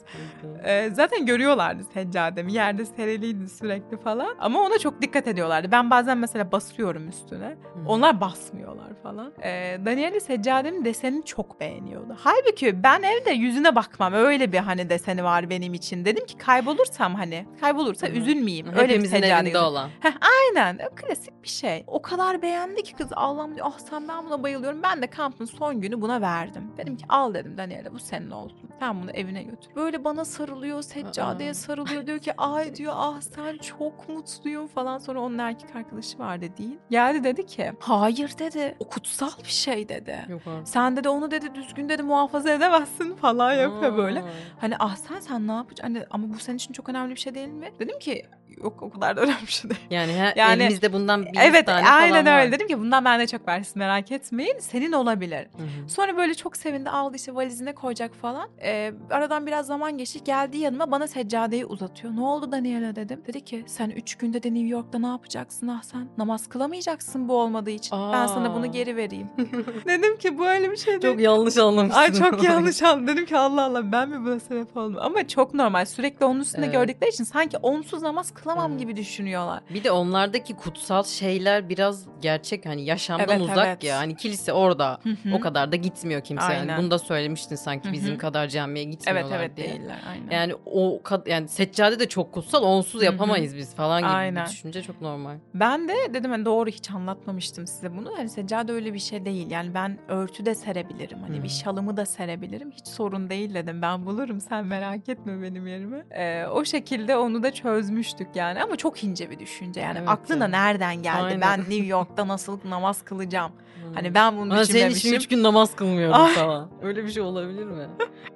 Ee, 0.65 0.91
zaten 0.93 1.27
görüyorlardı 1.27 1.83
seccademi. 1.95 2.53
Yerde 2.53 2.85
seriliydi 2.85 3.49
sürekli 3.49 3.97
falan. 3.97 4.35
Ama 4.39 4.61
ona 4.63 4.79
çok 4.79 5.03
dikkat 5.03 5.29
ediyorlardı. 5.29 5.73
Ben 5.73 5.91
bazen 5.91 6.19
mesela 6.19 6.53
basıyorum 6.53 7.09
üstüne. 7.09 7.47
Hı. 7.47 7.57
Onlar 7.89 8.21
basmıyorlar 8.21 8.89
falan. 9.03 9.33
Ee, 9.43 9.79
Danieli 9.87 10.21
seccademin 10.21 10.85
desenini 10.85 11.25
çok 11.25 11.61
beğeniyordu. 11.61 12.17
Halbuki 12.19 12.83
ben 12.83 13.03
evde 13.03 13.31
yüzüne 13.31 13.75
bakmam. 13.75 14.13
Öyle 14.13 14.53
bir 14.53 14.59
hani 14.59 14.91
deseni 14.91 15.25
var 15.25 15.51
benim 15.51 15.75
için. 15.75 16.05
Dedim 16.05 16.27
ki 16.27 16.37
kaybolursam 16.37 17.15
hani 17.15 17.47
kaybolursa 17.61 18.07
hı. 18.07 18.11
üzülmeyeyim. 18.11 18.67
Öyle 18.69 18.77
bir 18.85 18.89
Hepimizin 18.89 19.17
seccade 19.17 19.35
evinde 19.41 19.51
gözü- 19.51 19.65
olan. 19.65 19.91
Aynen. 20.05 20.79
O 20.93 20.95
klasik 20.95 21.43
bir 21.43 21.49
şey. 21.49 21.85
O 21.87 22.03
kadar 22.03 22.43
beğendi 22.43 22.83
ki 22.83 22.95
kız 22.95 23.09
Allah'ım 23.13 23.55
diyor. 23.55 23.67
Ah 23.71 23.79
sen 23.79 24.09
ben 24.09 24.16
buna 24.25 24.43
bayılıyorum. 24.43 24.83
Ben 24.83 25.03
de 25.03 25.07
kampın 25.07 25.45
son 25.45 25.81
günü 25.81 26.01
buna 26.01 26.21
verdim. 26.21 26.71
Dedim 26.77 26.97
ki 26.97 27.05
al 27.09 27.35
dedim 27.35 27.59
Daniela 27.59 27.95
bu 27.95 27.99
senin 27.99 28.31
olsun. 28.31 28.71
Sen 28.81 29.03
bunu 29.03 29.11
evine 29.11 29.43
götür. 29.43 29.71
Böyle 29.77 30.05
bana 30.05 30.25
sarılıyor. 30.25 30.83
Seccadeye 30.83 31.55
sarılıyor. 31.55 32.07
Diyor 32.07 32.19
ki 32.19 32.33
ay 32.39 32.77
diyor 32.77 32.93
ah 32.97 33.21
sen 33.21 33.59
çok 33.59 34.09
mutluyum 34.09 34.67
falan. 34.67 34.99
Sonra 34.99 35.21
onun 35.21 35.39
erkek 35.39 35.77
arkadaşı 35.77 36.19
vardı 36.19 36.47
değil. 36.59 36.79
Geldi 36.91 37.25
dedi 37.25 37.47
ki 37.47 37.73
hayır 37.81 38.39
dedi. 38.39 38.77
O 38.81 38.89
kutsal 38.89 39.31
bir 39.45 39.49
şey 39.51 39.89
dedi. 39.89 40.27
Yok 40.29 40.43
artık. 40.47 40.69
Sen 40.69 40.97
dedi 40.97 41.09
onu 41.09 41.31
dedi 41.31 41.55
düzgün 41.55 41.89
dedi 41.89 42.03
muhafaza 42.03 42.51
edemezsin 42.51 43.15
falan 43.15 43.53
yapıyor 43.53 43.97
böyle. 43.97 44.25
Hani 44.61 44.75
ah 44.79 44.97
sen 44.97 45.21
sen 45.21 45.49
ne 45.49 45.53
yapacaksın? 45.53 45.95
Hani, 45.95 46.07
ama 46.11 46.35
bu 46.35 46.39
senin 46.39 46.57
için 46.57 46.73
çok 46.73 46.89
önemli 46.89 47.15
bir 47.15 47.21
şey 47.21 47.35
değil 47.35 47.49
mi? 47.49 47.73
Dedim 47.79 47.99
ki 47.99 48.27
yok 48.63 48.83
o 48.83 48.91
kadar 48.91 49.17
da 49.17 49.21
önemli 49.21 49.43
bir 49.47 49.53
şey 49.53 49.71
değil. 49.71 49.81
Yani, 49.91 50.13
he, 50.13 50.33
Yani- 50.37 50.63
elimizde 50.63 50.93
bundan 50.93 51.23
bir 51.27 51.31
Evet 51.41 51.67
tane 51.67 51.89
aynen 51.89 52.25
falan 52.25 52.37
öyle. 52.39 52.47
var. 52.47 52.53
Dedim 52.53 52.69
ki 52.69 52.79
bundan 52.79 53.05
bende 53.05 53.27
çok 53.27 53.49
var 53.49 53.63
siz 53.63 53.77
merak 53.77 54.13
etmeyin. 54.13 54.59
Senin 54.59 54.93
olabilir. 54.93 55.39
Hı 55.57 55.63
hı. 55.63 55.89
Sonra 55.89 56.17
böyle 56.17 56.35
çok 56.35 56.57
sevindi 56.57 56.91
aldı 56.91 57.17
işte 57.17 57.35
valizine 57.35 57.75
koyacak 57.75 58.15
falan. 58.15 58.49
Ee, 58.63 58.93
aradan 59.11 59.47
biraz 59.47 59.67
zaman 59.67 59.99
geçti 59.99 60.25
geldi 60.25 60.57
yanıma 60.59 60.91
bana 60.91 61.07
seccadeyi 61.07 61.67
uzatıyor. 61.67 62.17
Ne 62.17 62.21
oldu 62.21 62.53
Daniela 62.53 62.97
dedim. 62.97 63.23
Dedi 63.27 63.45
ki 63.45 63.65
sen 63.67 63.91
üç 63.91 64.15
günde 64.15 64.43
de 64.43 64.55
New 64.55 64.69
York'ta 64.69 64.99
ne 64.99 65.07
yapacaksın 65.07 65.69
ah 65.69 65.83
sen? 65.83 66.09
Namaz 66.19 66.47
kılamayacaksın 66.49 67.29
bu 67.29 67.37
olmadığı 67.41 67.71
için. 67.71 67.97
Ben 68.13 68.27
sana 68.27 68.55
bunu 68.55 68.63
Aa. 68.65 68.67
geri 68.67 68.97
vereyim. 68.97 69.29
dedim 69.87 70.17
ki 70.19 70.39
bu 70.39 70.47
öyle 70.49 70.71
bir 70.71 70.77
şey 70.77 71.03
değil. 71.03 71.13
Çok 71.15 71.21
yanlış 71.23 71.57
anlamışsın. 71.57 72.01
Ay 72.01 72.13
çok 72.13 72.43
yanlış 72.43 72.83
anladım. 72.83 73.07
Dedim 73.07 73.27
ki 73.27 73.37
Allah 73.37 73.65
Allah 73.65 73.93
ben 73.93 74.09
mi 74.09 74.25
buna 74.25 74.41
sebep 74.41 74.77
oldum? 74.77 74.97
Ama 75.01 75.29
çok 75.29 75.55
normal. 75.55 75.85
Sürekli 75.85 76.25
onun 76.27 76.41
üstünde 76.41 76.67
Evet. 76.67 76.75
gördükleri 76.75 77.11
için 77.11 77.25
sanki 77.25 77.57
onsuz 77.57 78.03
namaz 78.03 78.35
kılamam 78.37 78.71
Evet. 78.71 78.81
gibi 78.81 78.97
düşünüyorlar. 78.97 79.63
Bir 79.71 79.85
de 79.85 79.91
onlardaki 79.91 80.55
kutsal 80.57 81.03
şeyler 81.05 81.69
biraz 81.69 82.05
gerçek 82.23 82.67
hani 82.67 82.85
yaşamdan 82.85 83.29
Evet, 83.29 83.41
uzak 83.41 83.67
evet. 83.67 83.85
ya. 83.85 83.99
Hani 83.99 84.17
kilise 84.17 84.53
orada. 84.53 84.99
Hı 85.03 85.09
hı. 85.11 85.35
O 85.35 85.41
kadar 85.41 85.73
da 85.73 85.77
gitmiyor 85.77 86.21
kimse. 86.21 86.53
Yani 86.53 86.61
Aynen. 86.61 86.83
bunu 86.83 86.91
da 86.91 86.99
söylemiştin 86.99 87.57
sanki 87.57 87.89
Hı 87.89 87.93
bizim 87.93 88.19
kadar 88.19 88.49
camiye 88.49 88.85
gitmiyorlar 88.85 89.23
Evet 89.31 89.33
evet 89.41 89.57
diye. 89.57 89.69
değiller 89.69 89.99
aynen. 90.09 90.31
Yani 90.31 90.55
o 90.67 91.01
yani 91.27 91.49
seccade 91.49 91.99
de 91.99 92.09
çok 92.09 92.33
kutsal 92.33 92.63
onsuz 92.63 93.03
yapamayız 93.03 93.57
biz 93.57 93.75
falan 93.75 94.01
gibi 94.03 94.11
Aynen. 94.11 94.45
bir 94.47 94.51
düşünce 94.51 94.83
çok 94.83 95.01
normal. 95.01 95.37
Ben 95.55 95.89
de 95.89 95.95
dedim 96.15 96.31
hani 96.31 96.45
doğru 96.45 96.71
hiç 96.71 96.91
anlatmamıştım 96.91 97.67
size 97.67 97.97
bunu. 97.97 98.13
Hani 98.17 98.29
seccade 98.29 98.73
öyle 98.73 98.95
bir 98.95 98.99
şey 98.99 99.25
değil. 99.25 99.51
Yani 99.51 99.75
ben 99.75 99.99
örtü 100.09 100.47
de 100.47 100.55
serebilirim. 100.55 101.19
Hani 101.23 101.37
Hmm. 101.37 101.43
bir 101.43 101.49
şalımı 101.49 101.97
da 101.97 102.07
serebilirim. 102.07 102.71
Hiç 102.71 102.87
sorun 102.87 103.31
değil 103.31 103.55
dedim. 103.55 103.83
Ben 103.83 104.07
bulurum 104.07 104.41
sen 104.41 104.67
merak 104.67 105.09
etme 105.09 105.43
benim 105.43 105.67
yerime. 105.67 106.05
Ee, 106.11 106.47
o 106.47 106.65
şekilde 106.65 107.17
onu 107.17 107.43
da 107.43 107.51
çözmüştük 107.55 108.26
yani. 108.35 108.63
Ama 108.63 108.77
çok 108.77 109.05
ince 109.05 109.31
bir 109.31 109.39
düşünce. 109.39 109.81
Yani 109.81 109.99
Evet 109.99 110.09
aklına 110.09 110.45
ya. 110.45 110.49
nereden 110.51 111.03
geldi? 111.03 111.23
Aynen. 111.25 111.41
Ben 111.41 111.61
New 111.61 111.87
York'ta 111.87 112.29
nasıl 112.29 112.59
namaz 112.65 113.03
kılacağım? 113.03 113.53
Hani 113.95 114.09
Hmm. 114.09 114.15
ben 114.15 114.37
bunu 114.37 114.53
Ama 114.53 114.65
senin 114.65 114.79
için 114.79 114.91
düşünmemişim. 114.95 115.15
üç 115.15 115.29
gün 115.29 115.43
namaz 115.43 115.77
kılmıyorum 115.77 116.15
Ay. 116.21 116.35
falan. 116.35 116.69
Öyle 116.83 117.05
bir 117.05 117.11
şey 117.11 117.23
olabilir 117.23 117.65
mi? 117.65 117.87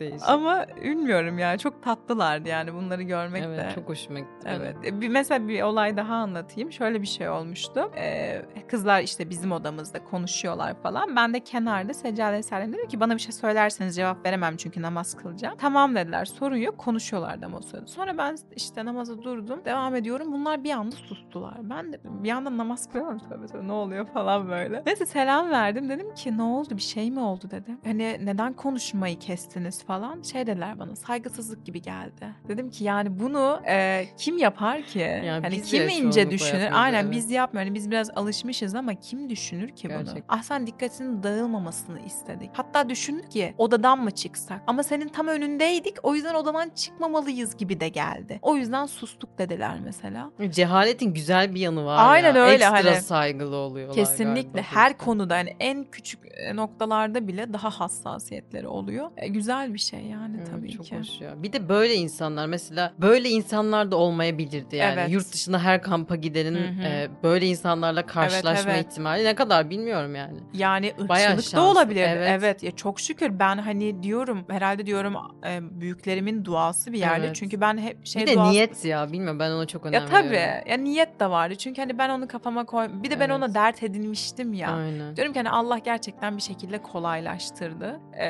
Değişik. 0.00 0.28
Ama 0.28 0.66
bilmiyorum 0.82 1.38
yani 1.38 1.58
çok 1.58 1.82
tatlılardı 1.82 2.48
yani 2.48 2.74
bunları 2.74 3.02
görmek 3.02 3.44
evet 3.46 3.58
de. 3.58 3.74
çok 3.74 3.88
hoşuma 3.88 4.18
gitti. 4.18 4.30
Evet. 4.46 4.76
E, 4.84 5.00
Bir, 5.00 5.08
mesela 5.08 5.48
bir 5.48 5.62
olay 5.62 5.96
daha 5.96 6.14
anlatayım. 6.14 6.72
Şöyle 6.72 7.02
bir 7.02 7.06
şey 7.06 7.28
olmuştu. 7.28 7.90
Ee, 7.96 8.42
kızlar 8.68 9.00
işte 9.02 9.30
bizim 9.30 9.52
odamızda 9.52 10.04
konuşuyorlar 10.04 10.82
falan. 10.82 11.16
Ben 11.16 11.34
de 11.34 11.40
kenarda 11.40 11.94
seccade 11.94 12.42
serdim. 12.42 12.72
Dedim 12.72 12.88
ki 12.88 13.00
bana 13.00 13.14
bir 13.14 13.20
şey 13.20 13.32
söylerseniz 13.32 13.96
cevap 13.96 14.26
veremem 14.26 14.56
çünkü 14.56 14.82
namaz 14.82 15.14
kılacağım. 15.16 15.56
Tamam 15.58 15.94
dediler. 15.96 16.24
Sorun 16.24 16.56
yok. 16.56 16.78
Konuşuyorlardı 16.78 17.46
ama 17.46 17.58
o 17.58 17.60
sırada. 17.60 17.86
Sonra 17.86 18.18
ben 18.18 18.36
işte 18.56 18.84
namaza 18.84 19.22
durdum. 19.22 19.64
Devam 19.64 19.94
ediyorum. 19.94 20.32
Bunlar 20.32 20.64
bir 20.64 20.70
anda 20.70 20.96
sustular. 20.96 21.54
Ben 21.62 21.92
de 21.92 22.00
bir 22.04 22.28
yandan 22.28 22.58
namaz 22.58 22.88
kılıyorum. 22.92 23.18
Tövbe 23.18 23.46
tövbe 23.46 23.66
ne 23.68 23.72
oluyor 23.72 24.06
falan 24.06 24.48
böyle. 24.48 24.82
Neyse 24.86 25.06
selam 25.06 25.50
verdim. 25.50 25.88
Dedim 25.88 26.14
ki 26.14 26.36
ne 26.38 26.42
oldu? 26.42 26.76
Bir 26.76 26.82
şey 26.82 27.10
mi 27.10 27.20
oldu 27.20 27.44
dedim. 27.50 27.78
Hani 27.84 28.18
neden 28.24 28.52
konuşmayı 28.52 29.18
kestiniz 29.18 29.67
falan. 29.70 30.22
Şey 30.22 30.46
dediler 30.46 30.78
bana 30.78 30.96
saygısızlık 30.96 31.66
gibi 31.66 31.82
geldi. 31.82 32.26
Dedim 32.48 32.70
ki 32.70 32.84
yani 32.84 33.20
bunu 33.20 33.60
e, 33.68 34.06
kim 34.16 34.38
yapar 34.38 34.82
ki? 34.82 34.98
Yani 34.98 35.42
hani 35.42 35.62
kim 35.62 35.88
ince 35.88 36.30
düşünür? 36.30 36.68
Aynen 36.72 37.02
evet. 37.04 37.12
biz 37.12 37.30
yapmıyoruz. 37.30 37.68
Hani 37.68 37.74
biz 37.74 37.90
biraz 37.90 38.10
alışmışız 38.10 38.74
ama 38.74 38.94
kim 38.94 39.30
düşünür 39.30 39.68
ki 39.68 39.88
bunu? 39.88 39.98
Gerçekten. 39.98 40.24
Ah 40.28 40.42
sen 40.42 40.66
dikkatinin 40.66 41.22
dağılmamasını 41.22 42.00
istedik. 42.00 42.50
Hatta 42.52 42.88
düşündük 42.88 43.30
ki 43.30 43.54
odadan 43.58 43.98
mı 44.04 44.10
çıksak? 44.10 44.62
Ama 44.66 44.82
senin 44.82 45.08
tam 45.08 45.26
önündeydik. 45.26 45.96
O 46.02 46.14
yüzden 46.14 46.34
odadan 46.34 46.70
çıkmamalıyız 46.70 47.56
gibi 47.56 47.80
de 47.80 47.88
geldi. 47.88 48.38
O 48.42 48.56
yüzden 48.56 48.86
sustuk 48.86 49.38
dediler 49.38 49.76
mesela. 49.84 50.30
Cehaletin 50.50 51.14
güzel 51.14 51.54
bir 51.54 51.60
yanı 51.60 51.84
var 51.84 51.96
Aynen 52.00 52.34
ya. 52.34 52.42
öyle, 52.42 52.54
Ekstra 52.54 52.84
hani. 52.84 53.02
saygılı 53.02 53.56
oluyorlar 53.56 53.94
Kesinlikle 53.96 54.50
galiba. 54.60 54.68
her 54.72 54.98
konuda 54.98 55.36
yani 55.36 55.56
en 55.60 55.84
küçük 55.84 56.20
e, 56.36 56.56
noktalarda 56.56 57.28
bile 57.28 57.52
daha 57.52 57.70
hassasiyetleri 57.70 58.68
oluyor. 58.68 59.10
E, 59.16 59.28
güzel 59.28 59.57
bir 59.66 59.78
şey 59.78 60.00
yani 60.00 60.36
Evet, 60.38 60.50
tabii 60.50 60.72
çok 60.72 60.86
ki. 60.86 60.98
hoş 60.98 61.20
ya. 61.20 61.42
Bir 61.42 61.52
de 61.52 61.68
böyle 61.68 61.94
insanlar 61.94 62.46
mesela 62.46 62.92
böyle 62.98 63.28
insanlar 63.28 63.90
da 63.90 63.96
olmayabilirdi 63.96 64.76
yani. 64.76 65.00
Evet. 65.00 65.10
Yurt 65.10 65.32
dışında 65.32 65.58
her 65.58 65.82
kampa 65.82 66.16
gidenin 66.16 66.56
e, 66.56 67.08
böyle 67.22 67.46
insanlarla 67.46 68.06
karşılaşma 68.06 68.72
evet. 68.72 68.86
ihtimali 68.86 69.24
ne 69.24 69.34
kadar 69.34 69.70
bilmiyorum 69.70 70.14
yani. 70.14 70.38
Yani 70.52 70.92
ırkçılık 71.00 71.56
da 71.56 71.62
olabilir. 71.62 72.06
evet. 72.08 72.28
Evet. 72.30 72.62
ya 72.62 72.70
çok 72.70 73.00
şükür 73.00 73.38
ben 73.38 73.58
hani 73.58 74.02
diyorum 74.02 74.44
herhalde 74.48 74.86
diyorum 74.86 75.16
e, 75.46 75.80
büyüklerimin 75.80 76.44
duası 76.44 76.92
bir 76.92 76.98
yerde. 76.98 77.26
Evet. 77.26 77.36
Çünkü 77.36 77.60
ben 77.60 77.78
hep 77.78 78.06
şey 78.06 78.22
bir 78.22 78.26
de 78.26 78.34
duası... 78.34 78.50
niyet 78.50 78.84
ya 78.84 79.12
bilmiyorum 79.12 79.38
ben 79.38 79.50
ona 79.50 79.66
çok 79.66 79.86
önem 79.86 80.02
Ya 80.02 80.06
tabii. 80.06 80.30
veriyorum. 80.30 80.68
Ya 80.70 80.76
niyet 80.76 81.20
de 81.20 81.30
vardı. 81.30 81.56
Çünkü 81.56 81.80
hani 81.80 81.98
ben 81.98 82.08
onu 82.08 82.28
kafama 82.28 82.64
koy. 82.66 82.88
Bir 82.92 83.10
de 83.10 83.20
ben 83.20 83.28
Evet. 83.28 83.36
ona 83.36 83.54
dert 83.54 83.82
edinmiştim 83.82 84.52
ya. 84.52 84.70
Aynen. 84.70 85.16
Diyorum 85.16 85.32
ki 85.32 85.38
hani 85.38 85.50
Allah 85.50 85.78
gerçekten 85.78 86.36
bir 86.36 86.42
şekilde 86.42 86.82
kolaylaştırdı. 86.82 88.00
Ee, 88.20 88.28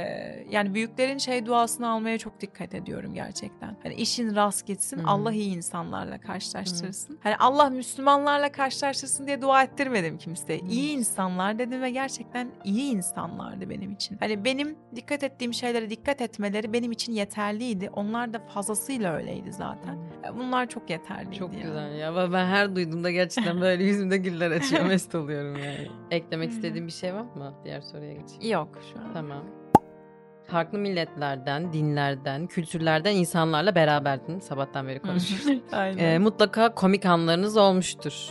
yani 0.50 0.74
büyüklerin 1.09 1.18
şey 1.18 1.46
duasını 1.46 1.88
almaya 1.88 2.18
çok 2.18 2.40
dikkat 2.40 2.74
ediyorum 2.74 3.14
gerçekten. 3.14 3.76
Hani 3.82 3.94
işin 3.94 4.36
rast 4.36 4.66
gitsin, 4.66 4.98
Hı 4.98 5.02
hı. 5.02 5.06
Allah 5.06 5.32
iyi 5.32 5.56
insanlarla 5.56 6.20
karşılaştırsın. 6.20 7.18
Hani 7.22 7.36
Allah 7.36 7.70
Müslümanlarla 7.70 8.52
karşılaştırsın 8.52 9.26
diye 9.26 9.42
dua 9.42 9.62
ettirmedim 9.62 10.18
kimseye. 10.18 10.59
İyi 10.59 10.96
insanlar 10.96 11.59
dedim 11.59 11.82
ve 11.82 11.90
gerçekten 11.90 12.50
iyi 12.64 12.92
insanlardı 12.92 13.70
benim 13.70 13.92
için. 13.92 14.16
Hani 14.20 14.44
benim 14.44 14.76
dikkat 14.96 15.22
ettiğim 15.22 15.54
şeylere 15.54 15.90
dikkat 15.90 16.20
etmeleri 16.20 16.72
benim 16.72 16.92
için 16.92 17.12
yeterliydi. 17.12 17.90
Onlar 17.92 18.32
da 18.32 18.38
fazlasıyla 18.38 19.14
öyleydi 19.14 19.52
zaten. 19.52 19.98
Bunlar 20.38 20.68
çok 20.68 20.90
yeterliydi. 20.90 21.36
Çok 21.36 21.52
yani. 21.52 21.62
güzel 21.62 21.98
ya. 21.98 22.32
Ben- 22.32 22.46
her 22.46 22.76
duyduğumda 22.76 23.11
gerçekten 23.11 23.61
böyle 23.61 23.84
yüzümde 23.84 24.16
güller 24.16 24.50
açıyor. 24.50 24.84
Mest 24.86 25.14
oluyorum 25.14 25.56
yani. 25.56 25.88
Eklemek 26.11 26.50
istediğin 26.50 26.86
bir 26.86 26.92
şey 26.92 27.14
var 27.14 27.20
mı? 27.22 27.54
Diğer 27.64 27.80
soruya 27.80 28.12
geçeyim. 28.12 28.52
Yok 28.52 28.78
şu 28.92 29.00
an. 29.00 29.12
Tamam. 29.14 29.57
Farklı 30.51 30.78
milletlerden, 30.78 31.72
dinlerden, 31.72 32.46
kültürlerden 32.46 33.14
insanlarla 33.14 33.74
beraberdin. 33.74 34.40
Sabahtan 34.40 34.88
beri 34.88 34.99
konuşuyoruz. 35.01 35.62
Aynen. 35.72 35.99
Ee, 35.99 36.18
mutlaka 36.18 36.74
komik 36.74 37.07
anlarınız 37.07 37.57
olmuştur. 37.57 38.28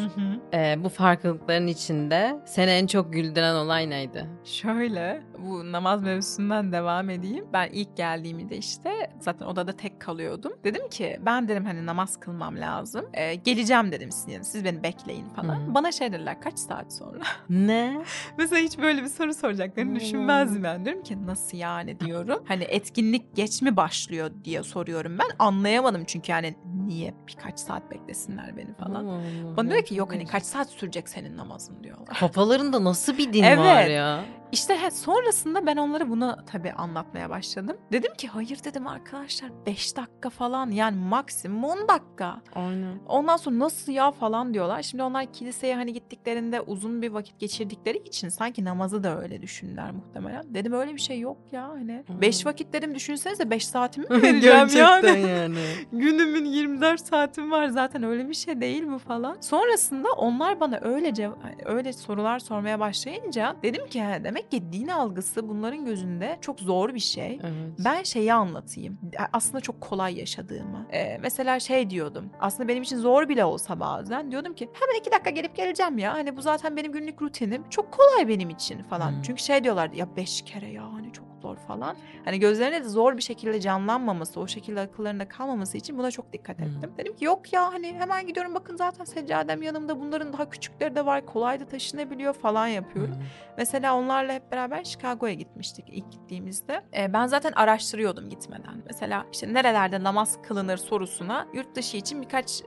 Ee, 0.53 0.75
bu 0.83 0.89
farklılıkların 0.89 1.67
içinde 1.67 2.39
seni 2.45 2.71
en 2.71 2.87
çok 2.87 3.13
güldüren 3.13 3.55
olay 3.55 3.89
neydi? 3.89 4.25
Şöyle 4.43 5.23
bu 5.39 5.71
namaz 5.71 6.03
mevzusundan 6.03 6.71
devam 6.71 7.09
edeyim. 7.09 7.45
Ben 7.53 7.69
ilk 7.71 7.97
geldiğimde 7.97 8.57
işte 8.57 8.91
zaten 9.19 9.45
odada 9.45 9.71
tek 9.71 10.01
kalıyordum. 10.01 10.53
Dedim 10.63 10.89
ki 10.89 11.19
ben 11.25 11.47
dedim 11.47 11.65
hani 11.65 11.85
namaz 11.85 12.19
kılmam 12.19 12.59
lazım. 12.59 13.05
Ee, 13.13 13.35
geleceğim 13.35 13.91
dedim 13.91 14.09
yanınıza. 14.27 14.51
Siz 14.51 14.65
beni 14.65 14.83
bekleyin 14.83 15.29
falan. 15.29 15.55
Hı. 15.55 15.73
Bana 15.73 15.91
şey 15.91 16.11
dediler 16.13 16.41
kaç 16.41 16.59
saat 16.59 16.93
sonra? 16.93 17.19
Ne? 17.49 18.01
Mesela 18.37 18.61
hiç 18.61 18.77
böyle 18.77 19.03
bir 19.03 19.07
soru 19.07 19.33
soracaklarını 19.33 19.95
düşünmezdim 19.95 20.63
ben. 20.63 20.85
Diyorum 20.85 21.03
ki 21.03 21.27
nasıl 21.27 21.57
yani 21.57 21.99
diyorum. 22.07 22.43
Hani 22.47 22.63
etkinlik 22.63 23.35
geç 23.35 23.61
mi 23.61 23.77
başlıyor 23.77 24.31
diye 24.43 24.63
soruyorum 24.63 25.17
ben. 25.19 25.27
Anlayamadım 25.39 26.03
çünkü 26.07 26.31
yani 26.31 26.55
niye 26.87 27.13
birkaç 27.27 27.59
saat 27.59 27.91
beklesinler 27.91 28.57
beni 28.57 28.73
falan. 28.73 29.05
Allah, 29.05 29.57
Bana 29.57 29.69
diyor 29.71 29.83
ki 29.85 29.95
yok 29.95 30.13
hani 30.13 30.25
kaç 30.25 30.43
saat 30.43 30.69
sürecek 30.69 31.09
senin 31.09 31.37
namazın 31.37 31.83
diyorlar. 31.83 32.07
Kafalarında 32.19 32.83
nasıl 32.83 33.17
bir 33.17 33.33
din 33.33 33.43
Evet. 33.43 33.59
var 33.59 33.85
ya? 33.85 34.25
İşte 34.51 34.77
he, 34.77 34.91
sonrasında 34.91 35.65
ben 35.65 35.77
onlara 35.77 36.09
bunu 36.09 36.37
tabii 36.51 36.71
anlatmaya 36.71 37.29
başladım. 37.29 37.77
Dedim 37.91 38.13
ki 38.17 38.27
hayır 38.27 38.59
dedim 38.63 38.87
arkadaşlar 38.87 39.51
5 39.65 39.97
dakika 39.97 40.29
falan 40.29 40.71
yani 40.71 40.97
maksimum 40.97 41.63
10 41.63 41.87
dakika. 41.87 42.41
Aynen. 42.55 42.99
Ondan 43.07 43.37
sonra 43.37 43.59
nasıl 43.59 43.91
ya 43.91 44.11
falan 44.11 44.53
diyorlar. 44.53 44.81
Şimdi 44.81 45.03
onlar 45.03 45.25
kiliseye 45.33 45.75
hani 45.75 45.93
gittiklerinde 45.93 46.61
uzun 46.61 47.01
bir 47.01 47.09
vakit 47.11 47.39
geçirdikleri 47.39 47.97
için 47.97 48.29
sanki 48.29 48.65
namazı 48.65 49.03
da 49.03 49.21
öyle 49.21 49.41
düşündüler 49.41 49.91
muhtemelen. 49.91 50.53
Dedim 50.53 50.73
öyle 50.73 50.93
bir 50.95 50.99
şey 51.01 51.19
yok 51.19 51.37
ya 51.51 51.69
hani. 51.69 52.03
Hmm. 52.07 52.21
5 52.21 52.45
vakit 52.45 52.73
dedim 52.73 52.95
düşünsenize 52.95 53.49
5 53.49 53.67
saatimi 53.67 54.07
mi 54.09 54.21
vereceğim 54.21 54.67
yani. 54.77 55.19
yani. 55.29 55.59
Günümün 55.91 56.45
24 56.45 57.01
saatim 57.01 57.51
var 57.51 57.67
zaten 57.67 58.03
öyle 58.03 58.29
bir 58.29 58.33
şey 58.33 58.61
değil 58.61 58.83
bu 58.87 58.97
falan. 58.99 59.37
Sonrasında 59.41 60.07
onlar 60.17 60.59
bana 60.59 60.79
öyle 60.81 61.31
öyle 61.65 61.93
sorular 61.93 62.39
sormaya 62.39 62.79
başlayınca 62.79 63.55
dedim 63.63 63.87
ki 63.87 64.03
"He, 64.03 64.23
demek 64.23 64.36
ki 64.41 64.71
din 64.71 64.87
algısı 64.87 65.49
bunların 65.49 65.85
gözünde 65.85 66.37
çok 66.41 66.59
zor 66.59 66.93
bir 66.93 66.99
şey. 66.99 67.39
Evet. 67.43 67.79
Ben 67.85 68.03
şeyi 68.03 68.33
anlatayım. 68.33 68.99
Aslında 69.33 69.61
çok 69.61 69.81
kolay 69.81 70.19
yaşadığımı. 70.19 70.87
Ee, 70.93 71.17
mesela 71.17 71.59
şey 71.59 71.89
diyordum. 71.89 72.29
Aslında 72.39 72.67
benim 72.67 72.83
için 72.83 72.97
zor 72.97 73.29
bile 73.29 73.45
olsa 73.45 73.79
bazen. 73.79 74.31
Diyordum 74.31 74.53
ki 74.53 74.69
hemen 74.73 74.99
iki 74.99 75.11
dakika 75.11 75.29
gelip 75.29 75.55
geleceğim 75.55 75.97
ya. 75.97 76.13
Hani 76.13 76.37
bu 76.37 76.41
zaten 76.41 76.77
benim 76.77 76.91
günlük 76.91 77.21
rutinim. 77.21 77.63
Çok 77.69 77.91
kolay 77.91 78.27
benim 78.27 78.49
için 78.49 78.83
falan. 78.83 79.11
Hmm. 79.11 79.21
Çünkü 79.21 79.43
şey 79.43 79.63
diyorlardı 79.63 79.95
ya 79.95 80.15
beş 80.15 80.41
kere 80.41 80.71
ya 80.71 80.93
hani 80.93 81.13
çok 81.13 81.36
zor 81.47 81.55
falan. 81.67 81.95
Hani 82.25 82.39
gözlerine 82.39 82.83
de 82.83 82.89
zor 82.89 83.17
bir 83.17 83.21
şekilde 83.21 83.61
canlanmaması, 83.61 84.39
o 84.39 84.47
şekilde 84.47 84.79
akıllarında 84.79 85.27
kalmaması 85.27 85.77
için 85.77 85.97
buna 85.97 86.11
çok 86.11 86.33
dikkat 86.33 86.57
Hmm. 86.59 86.65
ettim. 86.65 86.91
Dedim 86.97 87.15
ki 87.15 87.25
yok 87.25 87.53
ya 87.53 87.73
hani 87.73 87.93
hemen 87.93 88.27
gidiyorum 88.27 88.55
bakın 88.55 88.75
zaten 88.75 89.05
seccadem 89.05 89.61
yanımda 89.61 89.99
bunların 89.99 90.33
daha 90.33 90.49
küçükleri 90.49 90.95
de 90.95 91.05
var 91.05 91.25
kolay 91.25 91.59
da 91.59 91.65
taşınabiliyor 91.65 92.33
falan 92.33 92.67
yapıyorum. 92.67 93.13
Hı. 93.15 93.19
Mesela 93.57 93.95
onlarla 93.97 94.33
hep 94.33 94.51
beraber 94.51 94.83
Chicago'ya 94.83 95.33
gitmiştik 95.33 95.85
ilk 95.91 96.11
gittiğimizde. 96.11 96.81
Ee, 96.97 97.13
ben 97.13 97.25
zaten 97.27 97.51
araştırıyordum 97.55 98.29
gitmeden. 98.29 98.83
Mesela 98.87 99.25
işte 99.33 99.53
nerelerde 99.53 100.03
namaz 100.03 100.37
kılınır 100.41 100.77
sorusuna 100.77 101.47
yurt 101.53 101.75
dışı 101.75 101.97
için 101.97 102.21
birkaç 102.21 102.61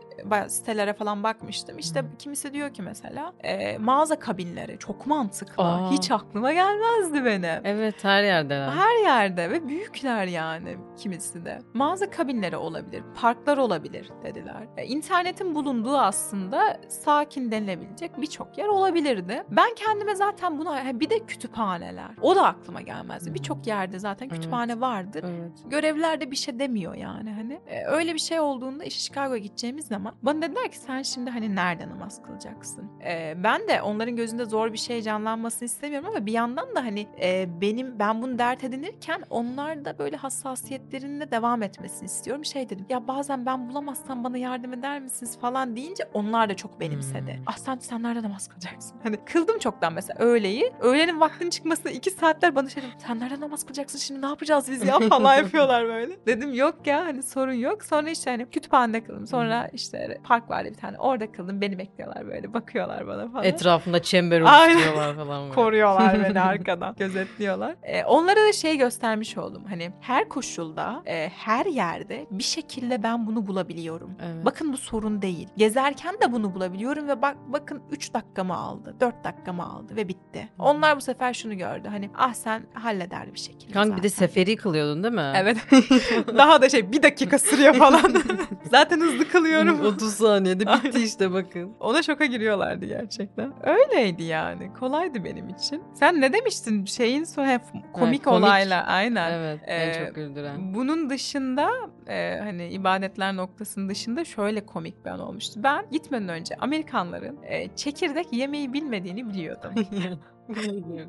sitelere 0.48 0.92
falan 0.92 1.22
bakmıştım. 1.22 1.78
İşte 1.78 2.04
kimisi 2.18 2.52
diyor 2.52 2.74
ki 2.74 2.82
mesela 2.82 3.32
e, 3.44 3.78
mağaza 3.78 4.18
kabinleri 4.18 4.78
çok 4.78 5.06
mantıklı. 5.06 5.62
Aa. 5.64 5.90
Hiç 5.90 6.10
aklıma 6.10 6.52
gelmezdi 6.52 7.24
benim. 7.24 7.60
Evet 7.64 8.04
her 8.04 8.22
yerde. 8.22 8.54
Her 8.54 9.04
yerde 9.04 9.50
ve 9.50 9.68
büyükler 9.68 10.26
yani 10.26 10.76
kimisi 10.96 11.44
de. 11.44 11.58
Mağaza 11.74 12.10
kabinleri 12.10 12.56
olabilir, 12.56 13.02
parklar 13.20 13.58
olabilir 13.58 14.10
dediler. 14.24 14.66
E, 14.76 14.86
İnternetin 14.86 15.54
bulunduğu 15.54 15.98
aslında 15.98 16.80
sakin 16.88 17.50
denilebilecek 17.50 18.20
birçok 18.20 18.58
yer 18.58 18.66
olabilirdi. 18.66 19.42
Ben 19.50 19.74
kendime 19.76 20.14
zaten 20.16 20.58
buna 20.58 21.00
bir 21.00 21.10
de 21.10 21.18
kütüphaneler. 21.18 22.10
O 22.22 22.36
da 22.36 22.46
aklıma 22.46 22.80
gelmezdi. 22.80 23.34
Birçok 23.34 23.66
yerde 23.66 23.98
zaten 23.98 24.26
Evet. 24.26 24.34
kütüphane 24.36 24.80
vardır. 24.80 25.24
Evet. 25.28 25.52
Görevliler 25.66 26.20
de 26.20 26.30
bir 26.30 26.36
şey 26.36 26.58
demiyor 26.58 26.94
yani 26.94 27.32
hani. 27.32 27.60
E, 27.66 27.84
öyle 27.86 28.14
bir 28.14 28.18
şey 28.18 28.40
olduğunda 28.40 28.84
işte 28.84 29.00
Chicago'ya 29.00 29.38
gideceğimiz 29.38 29.86
zaman 29.86 30.09
zaman. 30.10 30.18
Bana 30.22 30.42
dediler 30.42 30.70
ki 30.70 30.78
sen 30.78 31.02
şimdi 31.02 31.30
hani 31.30 31.56
nerede 31.56 31.88
namaz 31.88 32.22
kılacaksın? 32.22 32.90
Ee, 33.04 33.34
ben 33.36 33.68
de 33.68 33.82
onların 33.82 34.16
gözünde 34.16 34.44
zor 34.44 34.72
bir 34.72 34.78
şey 34.78 35.02
canlanmasını 35.02 35.66
istemiyorum 35.66 36.08
ama 36.08 36.26
bir 36.26 36.32
yandan 36.32 36.76
da 36.76 36.84
hani 36.84 37.06
e, 37.22 37.48
benim 37.60 37.98
ben 37.98 38.22
bunu 38.22 38.38
dert 38.38 38.64
edinirken 38.64 39.22
onlar 39.30 39.84
da 39.84 39.98
böyle 39.98 40.16
hassasiyetlerinde 40.16 41.30
devam 41.30 41.62
etmesini 41.62 42.06
istiyorum. 42.06 42.44
Şey 42.44 42.70
dedim 42.70 42.86
ya 42.88 43.08
bazen 43.08 43.46
ben 43.46 43.68
bulamazsam 43.68 44.24
bana 44.24 44.38
yardım 44.38 44.72
eder 44.72 45.00
misiniz 45.00 45.38
falan 45.38 45.76
deyince 45.76 46.04
onlar 46.14 46.48
da 46.48 46.56
çok 46.56 46.80
benimsedi. 46.80 47.36
Hmm. 47.36 47.42
Ah 47.46 47.56
sen, 47.56 47.78
sen 47.78 48.02
nerede 48.02 48.22
namaz 48.22 48.48
kılacaksın? 48.48 48.96
Hani 49.02 49.16
kıldım 49.24 49.58
çoktan 49.58 49.92
mesela 49.92 50.18
öğleyi. 50.18 50.72
Öğlenin 50.80 51.20
vaktinin 51.20 51.50
çıkmasına 51.50 51.92
iki 51.92 52.10
saatler 52.10 52.54
bana 52.54 52.68
şey 52.68 52.82
dedim. 52.82 52.94
Sen 53.06 53.20
nerede 53.20 53.40
namaz 53.40 53.64
kılacaksın 53.64 53.98
şimdi 53.98 54.22
ne 54.22 54.26
yapacağız 54.26 54.70
biz 54.70 54.86
ya 54.86 54.98
falan 54.98 55.34
yapıyorlar 55.42 55.86
böyle. 55.86 56.26
Dedim 56.26 56.54
yok 56.54 56.86
ya 56.86 57.04
hani 57.04 57.22
sorun 57.22 57.52
yok. 57.52 57.84
Sonra 57.84 58.10
işte 58.10 58.30
hani 58.30 58.50
kütüphanede 58.50 59.04
kıldım. 59.04 59.26
Sonra 59.26 59.68
işte 59.72 59.99
park 60.24 60.50
vardı 60.50 60.68
bir 60.70 60.74
tane 60.74 60.98
orada 60.98 61.32
kıldım. 61.32 61.60
Beni 61.60 61.78
bekliyorlar 61.78 62.26
böyle 62.26 62.52
bakıyorlar 62.54 63.06
bana 63.06 63.28
falan. 63.28 63.44
Etrafında 63.44 64.02
çember 64.02 64.40
oluşturuyorlar 64.40 65.16
falan. 65.16 65.42
böyle. 65.42 65.54
Koruyorlar 65.54 66.24
beni 66.24 66.40
arkadan. 66.50 66.94
Gözetliyorlar. 66.98 67.74
Ee, 67.82 68.04
onlara 68.04 68.48
da 68.48 68.52
şey 68.52 68.76
göstermiş 68.78 69.36
oldum. 69.38 69.62
Hani 69.68 69.90
her 70.00 70.28
koşulda, 70.28 71.02
e, 71.06 71.28
her 71.28 71.66
yerde 71.66 72.26
bir 72.30 72.44
şekilde 72.44 73.02
ben 73.02 73.26
bunu 73.26 73.46
bulabiliyorum. 73.46 74.10
Evet. 74.22 74.44
Bakın 74.44 74.72
bu 74.72 74.76
sorun 74.76 75.22
değil. 75.22 75.48
Gezerken 75.56 76.14
de 76.14 76.32
bunu 76.32 76.54
bulabiliyorum 76.54 77.08
ve 77.08 77.22
bak 77.22 77.36
bakın 77.48 77.82
3 77.90 78.14
dakikamı 78.14 78.56
aldı, 78.56 78.94
4 79.00 79.24
dakikamı 79.24 79.64
aldı 79.72 79.96
ve 79.96 80.08
bitti. 80.08 80.48
Onlar 80.58 80.96
bu 80.96 81.00
sefer 81.00 81.34
şunu 81.34 81.58
gördü. 81.58 81.88
Hani 81.88 82.10
ah 82.18 82.34
sen 82.34 82.62
halleder 82.74 83.34
bir 83.34 83.38
şekilde. 83.38 83.72
Kanka 83.72 83.96
bir 83.96 84.02
de 84.02 84.08
zaten." 84.08 84.26
seferi 84.26 84.56
kılıyordun 84.56 85.02
değil 85.02 85.14
mi? 85.14 85.32
Evet. 85.36 85.56
Daha 86.36 86.62
da 86.62 86.68
şey 86.68 86.92
bir 86.92 87.02
dakika 87.02 87.38
sürüyor 87.38 87.74
falan. 87.74 88.00
Zaten 88.70 89.00
hızlı 89.00 89.28
kılıyorum. 89.28 89.79
30 89.86 90.14
saniyede 90.14 90.66
bitti 90.66 91.02
işte 91.04 91.32
bakın. 91.32 91.72
Ona 91.80 92.02
şoka 92.02 92.24
giriyorlardı 92.24 92.86
gerçekten. 92.86 93.52
Öyleydi 93.68 94.22
yani. 94.22 94.72
Kolaydı 94.74 95.24
benim 95.24 95.48
için. 95.48 95.82
Sen 95.94 96.20
ne 96.20 96.32
demiştin? 96.32 96.84
Şeyin 96.84 97.24
so 97.24 97.44
hep 97.44 97.62
komik, 97.72 97.92
komik. 97.92 98.26
olayla 98.26 98.86
aynen. 98.86 99.32
Evet 99.32 99.60
Ee, 99.66 99.74
en 99.74 100.06
çok 100.06 100.14
güldüren. 100.14 100.74
Bunun 100.74 101.10
dışında 101.10 101.70
e, 102.08 102.38
hani 102.42 102.68
ibadetler 102.68 103.36
noktasının 103.36 103.88
dışında 103.88 104.24
şöyle 104.24 104.66
komik 104.66 105.04
bir 105.04 105.10
an 105.10 105.20
olmuştu. 105.20 105.60
Ben 105.62 105.86
gitmeden 105.90 106.28
önce 106.28 106.56
Amerikanların 106.56 107.38
e, 107.42 107.76
çekirdek 107.76 108.32
yemeyi 108.32 108.72
bilmediğini 108.72 109.28
biliyordum. 109.28 109.72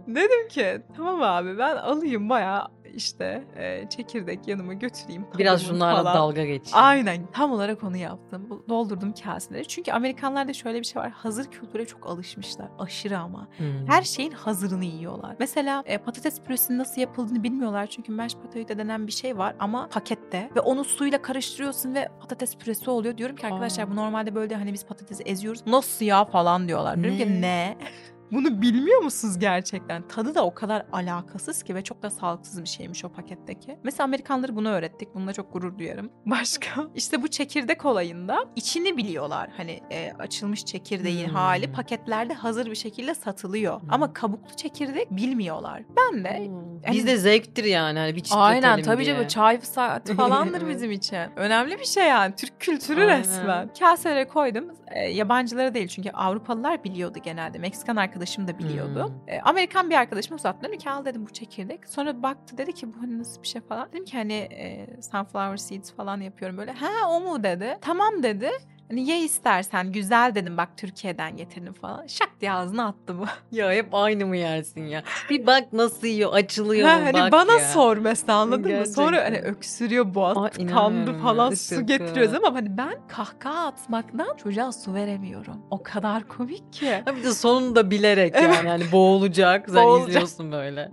Dedim 0.07 0.47
ki 0.49 0.81
tamam 0.97 1.21
abi 1.21 1.57
ben 1.57 1.75
alayım 1.77 2.29
bayağı 2.29 2.67
işte 2.93 3.43
e, 3.57 3.89
çekirdek 3.89 4.47
yanıma 4.47 4.73
götüreyim. 4.73 5.25
Biraz 5.37 5.63
şunlarla 5.67 6.03
falan. 6.03 6.15
dalga 6.15 6.45
geç. 6.45 6.69
Aynen 6.73 7.27
tam 7.31 7.51
olarak 7.51 7.83
onu 7.83 7.97
yaptım. 7.97 8.63
Doldurdum 8.69 9.13
kaseleri. 9.23 9.67
Çünkü 9.67 9.91
Amerikanlarda 9.91 10.53
şöyle 10.53 10.79
bir 10.79 10.85
şey 10.85 11.01
var. 11.01 11.11
Hazır 11.11 11.45
kültüre 11.45 11.85
çok 11.85 12.07
alışmışlar. 12.07 12.67
Aşırı 12.79 13.19
ama. 13.19 13.47
Hmm. 13.57 13.87
Her 13.87 14.01
şeyin 14.01 14.31
hazırını 14.31 14.85
yiyorlar. 14.85 15.35
Mesela 15.39 15.83
e, 15.85 15.97
patates 15.97 16.41
püresinin 16.41 16.77
nasıl 16.77 17.01
yapıldığını 17.01 17.43
bilmiyorlar. 17.43 17.87
Çünkü 17.87 18.11
mashed 18.11 18.39
potato 18.39 18.77
denen 18.77 19.07
bir 19.07 19.11
şey 19.11 19.37
var 19.37 19.55
ama 19.59 19.87
pakette. 19.87 20.49
Ve 20.55 20.59
onu 20.59 20.83
suyla 20.83 21.21
karıştırıyorsun 21.21 21.95
ve 21.95 22.09
patates 22.21 22.57
püresi 22.57 22.89
oluyor. 22.89 23.17
Diyorum 23.17 23.35
ki 23.35 23.47
arkadaşlar 23.47 23.83
Aa. 23.83 23.91
bu 23.91 23.95
normalde 23.95 24.35
böyle 24.35 24.55
hani 24.55 24.73
biz 24.73 24.85
patatesi 24.85 25.23
eziyoruz. 25.23 25.61
Nasıl 25.67 26.05
ya 26.05 26.25
falan 26.25 26.67
diyorlar. 26.67 27.03
Diyorum 27.03 27.19
Ne? 27.19 27.23
ki 27.23 27.41
ne? 27.41 27.77
Bunu 28.31 28.61
bilmiyor 28.61 29.01
musunuz 29.01 29.39
gerçekten? 29.39 30.07
Tadı 30.07 30.35
da 30.35 30.45
o 30.45 30.53
kadar 30.53 30.85
alakasız 30.91 31.63
ki 31.63 31.75
ve 31.75 31.83
çok 31.83 32.03
da 32.03 32.09
sağlıksız 32.09 32.61
bir 32.63 32.67
şeymiş 32.67 33.05
o 33.05 33.09
paketteki. 33.09 33.77
Mesela 33.83 34.03
Amerikanları 34.05 34.55
bunu 34.55 34.69
öğrettik. 34.69 35.15
Bununla 35.15 35.33
çok 35.33 35.53
gurur 35.53 35.77
duyarım. 35.77 36.11
Başka? 36.25 36.87
İşte 36.95 37.21
bu 37.23 37.27
çekirdek 37.27 37.85
olayında 37.85 38.45
içini 38.55 38.97
biliyorlar. 38.97 39.49
Hani 39.57 39.79
e, 39.91 40.11
açılmış 40.19 40.65
çekirdeğin 40.65 41.27
Hmm. 41.27 41.35
hali 41.35 41.71
paketlerde 41.71 42.33
hazır 42.33 42.65
bir 42.65 42.75
şekilde 42.75 43.15
satılıyor. 43.15 43.81
Hmm. 43.81 43.93
Ama 43.93 44.13
kabuklu 44.13 44.55
çekirdek 44.55 45.11
bilmiyorlar. 45.11 45.83
Ben 45.97 46.23
de 46.23 46.37
Hmm. 46.45 46.71
Bizde 46.93 47.17
zevktir 47.17 47.63
yani 47.63 47.99
hani 47.99 48.15
bir 48.15 48.23
Aynen 48.31 48.81
tabii 48.81 49.05
diye. 49.05 49.15
canım 49.15 49.27
çay 49.27 49.61
saati 49.61 50.13
falandır 50.15 50.69
bizim 50.69 50.91
için. 50.91 51.17
Önemli 51.35 51.79
bir 51.79 51.85
şey 51.85 52.07
yani. 52.07 52.35
Türk 52.35 52.59
kültürü 52.59 53.01
Aynen. 53.01 53.19
resmen. 53.19 53.69
Kaselere 53.79 54.27
koydum. 54.27 54.65
E, 54.91 54.99
yabancılara 54.99 55.73
değil 55.73 55.87
çünkü 55.87 56.09
Avrupalılar 56.09 56.83
biliyordu 56.83 57.19
genelde. 57.23 57.59
Meksikan 57.59 57.95
arkadaşım 57.95 58.47
da 58.47 58.59
biliyordu. 58.59 59.07
Hmm. 59.07 59.33
E, 59.33 59.41
Amerikan 59.41 59.89
bir 59.89 59.95
arkadaşım 59.95 60.35
uzattı. 60.35 60.67
Dedim 60.67 60.79
ki 60.79 60.89
al 60.89 61.05
dedim 61.05 61.25
bu 61.25 61.33
çekirdek. 61.33 61.89
Sonra 61.89 62.23
baktı 62.23 62.57
dedi 62.57 62.73
ki 62.73 62.93
bu 62.93 63.01
hani 63.01 63.19
nasıl 63.19 63.41
bir 63.41 63.47
şey 63.47 63.61
falan. 63.61 63.89
Dedim 63.91 64.05
ki 64.05 64.17
hani 64.17 64.33
e, 64.33 64.87
sunflower 65.01 65.57
seeds 65.57 65.93
falan 65.93 66.21
yapıyorum 66.21 66.57
böyle. 66.57 66.71
Ha 66.71 66.89
o 67.09 67.21
mu 67.21 67.43
dedi. 67.43 67.77
Tamam 67.81 68.23
dedi. 68.23 68.49
Hani 68.91 69.09
ye 69.09 69.19
istersen 69.23 69.91
güzel 69.91 70.35
dedim 70.35 70.57
bak 70.57 70.69
Türkiye'den 70.77 71.37
getirdim 71.37 71.73
falan. 71.73 72.07
Şak 72.07 72.29
diye 72.41 72.51
ağzına 72.51 72.87
attı 72.87 73.19
bu. 73.19 73.25
Ya 73.51 73.71
hep 73.71 73.87
aynı 73.95 74.25
mı 74.25 74.37
yersin 74.37 74.81
ya? 74.85 75.03
Bir 75.29 75.45
bak 75.47 75.73
nasıl 75.73 76.07
yiyor, 76.07 76.33
açılıyor 76.33 76.87
Ha, 76.89 76.97
mu 76.97 77.05
hani 77.05 77.13
bak 77.13 77.31
bana 77.31 77.53
ya. 77.53 77.59
sor 77.59 77.97
mesela 77.97 78.37
anladın 78.37 78.79
mı? 78.79 78.87
Sonra 78.87 79.17
hani 79.17 79.23
Gerçekten. 79.29 79.51
öksürüyor 79.55 80.13
boğaz 80.15 80.37
Ay, 80.37 80.49
tıkandı 80.49 81.13
falan 81.13 81.49
ya, 81.49 81.55
su 81.55 81.85
getiriyoruz 81.85 82.33
ama 82.33 82.53
hani 82.55 82.77
ben 82.77 82.93
kahkaha 83.07 83.65
atmaktan 83.67 84.37
çocuğa 84.37 84.71
su 84.71 84.93
veremiyorum. 84.93 85.57
O 85.71 85.83
kadar 85.83 86.27
komik 86.27 86.73
ki. 86.73 87.01
Ha 87.05 87.15
bir 87.15 87.23
de 87.23 87.33
sonunda 87.33 87.91
bilerek 87.91 88.33
Evet. 88.35 88.55
yani 88.55 88.69
hani 88.69 88.91
boğulacak. 88.91 89.69
Sen 89.69 89.75
Boğulacak. 89.85 90.07
izliyorsun 90.09 90.51
böyle. 90.51 90.91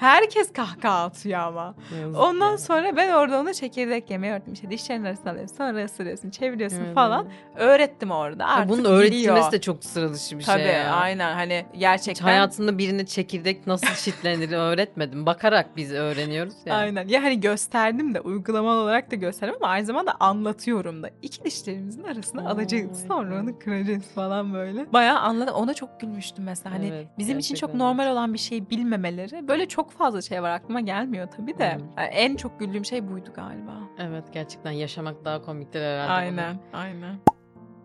Herkes 0.00 0.52
kahkaha 0.52 1.04
atıyor 1.04 1.40
ama. 1.40 1.74
Yazık 2.00 2.20
Ondan 2.20 2.50
ya. 2.50 2.58
sonra 2.58 2.96
ben 2.96 3.12
orada 3.12 3.40
ona 3.40 3.52
çekirdek 3.54 4.10
yemeği 4.10 4.32
öğrettim. 4.32 4.52
İşte 4.52 4.70
dişlerin 4.70 5.04
arasına 5.04 5.30
alıyorsun 5.32 5.56
sonra 5.56 5.84
ısırıyorsun 5.84 6.30
çeviriyorsun 6.30 6.80
Evet. 6.84 6.94
falan. 6.94 7.28
Öğrettim 7.56 8.10
orada 8.10 8.46
artık 8.46 8.68
Bunun 8.68 8.78
biliyor. 8.84 8.98
öğretilmesi 8.98 9.52
de 9.52 9.60
çok 9.60 9.84
sıra 9.84 10.14
dışı 10.14 10.38
bir 10.38 10.44
Tabii 10.44 10.62
şey 10.62 10.72
ya. 10.72 10.90
aynen 10.94 11.34
hani 11.34 11.64
Hiç 11.72 11.80
gerçekten. 11.80 12.24
hayatında 12.24 12.78
birine 12.78 13.06
çekirdek 13.06 13.66
nasıl 13.66 13.86
çitlenir 14.04 14.52
öğretmedim. 14.52 15.26
Bakarak 15.26 15.76
biz 15.76 15.92
öğreniyoruz 15.92 16.54
ya. 16.66 16.74
Aynen. 16.74 17.08
Ya 17.08 17.22
hani 17.22 17.40
gösterdim 17.40 18.14
de 18.14 18.20
uygulamalı 18.20 18.80
olarak 18.82 19.10
da 19.10 19.16
gösterdim 19.16 19.56
ama 19.60 19.68
aynı 19.72 19.86
zamanda 19.86 20.12
anlatıyorum 20.20 21.02
da. 21.02 21.10
İki 21.22 21.44
dişlerimizin 21.44 22.04
arasına 22.04 22.42
Oo, 22.42 22.48
alacağız. 22.48 23.04
Sonra 23.08 23.40
onu 23.40 23.58
kıracağız 23.58 24.04
falan 24.14 24.54
böyle. 24.54 24.92
Bayağı 24.92 25.18
anladım. 25.18 25.54
Ona 25.54 25.74
çok 25.74 26.00
gülmüştüm 26.00 26.44
mesela. 26.44 26.74
Hani 26.74 26.88
Evet, 26.88 27.06
bizim 27.18 27.38
için 27.38 27.54
çok 27.54 27.74
normal 27.74 28.12
olan 28.12 28.34
bir 28.34 28.38
şeyi 28.38 28.70
bilmemeleri. 28.70 29.48
Böyle 29.48 29.66
çok 29.68 29.90
fazla 29.92 30.22
şey 30.22 30.42
var 30.42 30.50
aklıma 30.50 30.80
gelmiyor 30.80 31.28
tabii 31.36 31.58
de. 31.58 31.74
Hmm. 31.74 31.82
Yani 31.98 32.08
en 32.08 32.36
çok 32.36 32.60
güldüğüm 32.60 32.84
şey 32.84 33.08
buydu 33.08 33.30
galiba. 33.34 33.72
Evet 33.98 34.24
gerçekten 34.32 34.70
yaşamak 34.70 35.24
daha 35.24 35.42
komiktir 35.42 35.80
herhalde. 35.80 36.12
Aynen, 36.12 36.56
aynen. 36.72 37.16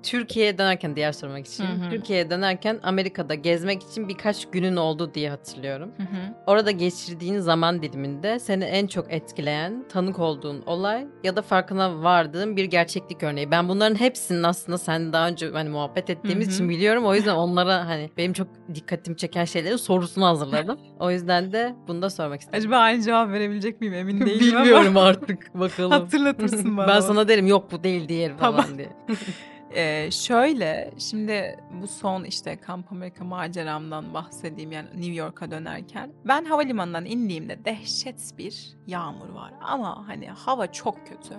Türkiye'ye 0.04 0.58
dönerken 0.58 0.96
diğer 0.96 1.12
sormak 1.12 1.48
için. 1.48 1.64
Hı 1.66 1.86
hı. 1.86 1.90
Türkiye'ye 1.90 2.30
dönerken 2.30 2.80
Amerika'da 2.84 3.36
gezmek 3.36 3.84
için 3.84 4.10
birkaç 4.10 4.46
günün 4.52 4.76
oldu 4.76 5.12
diye 5.14 5.30
hatırlıyorum. 5.30 5.92
Hı 5.98 6.04
hı. 6.04 6.34
Orada 6.48 6.72
geçirdiğin 6.72 7.40
zaman 7.40 7.82
diliminde 7.82 8.40
seni 8.40 8.64
en 8.64 8.88
çok 8.88 9.14
etkileyen, 9.14 9.86
tanık 9.90 10.20
olduğun 10.20 10.62
olay 10.66 11.08
ya 11.24 11.36
da 11.36 11.42
farkına 11.42 12.04
vardığın 12.04 12.58
bir 12.58 12.66
gerçeklik 12.66 13.24
örneği. 13.24 13.52
Ben 13.52 13.70
bunların 13.70 13.96
hepsinin 13.96 14.44
aslında 14.44 14.78
sen 14.78 15.14
daha 15.14 15.28
önce 15.28 15.50
hani 15.52 15.70
muhabbet 15.70 16.10
ettiğimiz 16.10 16.48
Hı 16.48 16.52
hı. 16.52 16.56
için 16.56 16.70
biliyorum. 16.70 17.06
O 17.06 17.16
yüzden 17.16 17.36
onlara 17.36 17.88
hani 17.88 18.10
benim 18.18 18.34
çok 18.34 18.48
dikkatimi 18.76 19.18
çeken 19.18 19.46
şeyleri 19.46 19.78
sorusunu 19.78 20.26
hazırladım. 20.26 20.80
o 21.00 21.12
yüzden 21.12 21.52
de 21.52 21.76
bunu 21.88 22.02
da 22.02 22.10
sormak 22.10 22.40
istedim. 22.42 22.60
Acaba 22.60 22.78
aynı 22.78 23.02
cevap 23.04 23.30
verebilecek 23.30 23.82
miyim 23.82 23.94
emin 23.94 24.26
değilim 24.26 24.40
Bilmiyorum 24.40 24.88
ama. 24.98 25.02
artık 25.08 25.52
bakalım. 25.60 25.92
Hatırlatırsın 25.92 26.78
bana. 26.78 26.88
ben 26.88 27.00
sana 27.00 27.28
derim 27.28 27.48
yok 27.48 27.72
bu 27.72 27.84
değil 27.84 28.08
diğeri 28.10 28.38
falan 28.38 28.62
Tamam. 28.62 28.78
diye. 28.78 28.90
Ee, 29.76 30.12
şöyle 30.12 30.92
şimdi 30.98 31.60
bu 31.82 31.88
son 31.88 32.24
işte 32.24 32.60
Kamp 32.60 32.92
Amerika 32.92 33.24
maceramdan 33.24 34.14
bahsedeyim 34.14 34.72
yani 34.72 34.90
New 34.90 35.14
York'a 35.14 35.52
dönerken 35.52 36.12
ben 36.26 36.46
havalimanından 36.46 37.06
indiğimde 37.06 37.66
dehşet 37.66 38.38
bir 38.38 38.78
yağmur 38.88 39.30
var 39.30 39.54
ama 39.62 40.08
hani 40.08 40.28
hava 40.28 40.72
çok 40.72 41.08
kötü. 41.08 41.36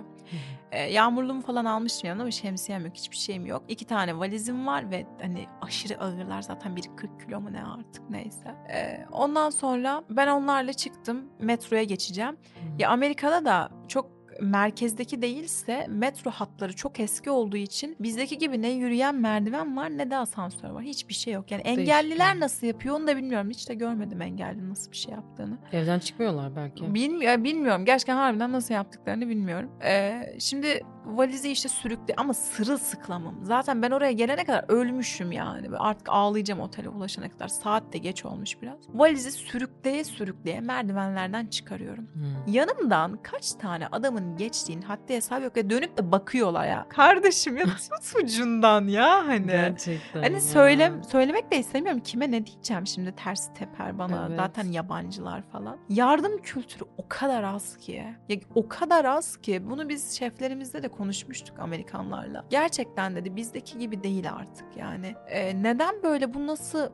Ee, 0.71 0.81
yağmurluğumu 0.81 1.41
falan 1.41 1.65
almıştım 1.65 2.07
yanımda 2.07 2.23
ama 2.23 2.31
şemsiyem 2.31 2.85
yok 2.85 2.95
hiçbir 2.95 3.15
şeyim 3.15 3.45
yok. 3.45 3.63
İki 3.67 3.85
tane 3.85 4.19
valizim 4.19 4.67
var 4.67 4.91
ve 4.91 5.05
hani 5.21 5.47
aşırı 5.61 5.99
ağırlar 5.99 6.41
zaten 6.41 6.75
biri 6.75 6.95
40 6.95 7.25
kilo 7.25 7.41
mu 7.41 7.53
ne 7.53 7.63
artık 7.63 8.09
neyse. 8.09 8.55
Ee, 8.73 9.05
ondan 9.11 9.49
sonra 9.49 10.03
ben 10.09 10.27
onlarla 10.27 10.73
çıktım 10.73 11.25
metroya 11.39 11.83
geçeceğim. 11.83 12.37
Ya 12.79 12.89
Amerika'da 12.89 13.45
da 13.45 13.69
çok 13.87 14.22
merkezdeki 14.41 15.21
değilse 15.21 15.85
metro 15.89 16.31
hatları 16.31 16.75
çok 16.75 16.99
eski 16.99 17.29
olduğu 17.29 17.57
için 17.57 17.95
bizdeki 17.99 18.37
gibi 18.37 18.61
ne 18.61 18.69
yürüyen 18.69 19.15
merdiven 19.15 19.77
var 19.77 19.89
ne 19.89 20.11
de 20.11 20.17
asansör 20.17 20.69
var. 20.69 20.83
Hiçbir 20.83 21.13
şey 21.13 21.33
yok. 21.33 21.51
Yani 21.51 21.65
Değişik 21.65 21.79
engelliler 21.79 22.27
yani. 22.27 22.39
nasıl 22.39 22.67
yapıyor 22.67 22.95
onu 22.95 23.07
da 23.07 23.17
bilmiyorum. 23.17 23.49
Hiç 23.49 23.69
de 23.69 23.73
görmedim 23.73 24.21
engelli 24.21 24.69
nasıl 24.69 24.91
bir 24.91 24.97
şey 24.97 25.13
yaptığını. 25.13 25.57
Evden 25.71 25.99
çıkmıyorlar 25.99 26.55
belki. 26.55 26.93
Bilmiyorum, 26.93 27.43
bilmiyorum. 27.43 27.85
Gerçekten 27.85 28.15
harbiden 28.15 28.51
nasıl 28.51 28.73
yaptıklarını 28.73 29.29
bilmiyorum. 29.29 29.69
Ee, 29.83 30.35
şimdi 30.39 30.81
valizi 31.05 31.51
işte 31.51 31.69
sürükle 31.69 32.13
ama 32.17 32.33
sırılsıklamım. 32.33 33.45
Zaten 33.45 33.81
ben 33.81 33.91
oraya 33.91 34.11
gelene 34.11 34.43
kadar 34.43 34.65
ölmüşüm 34.67 35.31
yani. 35.31 35.77
Artık 35.77 36.09
ağlayacağım 36.09 36.61
otele 36.61 36.89
ulaşana 36.89 37.29
kadar. 37.29 37.47
Saat 37.47 37.93
de 37.93 37.97
geç 37.97 38.25
olmuş 38.25 38.61
biraz. 38.61 38.75
Valizi 38.93 39.31
sürükleye 39.31 40.03
sürükleye 40.03 40.61
merdivenlerden 40.61 41.45
çıkarıyorum. 41.47 42.07
Hmm. 42.13 42.53
Yanımdan 42.53 43.19
kaç 43.23 43.51
tane 43.53 43.87
adamın 43.87 44.22
geçtiğini 44.37 44.85
haddi 44.85 45.13
hesap 45.15 45.43
yok 45.43 45.55
ve 45.57 45.69
dönüp 45.69 45.97
de 45.97 46.11
bakıyorlar 46.11 46.67
ya. 46.67 46.85
Kardeşim 46.89 47.57
ya 47.57 47.65
tut 47.65 48.23
ucundan 48.23 48.87
ya 48.87 49.27
hani. 49.27 49.47
Gerçekten 49.47 50.21
Hani 50.23 50.33
ya. 50.33 50.41
söyle, 50.41 50.91
söylemek 51.09 51.51
de 51.51 51.57
istemiyorum. 51.57 52.01
Kime 52.03 52.31
ne 52.31 52.45
diyeceğim 52.45 52.87
şimdi 52.87 53.15
ters 53.15 53.53
teper 53.53 53.97
bana. 53.99 54.25
Evet. 54.27 54.37
Zaten 54.39 54.71
yabancılar 54.71 55.41
falan. 55.41 55.77
Yardım 55.89 56.37
kültürü 56.41 56.83
o 56.97 57.05
kadar 57.09 57.43
az 57.43 57.77
ki. 57.77 58.03
Ya, 58.29 58.37
o 58.55 58.67
kadar 58.67 59.05
az 59.05 59.37
ki. 59.37 59.69
Bunu 59.69 59.89
biz 59.89 60.17
şeflerimizle 60.17 60.83
de 60.83 60.87
konuşmuştuk 60.87 61.59
Amerikanlarla. 61.59 62.45
Gerçekten 62.49 63.15
dedi 63.15 63.35
bizdeki 63.35 63.77
gibi 63.79 64.03
değil 64.03 64.31
artık 64.31 64.77
yani. 64.77 65.15
Ee, 65.27 65.63
neden 65.63 66.03
böyle 66.03 66.33
bu 66.33 66.47
nasıl 66.47 66.89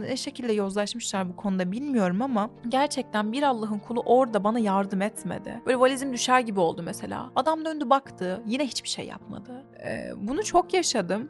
ne 0.00 0.16
şekilde 0.16 0.52
yozlaşmışlar 0.52 1.28
bu 1.28 1.36
konuda 1.36 1.72
bilmiyorum 1.72 2.22
ama 2.22 2.50
gerçekten 2.68 3.32
bir 3.32 3.42
Allah'ın 3.42 3.78
kulu 3.78 4.00
orada 4.00 4.44
bana 4.44 4.58
yardım 4.58 5.02
etmedi. 5.02 5.60
Böyle 5.66 5.80
valizim 5.80 6.12
düşer 6.12 6.40
gibi 6.40 6.60
oldu 6.60 6.82
mesela. 6.82 7.30
Adam 7.36 7.64
döndü 7.64 7.90
baktı 7.90 8.42
yine 8.46 8.66
hiçbir 8.66 8.88
şey 8.88 9.06
yapmadı. 9.06 9.64
Ee, 9.86 10.10
bunu 10.16 10.44
çok 10.44 10.74
yaşadım 10.74 11.28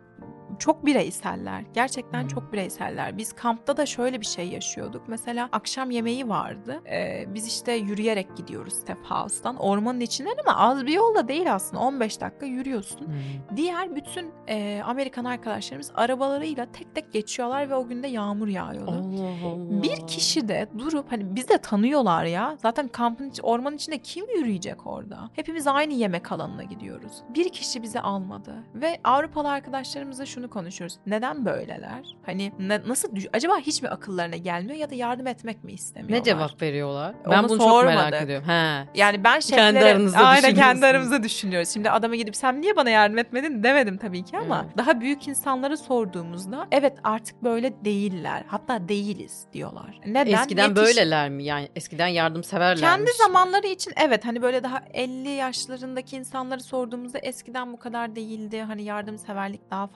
çok 0.58 0.86
bireyseller. 0.86 1.64
Gerçekten 1.74 2.28
çok 2.28 2.52
bireyseller. 2.52 3.18
Biz 3.18 3.32
kampta 3.32 3.76
da 3.76 3.86
şöyle 3.86 4.20
bir 4.20 4.26
şey 4.26 4.48
yaşıyorduk. 4.48 5.02
Mesela 5.08 5.48
akşam 5.52 5.90
yemeği 5.90 6.28
vardı. 6.28 6.82
Ee, 6.90 7.24
biz 7.34 7.46
işte 7.46 7.72
yürüyerek 7.72 8.36
gidiyoruz 8.36 8.74
Step 8.74 8.98
House'dan. 9.04 9.56
Ormanın 9.56 10.00
içinden 10.00 10.36
ama 10.46 10.58
az 10.58 10.86
bir 10.86 10.92
yolda 10.92 11.28
değil 11.28 11.54
aslında. 11.54 11.82
15 11.82 12.20
dakika 12.20 12.46
yürüyorsun. 12.46 13.06
Hmm. 13.06 13.56
Diğer 13.56 13.96
bütün 13.96 14.30
e, 14.48 14.82
Amerikan 14.84 15.24
arkadaşlarımız 15.24 15.92
arabalarıyla 15.94 16.66
tek 16.72 16.94
tek 16.94 17.12
geçiyorlar 17.12 17.70
ve 17.70 17.74
o 17.74 17.86
günde 17.88 18.06
yağmur 18.06 18.48
yağıyordu. 18.48 18.90
Allah 18.90 19.46
Allah. 19.46 19.82
Bir 19.82 20.06
kişi 20.06 20.48
de 20.48 20.68
durup 20.78 21.12
hani 21.12 21.36
biz 21.36 21.48
de 21.48 21.58
tanıyorlar 21.58 22.24
ya. 22.24 22.56
Zaten 22.62 22.88
kampın 22.88 23.32
ormanın 23.42 23.76
içinde 23.76 23.98
kim 23.98 24.30
yürüyecek 24.38 24.86
orada? 24.86 25.30
Hepimiz 25.32 25.66
aynı 25.66 25.92
yemek 25.92 26.32
alanına 26.32 26.62
gidiyoruz. 26.62 27.12
Bir 27.34 27.48
kişi 27.48 27.82
bizi 27.82 28.00
almadı 28.00 28.54
ve 28.74 29.00
Avrupalı 29.04 29.50
arkadaşlarımızla 29.50 30.26
şunu 30.26 30.45
konuşuyoruz. 30.48 30.96
Neden 31.06 31.44
böyleler? 31.44 32.16
Hani 32.26 32.52
ne- 32.58 32.80
nasıl 32.88 33.08
acaba 33.32 33.58
hiç 33.58 33.82
mi 33.82 33.88
akıllarına 33.88 34.36
gelmiyor 34.36 34.76
ya 34.78 34.90
da 34.90 34.94
yardım 34.94 35.26
etmek 35.26 35.64
mi 35.64 35.72
istemiyorlar? 35.72 36.18
Ne 36.18 36.24
cevap 36.24 36.62
veriyorlar? 36.62 37.14
Onu 37.24 37.32
Ben 37.32 37.48
bunu 37.48 37.58
çok 37.58 37.84
merak 37.84 37.94
sormadık. 37.98 38.22
ediyorum. 38.22 38.48
He. 38.48 38.84
Yani 38.94 39.24
ben 39.24 39.40
şeflere 39.40 39.72
Kendi 39.72 39.84
aranızda 39.84 40.18
aynen 40.18 40.54
kendi 40.54 40.86
aramızda 40.86 41.22
düşünüyoruz. 41.22 41.68
Şimdi 41.68 41.90
adama 41.90 42.16
gidip 42.16 42.36
sen 42.36 42.60
niye 42.62 42.76
bana 42.76 42.90
yardım 42.90 43.18
etmedin 43.18 43.62
demedim 43.62 43.96
tabii 43.98 44.24
ki 44.24 44.38
ama 44.38 44.62
Evet. 44.66 44.78
daha 44.78 45.00
büyük 45.00 45.28
insanlara 45.28 45.76
sorduğumuzda 45.76 46.66
evet 46.72 46.98
artık 47.04 47.44
böyle 47.44 47.84
değiller. 47.84 48.44
Hatta 48.48 48.88
değiliz 48.88 49.44
diyorlar. 49.52 50.00
Neden? 50.06 50.32
Eskiden 50.32 50.68
Yetiş- 50.68 50.76
böyleler 50.76 51.28
mi? 51.30 51.44
Yani 51.44 51.68
eskiden 51.76 52.06
yardımseverler 52.06 52.76
Kendi 52.80 53.10
zamanları 53.12 53.66
için 53.66 53.92
evet 53.96 54.24
hani 54.24 54.42
böyle 54.42 54.62
daha 54.62 54.82
50 54.94 55.28
yaşlarındaki 55.28 56.16
insanları 56.16 56.60
sorduğumuzda 56.60 57.18
eskiden 57.18 57.72
bu 57.72 57.78
kadar 57.78 58.16
değildi. 58.16 58.60
Hani 58.62 58.82
yardımseverlik 58.82 59.70
daha 59.70 59.86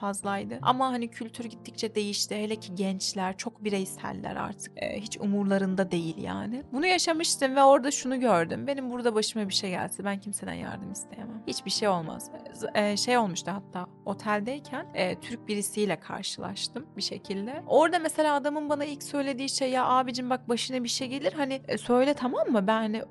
fazlaydı. 0.41 0.59
Ama 0.61 0.91
hani 0.91 1.07
kültür 1.07 1.45
gittikçe 1.45 1.95
değişti. 1.95 2.35
Hele 2.35 2.55
ki 2.55 2.75
gençler 2.75 3.37
çok 3.37 3.63
bireyseller 3.63 4.35
artık. 4.35 4.71
Ee, 4.75 5.01
hiç 5.01 5.17
umurlarında 5.17 5.91
değil 5.91 6.17
yani. 6.17 6.63
Bunu 6.71 6.85
yaşamıştım 6.85 7.55
ve 7.55 7.63
orada 7.63 7.91
şunu 7.91 8.19
gördüm. 8.19 8.67
Benim 8.67 8.91
burada 8.91 9.15
başıma 9.15 9.49
bir 9.49 9.53
şey 9.53 9.69
gelse 9.69 10.03
ben 10.03 10.19
kimseden 10.19 10.53
yardım 10.53 10.91
isteyemem. 10.91 11.43
Hiçbir 11.47 11.71
şey 11.71 11.87
olmaz. 11.87 12.31
E, 12.75 12.97
şey 12.97 13.17
olmuştu 13.17 13.51
hatta 13.51 13.87
oteldeyken 14.05 14.85
e, 14.93 15.19
Türk 15.19 15.47
birisiyle 15.47 15.99
karşılaştım 15.99 16.85
bir 16.97 17.01
şekilde. 17.01 17.63
Orada 17.67 17.99
mesela 17.99 18.35
adamın 18.35 18.69
bana 18.69 18.85
ilk 18.85 19.03
söylediği 19.03 19.49
şey 19.49 19.69
ya 19.71 19.85
abicim 19.85 20.29
bak 20.29 20.49
başına 20.49 20.83
bir 20.83 20.89
şey 20.89 21.07
gelir 21.07 21.33
hani 21.33 21.61
e, 21.67 21.77
söyle 21.77 22.13
tamam 22.13 22.47
mı 22.47 22.67
ben 22.67 22.81
hani 22.81 23.03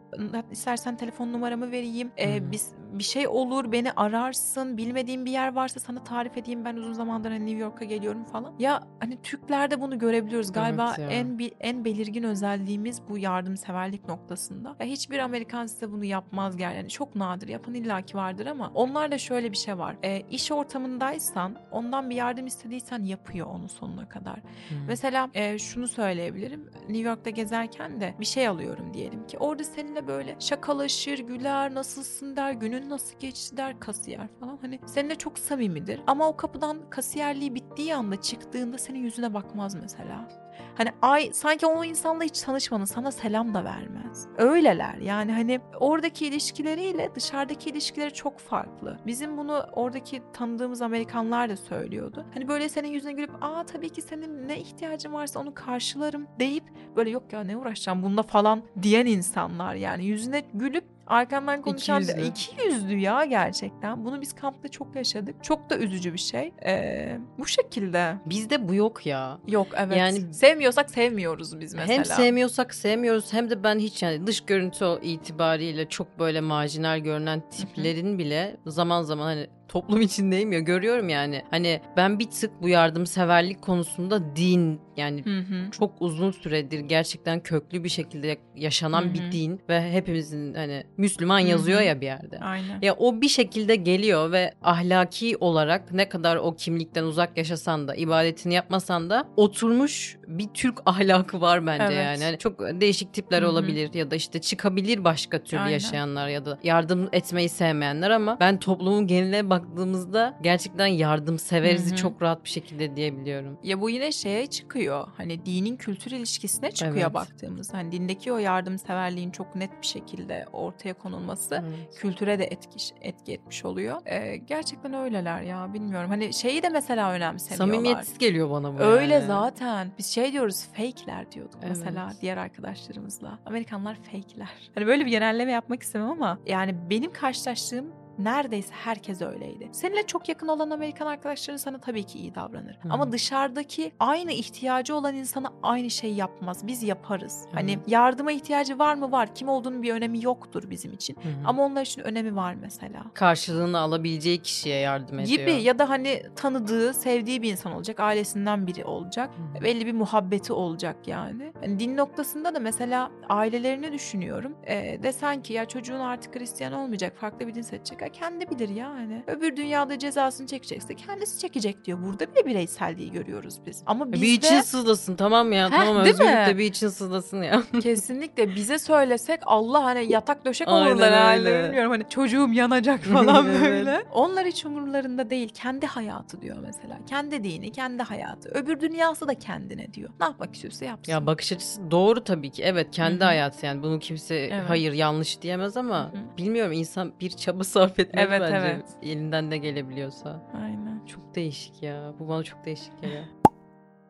istersen 0.51 0.97
telefon 0.97 1.33
numaramı 1.33 1.71
vereyim 1.71 2.11
e, 2.19 2.51
biz 2.51 2.73
bir 2.93 3.05
şey 3.05 3.29
olur 3.29 3.73
beni 3.73 3.93
ararsın 3.93 4.77
bilmediğim 4.77 5.25
bir 5.27 5.31
yer 5.31 5.55
varsa 5.55 5.81
sana 5.81 6.05
tarif 6.05 6.37
edeyim 6.37 6.65
ben 6.65 6.77
uzun 6.77 6.93
zamandır 6.93 7.31
hani 7.31 7.47
New 7.47 7.61
York'a 7.61 7.85
geliyorum 7.85 8.25
falan. 8.25 8.55
Ya 8.59 8.83
hani 9.01 9.23
Türklerde 9.23 9.81
bunu 9.81 9.99
görebiliyoruz 9.99 10.53
galiba 10.53 10.95
Evet 10.99 11.11
ya. 11.11 11.19
en 11.19 11.51
en 11.61 11.85
belirgin 11.85 12.23
özelliğimiz 12.23 13.03
bu 13.09 13.19
yardımseverlik 13.19 14.09
noktasında. 14.09 14.77
Ya 14.81 14.87
hiçbir 14.87 15.19
Amerikan 15.19 15.67
size 15.67 15.93
bunu 15.93 16.05
yapmaz 16.05 16.57
gel 16.57 16.77
yani 16.77 16.89
çok 16.89 17.15
nadir 17.15 17.49
yapan 17.49 17.75
illaki 17.75 18.17
vardır 18.17 18.47
ama 18.47 18.71
onlarda 18.75 19.19
şöyle 19.19 19.53
bir 19.53 19.57
şey 19.57 19.79
var. 19.79 19.97
E, 20.03 20.21
iş 20.31 20.53
ortamındaysan 20.53 21.57
ondan 21.71 22.11
bir 22.11 22.15
yardım 22.17 22.47
istediysen 22.47 23.03
yapıyor 23.03 23.47
onu 23.47 23.69
sonuna 23.69 24.09
kadar. 24.09 24.37
Hmm. 24.37 24.79
Mesela 24.87 25.31
e, 25.35 25.59
şunu 25.59 25.89
söyleyebilirim. 25.89 26.71
New 26.89 27.09
York'ta 27.09 27.31
gezerken 27.31 28.01
de 28.01 28.15
bir 28.21 28.27
şey 28.27 28.49
alıyorum 28.49 28.95
diyelim 28.95 29.27
ki. 29.27 29.39
Orada 29.39 29.65
seninle 29.65 30.07
böyle 30.07 30.37
şakalaşır, 30.39 31.19
güler, 31.19 31.75
nasılsın 31.75 32.37
der, 32.37 32.53
günün 32.53 32.80
nasıl 32.89 33.19
geçti 33.19 33.57
der, 33.57 33.81
kasiyer 33.81 34.29
falan. 34.41 34.59
Hani 34.61 34.81
seninle 34.87 35.15
çok 35.15 35.39
samimidir. 35.39 36.01
Ama 36.07 36.29
o 36.29 36.37
kapıdan 36.37 36.91
kasiyerliği 36.91 37.55
bittiği 37.55 37.95
anda 37.95 38.21
çıktığında 38.21 38.79
senin 38.79 38.99
yüzüne 38.99 39.35
bakmaz 39.35 39.75
mesela. 39.75 40.29
Hani 40.75 40.91
ay 41.03 41.31
sanki 41.33 41.67
o 41.67 41.85
insanla 41.85 42.25
hiç 42.25 42.41
tanışmadın 42.41 42.85
sana 42.85 43.13
selam 43.13 43.55
da 43.55 43.65
vermez. 43.65 44.27
Öyleler 44.39 44.95
yani 44.95 45.33
hani 45.33 45.61
oradaki 45.81 46.27
ilişkileriyle 46.27 47.11
dışarıdaki 47.15 47.71
ilişkileri 47.71 48.15
çok 48.15 48.39
farklı. 48.39 48.99
Bizim 49.07 49.37
bunu 49.37 49.67
oradaki 49.73 50.23
tanıdığımız 50.33 50.83
Amerikanlar 50.83 51.49
da 51.49 51.57
söylüyordu. 51.57 52.27
Hani 52.35 52.49
böyle 52.49 52.69
senin 52.69 52.89
yüzüne 52.89 53.13
gülüp 53.13 53.31
aa 53.41 53.67
tabii 53.67 53.89
ki 53.89 54.03
senin 54.03 54.49
ne 54.49 54.61
ihtiyacın 54.61 55.13
varsa 55.13 55.41
onu 55.41 55.55
karşılarım 55.55 56.27
deyip 56.39 56.65
böyle 56.97 57.11
yok 57.11 57.33
ya 57.33 57.45
ne 57.45 57.57
uğraşacağım 57.57 58.03
bununla 58.03 58.23
falan 58.23 58.63
diyen 58.83 59.07
insanlar 59.07 59.75
yani 59.75 60.05
yüzüne 60.05 60.43
gülüp 60.55 60.85
arkandan 61.11 61.63
konuşan 61.63 62.01
yüzlü. 62.01 62.23
iki 62.27 62.67
yüzlü 62.67 62.99
ya 62.99 63.25
gerçekten. 63.25 64.05
Bunu 64.05 64.21
biz 64.21 64.35
kampta 64.35 64.69
çok 64.69 64.97
yaşadık. 64.97 65.45
Çok 65.45 65.71
da 65.71 65.79
üzücü 65.79 66.13
bir 66.13 66.19
şey. 66.19 66.53
Ee, 66.67 67.19
bu 67.39 67.47
şekilde. 67.47 68.17
Bizde 68.27 68.69
bu 68.69 68.75
yok 68.75 69.07
ya. 69.07 69.39
Yok 69.49 69.67
evet. 69.77 69.97
Yani- 69.97 70.35
sevmiyorsak 70.35 70.91
sevmiyoruz 70.91 71.61
biz 71.61 71.75
mesela. 71.75 71.99
Hem 71.99 72.05
sevmiyorsak 72.05 72.75
sevmiyoruz 72.75 73.33
hem 73.33 73.51
de 73.51 73.63
ben 73.63 73.79
hiç 73.79 74.03
yani 74.03 74.27
dış 74.27 74.41
görüntü 74.41 74.99
itibariyle 75.03 75.89
çok 75.89 76.19
böyle 76.19 76.41
marjinal 76.41 76.99
görünen 76.99 77.43
tiplerin 77.51 78.19
bile 78.19 78.57
zaman 78.67 79.03
zaman 79.03 79.25
hani 79.25 79.47
toplum 79.71 80.01
içindeyim 80.01 80.53
ya 80.53 80.61
görüyorum 80.61 81.09
yani. 81.09 81.43
Hani 81.51 81.81
ben 81.97 82.19
bir 82.19 82.31
tık 82.31 82.63
bu 82.63 82.69
yardımseverlik 82.69 83.63
konusunda 83.63 84.37
din 84.37 84.81
yani 84.97 85.25
Hı 85.25 85.39
hı. 85.39 85.71
çok 85.71 85.93
uzun 86.01 86.31
süredir 86.31 86.81
gerçekten 86.81 87.41
köklü 87.41 87.85
bir 87.85 87.89
şekilde 87.89 88.37
yaşanan 88.57 89.03
Hı 89.03 89.09
hı. 89.09 89.15
bir 89.15 89.33
din 89.33 89.61
ve 89.69 89.93
hepimizin 89.93 90.55
hani 90.55 90.85
Müslüman 90.97 91.41
Hı 91.41 91.45
hı. 91.45 91.49
yazıyor 91.49 91.81
ya 91.81 92.01
bir 92.01 92.07
yerde. 92.07 92.39
Aynen. 92.39 92.79
Ya 92.83 92.95
o 92.95 93.21
bir 93.21 93.29
şekilde 93.29 93.77
geliyor 93.77 94.33
ve 94.33 94.55
ahlaki 94.63 95.37
olarak 95.41 95.93
ne 95.93 96.09
kadar 96.09 96.37
o 96.37 96.55
kimlikten 96.57 97.05
uzak 97.05 97.37
yaşasan 97.39 97.89
da 97.89 97.95
ibadetini 97.95 98.55
yapmasan 98.55 99.11
da 99.11 99.25
oturmuş 99.37 100.17
bir 100.27 100.49
Türk 100.55 100.79
ahlakı 100.87 101.41
var 101.41 101.67
bence 101.67 101.85
Evet. 101.85 101.97
yani. 101.97 102.25
Hani 102.25 102.39
çok 102.39 102.61
değişik 102.61 103.13
tipler 103.15 103.43
Hı 103.43 103.47
hı. 103.47 103.51
olabilir 103.51 103.95
ya 103.95 104.11
da 104.11 104.17
işte 104.17 104.41
çıkabilir 104.41 105.05
başka 105.05 105.43
türlü 105.43 105.61
Aynen. 105.61 105.73
yaşayanlar 105.73 106.29
ya 106.29 106.45
da 106.45 106.59
yardım 106.63 107.09
etmeyi 107.13 107.49
sevmeyenler 107.49 108.11
ama 108.11 108.37
ben 108.41 108.59
toplumun 108.59 109.07
geneline 109.07 109.51
baktığımızda 109.65 110.39
gerçekten 110.43 110.87
yardımseverizi 110.87 111.91
Hı 111.91 111.95
hı. 111.95 111.97
çok 111.97 112.23
rahat 112.23 112.45
bir 112.45 112.49
şekilde 112.49 112.97
diyebiliyorum. 112.97 113.59
Ya 113.63 113.81
bu 113.81 113.91
yine 113.91 114.13
şeye 114.13 114.47
çıkıyor. 114.47 115.09
Hani 115.17 115.47
dinin 115.47 115.77
kültür 115.77 116.11
ilişkisine 116.11 116.71
çıkıyor 116.71 116.97
Evet. 117.05 117.15
baktığımız. 117.15 117.75
Hani 117.75 117.93
dindeki 117.93 118.33
o 118.33 118.39
yardımseverliğin 118.39 119.31
çok 119.31 119.55
net 119.55 119.71
bir 119.83 119.87
şekilde 119.87 120.47
ortaya 120.53 120.95
konulması 120.95 121.55
Evet. 121.69 121.99
kültüre 121.99 122.39
de 122.39 122.45
etki, 122.45 122.95
etki 123.01 123.33
etmiş 123.33 123.65
oluyor. 123.65 123.97
Ee, 124.07 124.37
gerçekten 124.37 124.95
öyleler 124.95 125.43
ya 125.43 125.75
bilmiyorum. 125.75 126.11
Hani 126.11 126.33
şeyi 126.35 126.63
de 126.63 126.69
mesela 126.69 127.13
önemsemiyorlar. 127.13 127.75
Samimiyetsiz 127.75 128.19
geliyor 128.19 128.51
bana 128.51 128.79
bu 128.79 128.83
Öyle 128.83 129.15
yani. 129.15 129.27
zaten. 129.27 129.91
Biz 129.99 130.07
şey 130.07 130.33
diyoruz 130.33 130.65
fake'ler 130.73 131.33
diyorduk 131.33 131.59
Evet. 131.63 131.77
mesela 131.77 132.13
diğer 132.21 132.37
arkadaşlarımızla. 132.37 133.39
Amerikanlar 133.47 133.95
fake'ler. 133.95 134.49
Hani 134.75 134.87
böyle 134.87 135.07
bir 135.07 135.11
genelleme 135.11 135.53
yapmak 135.53 135.83
istemem 135.83 136.11
ama 136.11 136.39
yani 136.47 136.75
benim 136.91 137.13
karşılaştığım 137.13 137.87
neredeyse 138.19 138.75
herkes 138.75 139.23
öyleydi. 139.23 139.69
Seninle 139.73 140.07
çok 140.07 140.29
yakın 140.29 140.49
olan 140.49 140.71
Amerikan 140.71 141.07
arkadaşların 141.07 141.57
sana 141.57 141.79
tabii 141.79 142.05
ki 142.05 142.19
iyi 142.19 142.35
davranır. 142.35 142.79
Hı. 142.83 142.89
Ama 142.91 143.13
dışarıdaki 143.13 143.93
aynı 144.01 144.33
ihtiyacı 144.33 144.95
olan 144.95 145.15
insana 145.15 145.53
aynı 145.63 145.91
şey 145.91 146.13
yapmaz. 146.15 146.67
Biz 146.67 146.83
yaparız. 146.83 147.45
Hani 147.53 147.77
Hı. 147.77 147.81
yardıma 147.87 148.33
ihtiyacı 148.33 148.79
var 148.79 148.95
mı 148.95 149.13
var. 149.13 149.35
Kim 149.35 149.49
olduğunun 149.49 149.83
bir 149.83 149.93
önemi 149.93 150.25
yoktur 150.25 150.71
bizim 150.71 150.93
için. 150.93 151.15
Hı. 151.15 151.29
Ama 151.45 151.63
onlar 151.65 151.83
için 151.83 152.03
önemi 152.03 152.37
var 152.37 152.55
mesela 152.55 153.05
karşılığını 153.15 153.79
alabileceği 153.79 154.43
kişiye 154.43 154.79
yardım 154.79 155.19
ediyor. 155.19 155.39
gibi 155.39 155.63
ya 155.63 155.79
da 155.79 155.89
hani 155.89 156.23
tanıdığı, 156.37 156.95
sevdiği 156.95 157.43
bir 157.43 157.51
insan 157.51 157.73
olacak, 157.73 158.01
ailesinden 158.01 158.67
biri 158.67 158.85
olacak. 158.85 159.31
Hı. 159.59 159.65
Belli 159.65 159.87
bir 159.87 159.93
muhabbeti 159.93 160.53
olacak 160.53 160.97
yani. 161.07 161.53
Hani 161.61 161.79
din 161.79 161.97
noktasında 161.97 162.55
da 162.55 162.59
mesela 162.61 163.11
ailelerini 163.29 163.93
düşünüyorum. 163.93 164.57
Ee, 164.67 164.99
desen 165.03 165.43
ki 165.43 165.53
ya 165.53 165.65
çocuğun 165.65 166.01
artık 166.01 166.37
Hristiyan 166.37 166.73
olmayacak, 166.73 167.17
farklı 167.21 167.47
bir 167.47 167.55
din 167.55 167.63
seçecek. 167.63 168.01
Kendi 168.13 168.51
bilir 168.51 168.69
yani. 168.69 169.23
Öbür 169.27 169.57
dünyada 169.57 169.99
cezasını 169.99 170.47
çekecekse 170.47 170.95
kendisi 170.95 171.39
çekecek 171.39 171.85
diyor. 171.85 171.99
Burada 172.03 172.35
bile 172.35 172.47
bireyselliği 172.47 173.13
görüyoruz 173.13 173.59
biz. 173.67 173.83
Ama 173.87 174.13
bizde 174.13 174.27
Bir 174.27 174.33
için 174.33 174.61
sızlasın 174.61 175.17
tamam 175.17 175.53
ya. 175.53 175.71
Heh, 175.71 175.77
tamam 175.85 175.97
özgürlük 175.97 176.47
de 176.47 176.59
bir 176.59 176.65
için 176.65 176.89
sızlasın 176.89 177.43
ya. 177.43 177.63
kesinlikle 177.83 178.55
bize 178.55 178.79
söylesek 178.79 179.41
Allah 179.47 179.85
hani 179.85 180.13
yatak 180.13 180.45
döşek 180.45 180.69
Aynen 180.69 180.91
olurlar 180.93 181.13
herhalde 181.13 181.65
bilmiyorum 181.65 181.91
hani 181.91 182.09
çocuğum 182.09 182.49
yanacak 182.53 183.01
falan 183.13 183.47
Evet. 183.47 183.61
böyle. 183.63 184.03
Onlar 184.13 184.47
hiç 184.47 184.65
umurlarında 184.67 185.31
değil. 185.31 185.49
Kendi 185.55 185.87
hayatı 185.87 186.41
diyor 186.43 186.57
mesela. 186.63 186.99
Kendi 187.09 187.45
dini, 187.45 187.73
kendi 187.73 188.03
hayatı. 188.03 188.49
Öbür 188.49 188.81
dünyası 188.81 189.29
da 189.29 189.35
kendine 189.35 189.95
diyor. 189.95 190.11
Ne 190.21 190.27
yapmak 190.27 190.55
istiyorsa 190.55 190.85
yapsın. 190.85 191.13
Ya 191.13 191.27
bakış 191.27 191.53
açısı 191.53 191.91
doğru 191.91 192.25
tabii 192.25 192.51
ki. 192.51 192.63
Evet 192.63 192.87
kendi 192.93 193.21
Hı 193.21 193.25
hı. 193.25 193.25
hayatı 193.25 193.67
yani 193.67 193.83
bunu 193.83 193.99
kimse 193.99 194.35
Evet. 194.37 194.65
hayır 194.69 194.93
yanlış 194.93 195.43
diyemez 195.43 195.77
ama 195.77 195.99
Hı 195.99 196.17
hı. 196.17 196.37
bilmiyorum 196.39 196.73
insan 196.73 197.13
bir 197.21 197.31
çaba 197.31 197.65
sarf 197.65 197.90
etmeli 197.99 198.27
Evet, 198.29 198.41
bence. 198.41 198.57
evet. 198.57 198.87
Elinden 199.03 199.51
de 199.51 199.59
gelebiliyorsa. 199.59 200.43
Aynen. 200.63 201.07
Çok 201.07 201.35
değişik 201.35 201.83
ya. 201.83 202.13
Bu 202.19 202.29
bana 202.29 202.43
çok 202.43 202.65
değişik 202.65 203.03
geliyor. 203.03 203.23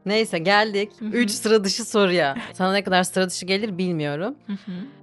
Neyse 0.07 0.39
geldik. 0.39 0.93
Üç 1.01 1.31
sıra 1.31 1.65
dışı 1.65 1.85
soruya. 1.85 2.37
Sana 2.53 2.73
ne 2.73 2.85
kadar 2.85 3.03
sıra 3.03 3.31
dışı 3.31 3.47
gelir 3.47 3.79
bilmiyorum. 3.79 4.35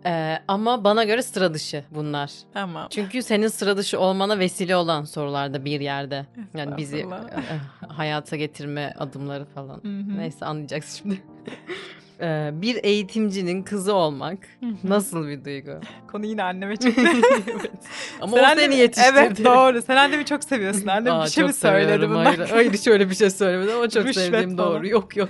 Ee, 0.06 0.38
ama 0.48 0.84
bana 0.84 1.04
göre 1.04 1.22
sıra 1.22 1.54
dışı 1.54 1.84
bunlar. 1.92 2.32
Tamam. 2.54 2.88
Çünkü 2.90 3.24
senin 3.24 3.48
sıra 3.48 3.78
dışı 3.78 4.00
olmana 4.00 4.40
vesile 4.40 4.76
olan 4.76 5.04
sorularda 5.04 5.66
bir 5.66 5.82
yerde. 5.82 6.26
Yani 6.56 6.78
bizi 6.78 7.06
hayata 7.88 8.36
getirme 8.36 8.94
adımları 9.00 9.46
falan. 9.46 9.82
Neyse 10.18 10.46
anlayacaksın 10.46 10.98
şimdi. 11.04 11.22
Ee, 12.22 12.50
bir 12.54 12.80
eğitimcinin 12.84 13.64
kızı 13.64 13.94
olmak 13.94 14.38
nasıl 14.84 15.28
bir 15.28 15.46
duygu? 15.46 15.72
Konu 16.12 16.26
yine 16.26 16.44
anneme 16.44 16.76
çıktı. 16.78 17.02
evet. 17.48 17.72
Ama 18.22 18.38
Sen 18.38 18.44
o 18.44 18.46
annemi- 18.48 18.60
seni 18.62 18.76
yetiştirdi. 18.76 19.18
Evet 19.20 19.46
doğru. 19.46 19.82
Sen 19.82 19.96
annemi 19.96 20.26
çok 20.26 20.44
seviyorsun. 20.44 20.88
Annem 20.88 21.14
Aa, 21.14 21.26
bir 21.26 21.30
şey 21.30 21.44
mi 21.44 21.54
söyledi 21.54 22.10
bundan? 22.10 22.26
Hayır, 22.26 22.40
hayır 22.50 22.74
hiç 22.74 22.88
öyle 22.88 23.10
bir 23.10 23.16
şey 23.16 23.30
söylemedi 23.30 23.74
ama 23.74 23.90
çok 23.90 24.06
Rüşvet 24.06 24.26
sevdiğim 24.26 24.58
falan. 24.58 24.74
doğru. 24.74 24.88
Yok 24.88 25.18
yok. 25.18 25.30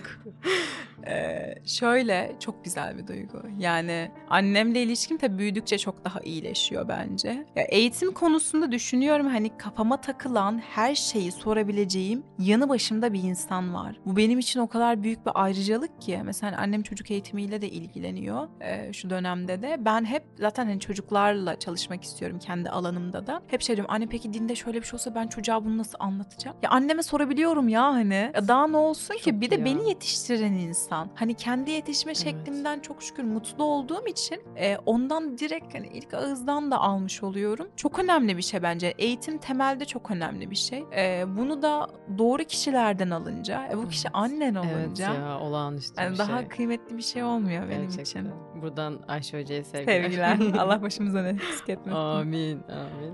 Ee, 1.10 1.56
şöyle 1.66 2.36
çok 2.40 2.66
güzel 2.66 2.98
bir 2.98 3.08
duygu. 3.08 3.42
Yani 3.60 4.12
annemle 4.30 4.84
ilişkim 4.84 5.18
tabii 5.18 5.38
büyüdükçe 5.38 5.78
çok 5.78 6.06
daha 6.06 6.20
iyileşiyor 6.20 6.88
bence. 6.88 7.46
Ya 7.56 7.64
eğitim 7.64 8.12
konusunda 8.14 8.72
düşünüyorum 8.72 9.28
hani 9.28 9.58
kafama 9.58 10.02
takılan 10.02 10.58
her 10.60 10.96
şeyi 10.96 11.32
sorabileceğim 11.32 12.24
yanı 12.40 12.70
başımda 12.70 13.14
bir 13.14 13.24
insan 13.24 13.74
var. 13.74 14.00
Bu 14.06 14.18
benim 14.18 14.40
için 14.40 14.60
o 14.60 14.68
kadar 14.68 15.04
büyük 15.04 15.26
bir 15.26 15.32
ayrıcalık 15.36 16.02
ki. 16.02 16.20
Mesela 16.24 16.58
annem 16.58 16.84
çocuk 16.84 17.12
eğitimiyle 17.12 17.62
de 17.62 17.70
ilgileniyor 17.70 18.48
ee, 18.62 18.94
şu 18.94 19.10
dönemde 19.10 19.62
de. 19.62 19.78
Ben 19.80 20.06
hep 20.06 20.24
zaten 20.40 20.66
hani 20.66 20.80
çocuklarla 20.80 21.60
çalışmak 21.60 22.04
istiyorum 22.04 22.40
kendi 22.40 22.70
alanımda 22.70 23.28
da. 23.28 23.42
Hep 23.48 23.62
şey 23.62 23.76
diyorum 23.76 23.94
anne 23.94 24.06
peki 24.08 24.34
dinde 24.34 24.56
şöyle 24.56 24.82
bir 24.82 24.86
şey 24.86 24.94
olsa 24.98 25.16
ben 25.16 25.28
çocuğa 25.28 25.66
bunu 25.66 25.78
nasıl 25.78 25.98
anlatacağım? 26.00 26.58
Ya 26.64 26.70
anneme 26.70 27.04
sorabiliyorum 27.04 27.70
ya 27.70 27.84
hani. 27.84 28.32
Ya 28.36 28.48
daha 28.48 28.68
ne 28.68 28.78
olsun 28.78 29.14
ki 29.16 29.24
Çok 29.24 29.42
bir 29.42 29.50
de 29.50 29.56
ya. 29.56 29.66
beni 29.66 29.90
yetiştiren 29.90 30.54
insan. 30.54 30.97
Hani 31.16 31.34
kendi 31.34 31.72
yetişme 31.72 32.12
Evet. 32.12 32.24
şeklimden 32.24 32.80
çok 32.80 33.04
şükür 33.04 33.24
mutlu 33.24 33.64
olduğum 33.64 34.08
için 34.08 34.42
e, 34.56 34.78
ondan 34.86 35.38
direkt 35.38 35.74
hani 35.76 35.88
ilk 35.88 36.14
ağızdan 36.14 36.72
da 36.72 36.78
almış 36.80 37.24
oluyorum. 37.24 37.68
Çok 37.76 38.00
önemli 38.00 38.38
bir 38.38 38.42
şey 38.42 38.64
bence. 38.64 38.94
Eğitim 38.98 39.38
temelde 39.38 39.86
çok 39.86 40.12
önemli 40.12 40.52
bir 40.52 40.56
şey. 40.56 40.84
E, 40.98 41.24
bunu 41.38 41.62
da 41.62 41.88
doğru 42.18 42.44
kişilerden 42.44 43.10
alınca, 43.10 43.68
e, 43.72 43.78
bu 43.78 43.88
kişi 43.90 44.08
Evet. 44.08 44.16
annen 44.16 44.56
Evet 44.56 44.66
olunca 44.88 45.14
ya 45.14 45.40
olağanüstü 45.40 46.02
yani 46.02 46.14
bir 46.14 46.18
daha 46.18 46.40
şey. 46.40 46.48
kıymetli 46.48 46.98
bir 46.98 47.02
şey 47.04 47.24
olmuyor 47.24 47.70
benim 47.70 47.82
Gerçekten. 47.82 48.04
için. 48.26 48.32
Buradan 48.62 49.00
Ayşe 49.08 49.42
Hoca'ya 49.42 49.64
sevgiler. 49.64 50.04
Sevgiler. 50.04 50.38
Allah 50.60 50.82
başımıza 50.82 51.22
ne 51.22 51.30
eksik 51.30 51.70
etmesin. 51.70 51.92
Amin, 52.00 52.62
amin. 52.64 53.14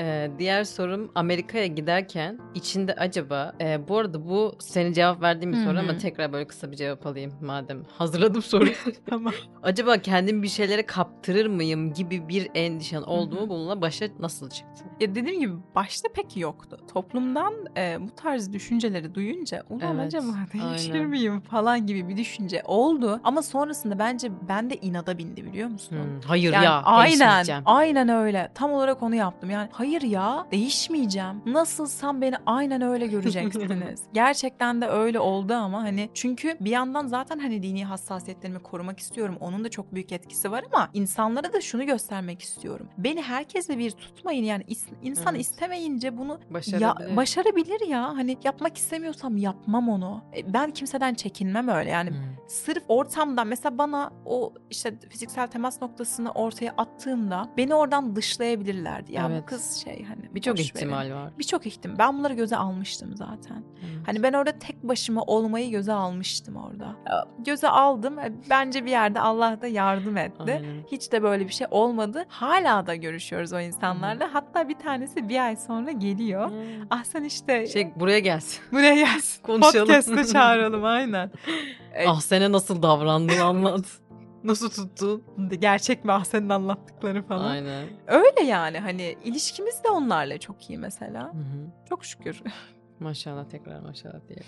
Ee, 0.00 0.30
diğer 0.38 0.64
sorum 0.64 1.10
Amerika'ya 1.14 1.66
giderken 1.66 2.38
içinde 2.54 2.94
acaba 2.94 3.52
e, 3.60 3.88
bu 3.88 3.98
arada 3.98 4.28
bu 4.28 4.52
senin 4.58 4.92
cevap 4.92 5.22
verdiğin 5.22 5.52
bir 5.52 5.58
soru 5.64 5.78
ama 5.78 5.96
tekrar 5.96 6.32
böyle 6.32 6.46
kısa 6.46 6.70
bir 6.70 6.76
cevap 6.76 7.06
alayım 7.06 7.32
madem 7.40 7.82
hazırladım 7.98 8.42
soruyu. 8.42 8.72
Tamam. 9.10 9.32
acaba 9.62 9.98
kendimi 9.98 10.42
bir 10.42 10.48
şeylere 10.48 10.86
kaptırır 10.86 11.46
mıyım 11.46 11.92
gibi 11.92 12.28
bir 12.28 12.50
endişen 12.54 13.02
oldu 13.02 13.34
mu 13.40 13.48
bununla 13.48 13.80
başa 13.80 14.06
nasıl 14.18 14.50
çıktın? 14.50 14.86
Ya 15.00 15.14
dediğim 15.14 15.40
gibi 15.40 15.52
başta 15.74 16.08
pek 16.14 16.36
yoktu. 16.36 16.78
Toplumdan 16.92 17.54
e, 17.76 17.96
bu 18.00 18.10
tarz 18.14 18.52
düşünceleri 18.52 19.14
duyunca 19.14 19.62
ulan 19.70 19.98
Evet, 19.98 20.06
acaba 20.06 20.26
değişir 20.52 20.94
aynen. 20.94 21.08
miyim 21.08 21.40
falan 21.40 21.86
gibi 21.86 22.08
bir 22.08 22.16
düşünce 22.16 22.62
oldu. 22.64 23.20
Ama 23.24 23.42
sonrasında 23.42 23.98
bence 23.98 24.30
bende 24.48 24.76
inada 24.76 25.18
bindi 25.18 25.44
biliyor 25.44 25.68
musun? 25.68 25.96
Hmm, 25.96 26.20
hayır 26.26 26.52
Yani 26.52 26.64
ya 26.64 26.82
aynen 26.84 27.46
aynen 27.64 28.08
öyle. 28.08 28.50
Tam 28.54 28.72
olarak 28.72 29.02
onu 29.02 29.14
yaptım. 29.14 29.50
Yani 29.50 29.68
hayır 29.72 29.87
ya 30.02 30.46
değişmeyeceğim. 30.52 31.42
Nasılsam 31.46 32.20
beni 32.20 32.34
aynen 32.46 32.82
öyle 32.82 33.06
göreceksiniz. 33.06 34.02
Gerçekten 34.12 34.80
de 34.80 34.88
öyle 34.88 35.20
oldu 35.20 35.54
ama 35.54 35.82
hani 35.82 36.10
çünkü 36.14 36.56
bir 36.60 36.70
yandan 36.70 37.06
zaten 37.06 37.38
hani 37.38 37.62
dini 37.62 37.84
hassasiyetlerimi 37.84 38.58
korumak 38.58 38.98
istiyorum. 38.98 39.36
Onun 39.40 39.64
da 39.64 39.68
çok 39.68 39.94
büyük 39.94 40.12
etkisi 40.12 40.50
var 40.50 40.64
ama 40.72 40.90
insanlara 40.94 41.52
da 41.52 41.60
şunu 41.60 41.86
göstermek 41.86 42.42
istiyorum. 42.42 42.88
Beni 42.98 43.22
herkesle 43.22 43.78
bir 43.78 43.90
tutmayın 43.90 44.44
yani 44.44 44.64
insan 45.02 45.34
Evet. 45.34 45.44
istemeyince 45.46 46.18
bunu 46.18 46.32
ya, 46.32 46.54
Başarabilir. 46.54 47.16
başarabilir 47.16 47.88
ya. 47.88 48.02
Hani 48.16 48.36
yapmak 48.44 48.76
istemiyorsam 48.78 49.36
yapmam 49.36 49.88
onu. 49.88 50.20
E, 50.36 50.52
Ben 50.52 50.70
kimseden 50.70 51.14
çekinmem 51.14 51.68
öyle 51.68 51.90
yani 51.90 52.10
Hmm. 52.10 52.16
sırf 52.48 52.82
ortamdan 52.88 53.46
mesela 53.46 53.78
bana 53.78 54.10
o 54.26 54.52
işte 54.70 54.94
fiziksel 55.08 55.46
temas 55.46 55.82
noktasını 55.82 56.30
ortaya 56.32 56.74
attığımda 56.76 57.48
beni 57.56 57.74
oradan 57.74 58.16
dışlayabilirlerdi. 58.16 59.12
Ya 59.12 59.28
Evet. 59.30 59.42
bu 59.42 59.46
kız 59.46 59.77
şey 59.84 60.04
hani 60.04 60.34
Birçok 60.34 60.54
boş 60.54 60.60
verin. 60.60 60.68
ihtimal 60.74 61.10
var. 61.14 61.32
Birçok 61.38 61.66
ihtimal. 61.66 61.98
Ben 61.98 62.18
bunları 62.18 62.34
göze 62.34 62.56
almıştım 62.56 63.16
zaten. 63.16 63.64
Evet. 63.80 64.06
Hani 64.06 64.22
ben 64.22 64.32
orada 64.32 64.58
tek 64.58 64.82
başıma 64.82 65.22
olmayı 65.22 65.70
göze 65.70 65.92
almıştım 65.92 66.56
orada. 66.56 66.96
Göze 67.38 67.68
aldım. 67.68 68.16
Bence 68.50 68.84
bir 68.84 68.90
yerde 68.90 69.20
Allah 69.20 69.60
da 69.62 69.66
yardım 69.66 70.16
etti. 70.16 70.42
Aynen. 70.52 70.82
Hiç 70.92 71.12
de 71.12 71.22
böyle 71.22 71.48
bir 71.48 71.52
şey 71.52 71.66
olmadı. 71.70 72.24
Hala 72.28 72.86
da 72.86 72.94
görüşüyoruz 72.94 73.52
o 73.52 73.60
insanlarla. 73.60 74.28
Hatta 74.34 74.68
bir 74.68 74.78
tanesi 74.78 75.28
bir 75.28 75.44
ay 75.44 75.56
sonra 75.56 75.90
geliyor. 75.90 76.50
Hmm. 76.50 76.56
Ah 76.90 77.04
sen 77.04 77.24
işte 77.24 77.66
Şey 77.66 77.92
buraya 77.96 78.18
gelsin. 78.18 78.60
buraya 78.72 78.94
gelsin. 78.94 79.42
Konuşalım. 79.42 79.86
Podcast'te 79.86 80.24
çağıralım 80.24 80.84
aynen. 80.84 81.30
Ah 82.06 82.20
sene 82.20 82.52
nasıl 82.52 82.82
davrandın 82.82 83.38
anlat. 83.40 83.84
Nasıl 84.44 84.70
tuttun? 84.70 85.22
Gerçek 85.60 86.04
mi 86.04 86.12
ah 86.12 86.24
senin 86.24 86.48
anlattıkları 86.48 87.22
falan. 87.22 87.50
Aynen. 87.50 87.86
Öyle 88.06 88.42
yani 88.44 88.78
hani 88.78 89.16
ilişkimiz 89.24 89.84
de 89.84 89.88
onlarla 89.88 90.38
çok 90.38 90.70
iyi 90.70 90.78
mesela. 90.78 91.24
Hı 91.24 91.38
hı. 91.38 91.70
Çok 91.88 92.04
şükür. 92.04 92.42
Maşallah 93.00 93.44
tekrar 93.44 93.80
maşallah 93.80 94.20
diyelim. 94.28 94.46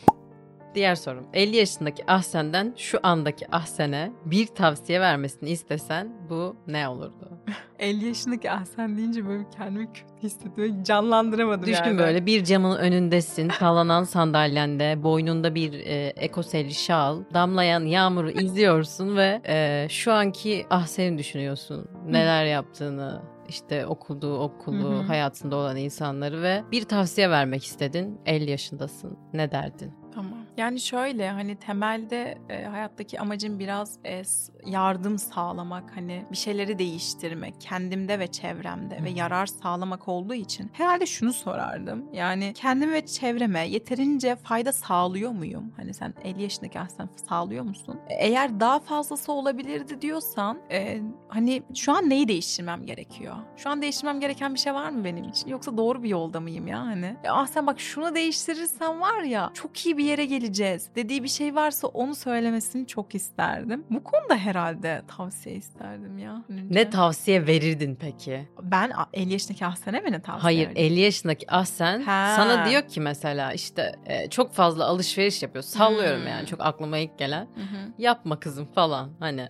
Diğer 0.74 0.94
sorum. 0.94 1.26
50 1.32 1.56
yaşındaki 1.56 2.10
Ahsen'den 2.10 2.74
şu 2.76 2.98
andaki 3.02 3.54
Ahsen'e 3.54 4.12
bir 4.24 4.46
tavsiye 4.46 5.00
vermesini 5.00 5.50
istesen 5.50 6.12
bu 6.30 6.56
ne 6.66 6.88
olurdu? 6.88 7.28
50 7.78 8.06
yaşındaki 8.06 8.50
ah 8.50 8.64
sen 8.64 8.96
deyince 8.96 9.26
böyle 9.26 9.44
kendimi 9.56 9.86
kötü 9.92 10.22
hissediyorum. 10.22 10.82
Canlandıramadım 10.82 11.66
Düşkün 11.66 11.84
yani. 11.86 11.98
böyle 11.98 12.26
bir 12.26 12.44
camın 12.44 12.76
önündesin, 12.76 13.50
sallanan 13.50 14.04
sandalyende, 14.04 15.02
boynunda 15.02 15.54
bir 15.54 15.72
e, 15.72 16.06
ekoseli 16.06 16.74
şal, 16.74 17.22
damlayan 17.34 17.84
yağmuru 17.84 18.30
izliyorsun 18.30 19.16
ve 19.16 19.40
e, 19.48 19.86
şu 19.90 20.12
anki 20.12 20.66
Ahsen'i 20.70 21.18
düşünüyorsun. 21.18 21.88
Neler 22.06 22.44
yaptığını, 22.44 23.22
işte 23.48 23.86
okuduğu 23.86 24.38
okulu, 24.38 24.90
Hı 24.92 24.98
hı. 24.98 25.02
hayatında 25.02 25.56
olan 25.56 25.76
insanları 25.76 26.42
ve 26.42 26.62
bir 26.72 26.84
tavsiye 26.84 27.30
vermek 27.30 27.64
istedin. 27.64 28.20
50 28.26 28.50
yaşındasın. 28.50 29.18
Ne 29.32 29.50
derdin? 29.50 29.92
Tamam. 30.14 30.38
Yani 30.56 30.80
şöyle 30.80 31.30
hani 31.30 31.56
temelde 31.56 32.38
e, 32.48 32.64
hayattaki 32.64 33.20
amacım 33.20 33.58
biraz 33.58 33.98
e, 34.06 34.22
yardım 34.66 35.18
sağlamak 35.18 35.84
hani 35.96 36.24
bir 36.32 36.36
şeyleri 36.36 36.78
değiştirmek 36.78 37.54
kendimde 37.60 38.18
ve 38.18 38.26
çevremde 38.26 38.94
ve 39.04 39.10
Hı 39.10 39.14
hı. 39.14 39.18
yarar 39.18 39.46
sağlamak 39.46 40.08
olduğu 40.08 40.34
için 40.34 40.70
herhalde 40.72 41.06
şunu 41.06 41.32
sorardım. 41.32 42.04
Yani 42.12 42.52
kendim 42.54 42.92
ve 42.92 43.06
çevreme 43.06 43.68
yeterince 43.68 44.36
fayda 44.36 44.72
sağlıyor 44.72 45.30
muyum? 45.30 45.72
Hani 45.76 45.94
sen 45.94 46.14
50 46.24 46.42
yaşındaki 46.42 46.80
aslında 46.80 47.08
sağlıyor 47.28 47.64
musun? 47.64 47.98
E, 48.08 48.14
Eğer 48.14 48.60
daha 48.60 48.80
fazlası 48.80 49.32
olabilirdi 49.32 50.00
diyorsan 50.02 50.58
e, 50.70 51.00
hani 51.28 51.62
şu 51.74 51.92
an 51.92 52.10
neyi 52.10 52.28
değiştirmem 52.28 52.86
gerekiyor? 52.86 53.36
Şu 53.56 53.70
an 53.70 53.82
değiştirmem 53.82 54.20
gereken 54.20 54.54
bir 54.54 54.58
şey 54.58 54.74
var 54.74 54.90
mı 54.90 55.04
benim 55.04 55.24
için? 55.28 55.48
Yoksa 55.48 55.76
doğru 55.76 56.02
bir 56.02 56.08
yolda 56.08 56.40
mıyım 56.40 56.66
ya 56.66 56.80
hani? 56.80 57.16
Ah 57.28 57.46
sen 57.46 57.66
bak 57.66 57.80
şunu 57.80 58.14
değiştirirsen 58.14 59.00
var 59.00 59.22
ya 59.22 59.50
çok 59.54 59.86
iyi 59.86 59.96
bir 59.96 59.99
yere 60.04 60.24
geleceğiz 60.24 60.88
dediği 60.96 61.22
bir 61.22 61.28
şey 61.28 61.54
varsa 61.54 61.86
onu 61.88 62.14
söylemesini 62.14 62.86
çok 62.86 63.14
isterdim. 63.14 63.84
Bu 63.90 64.04
konuda 64.04 64.36
herhalde 64.36 65.02
tavsiye 65.16 65.54
isterdim 65.56 66.18
ya. 66.18 66.42
önce. 66.48 66.64
Ne 66.74 66.90
tavsiye 66.90 67.46
verirdin 67.46 67.98
peki? 68.00 68.48
Ben 68.62 68.90
a- 68.90 69.08
50 69.12 69.32
yaşındaki 69.32 69.66
Ahsen'e 69.66 70.00
mi 70.00 70.12
ne 70.12 70.22
tavsiye 70.22 70.42
Hayır 70.42 70.68
verdim? 70.68 70.82
50 70.84 71.00
yaşındaki 71.00 71.50
Ahsen 71.50 72.00
Ha. 72.02 72.32
sana 72.36 72.70
diyor 72.70 72.82
ki 72.88 73.00
mesela 73.00 73.52
işte 73.52 73.92
e, 74.06 74.30
çok 74.30 74.52
fazla 74.52 74.84
alışveriş 74.84 75.42
yapıyor. 75.42 75.62
Sallıyorum 75.62 76.20
Hmm. 76.20 76.28
yani 76.28 76.46
çok 76.46 76.60
aklıma 76.66 76.98
ilk 76.98 77.18
gelen. 77.18 77.44
Hı. 77.44 77.92
Yapma 77.98 78.40
kızım 78.40 78.66
falan 78.66 79.10
hani. 79.20 79.48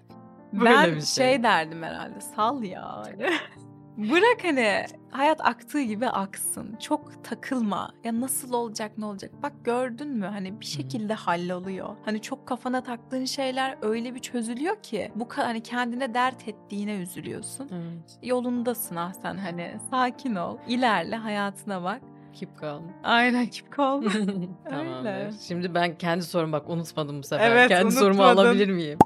Böyle 0.53 0.65
Ben 0.71 0.87
bir 0.97 1.01
şey. 1.03 1.27
şey. 1.27 1.43
derdim 1.43 1.83
herhalde 1.83 2.21
sal 2.21 2.63
ya. 2.63 3.03
Bırak 3.97 4.45
hani 4.45 4.85
hayat 5.11 5.41
aktığı 5.47 5.81
gibi 5.81 6.09
aksın. 6.09 6.77
Çok 6.81 7.25
takılma. 7.25 7.93
Ya 8.05 8.21
nasıl 8.21 8.53
olacak 8.53 8.99
ne 8.99 9.05
olacak? 9.05 9.31
Bak 9.43 9.53
gördün 9.65 10.09
mü 10.09 10.27
hani 10.27 10.61
bir 10.61 10.67
şekilde 10.67 11.15
halloluyor. 11.15 11.97
Hani 12.05 12.23
çok 12.23 12.47
kafana 12.47 12.83
taktığın 12.83 13.25
şeyler 13.25 13.77
öyle 13.83 14.15
bir 14.15 14.21
çözülüyor 14.21 14.83
ki 14.83 15.13
bu 15.15 15.29
hani 15.37 15.63
kendine 15.63 16.15
dert 16.15 16.49
ettiğine 16.49 16.95
üzülüyorsun. 16.97 17.69
Evet. 17.73 18.19
Yolundasın 18.23 18.97
ah 18.97 19.13
sen 19.13 19.37
hani 19.37 19.77
sakin 19.91 20.35
ol. 20.35 20.57
İlerle 20.69 21.17
hayatına 21.17 21.83
bak. 21.85 22.01
Keep 22.33 22.61
calm. 22.61 22.83
Aynen 23.05 23.47
keep 23.47 23.77
calm. 23.77 24.05
Tamamdır. 24.71 25.35
Şimdi 25.49 25.75
ben 25.75 25.99
kendi 25.99 26.25
sorum 26.25 26.53
bak 26.53 26.69
unutmadım 26.71 27.19
bu 27.19 27.23
sefer. 27.23 27.51
Evet, 27.51 27.69
kendi 27.69 27.93
sorumu 27.93 28.23
unutmadın. 28.23 28.47
alabilir 28.47 28.69
miyim? 28.69 28.99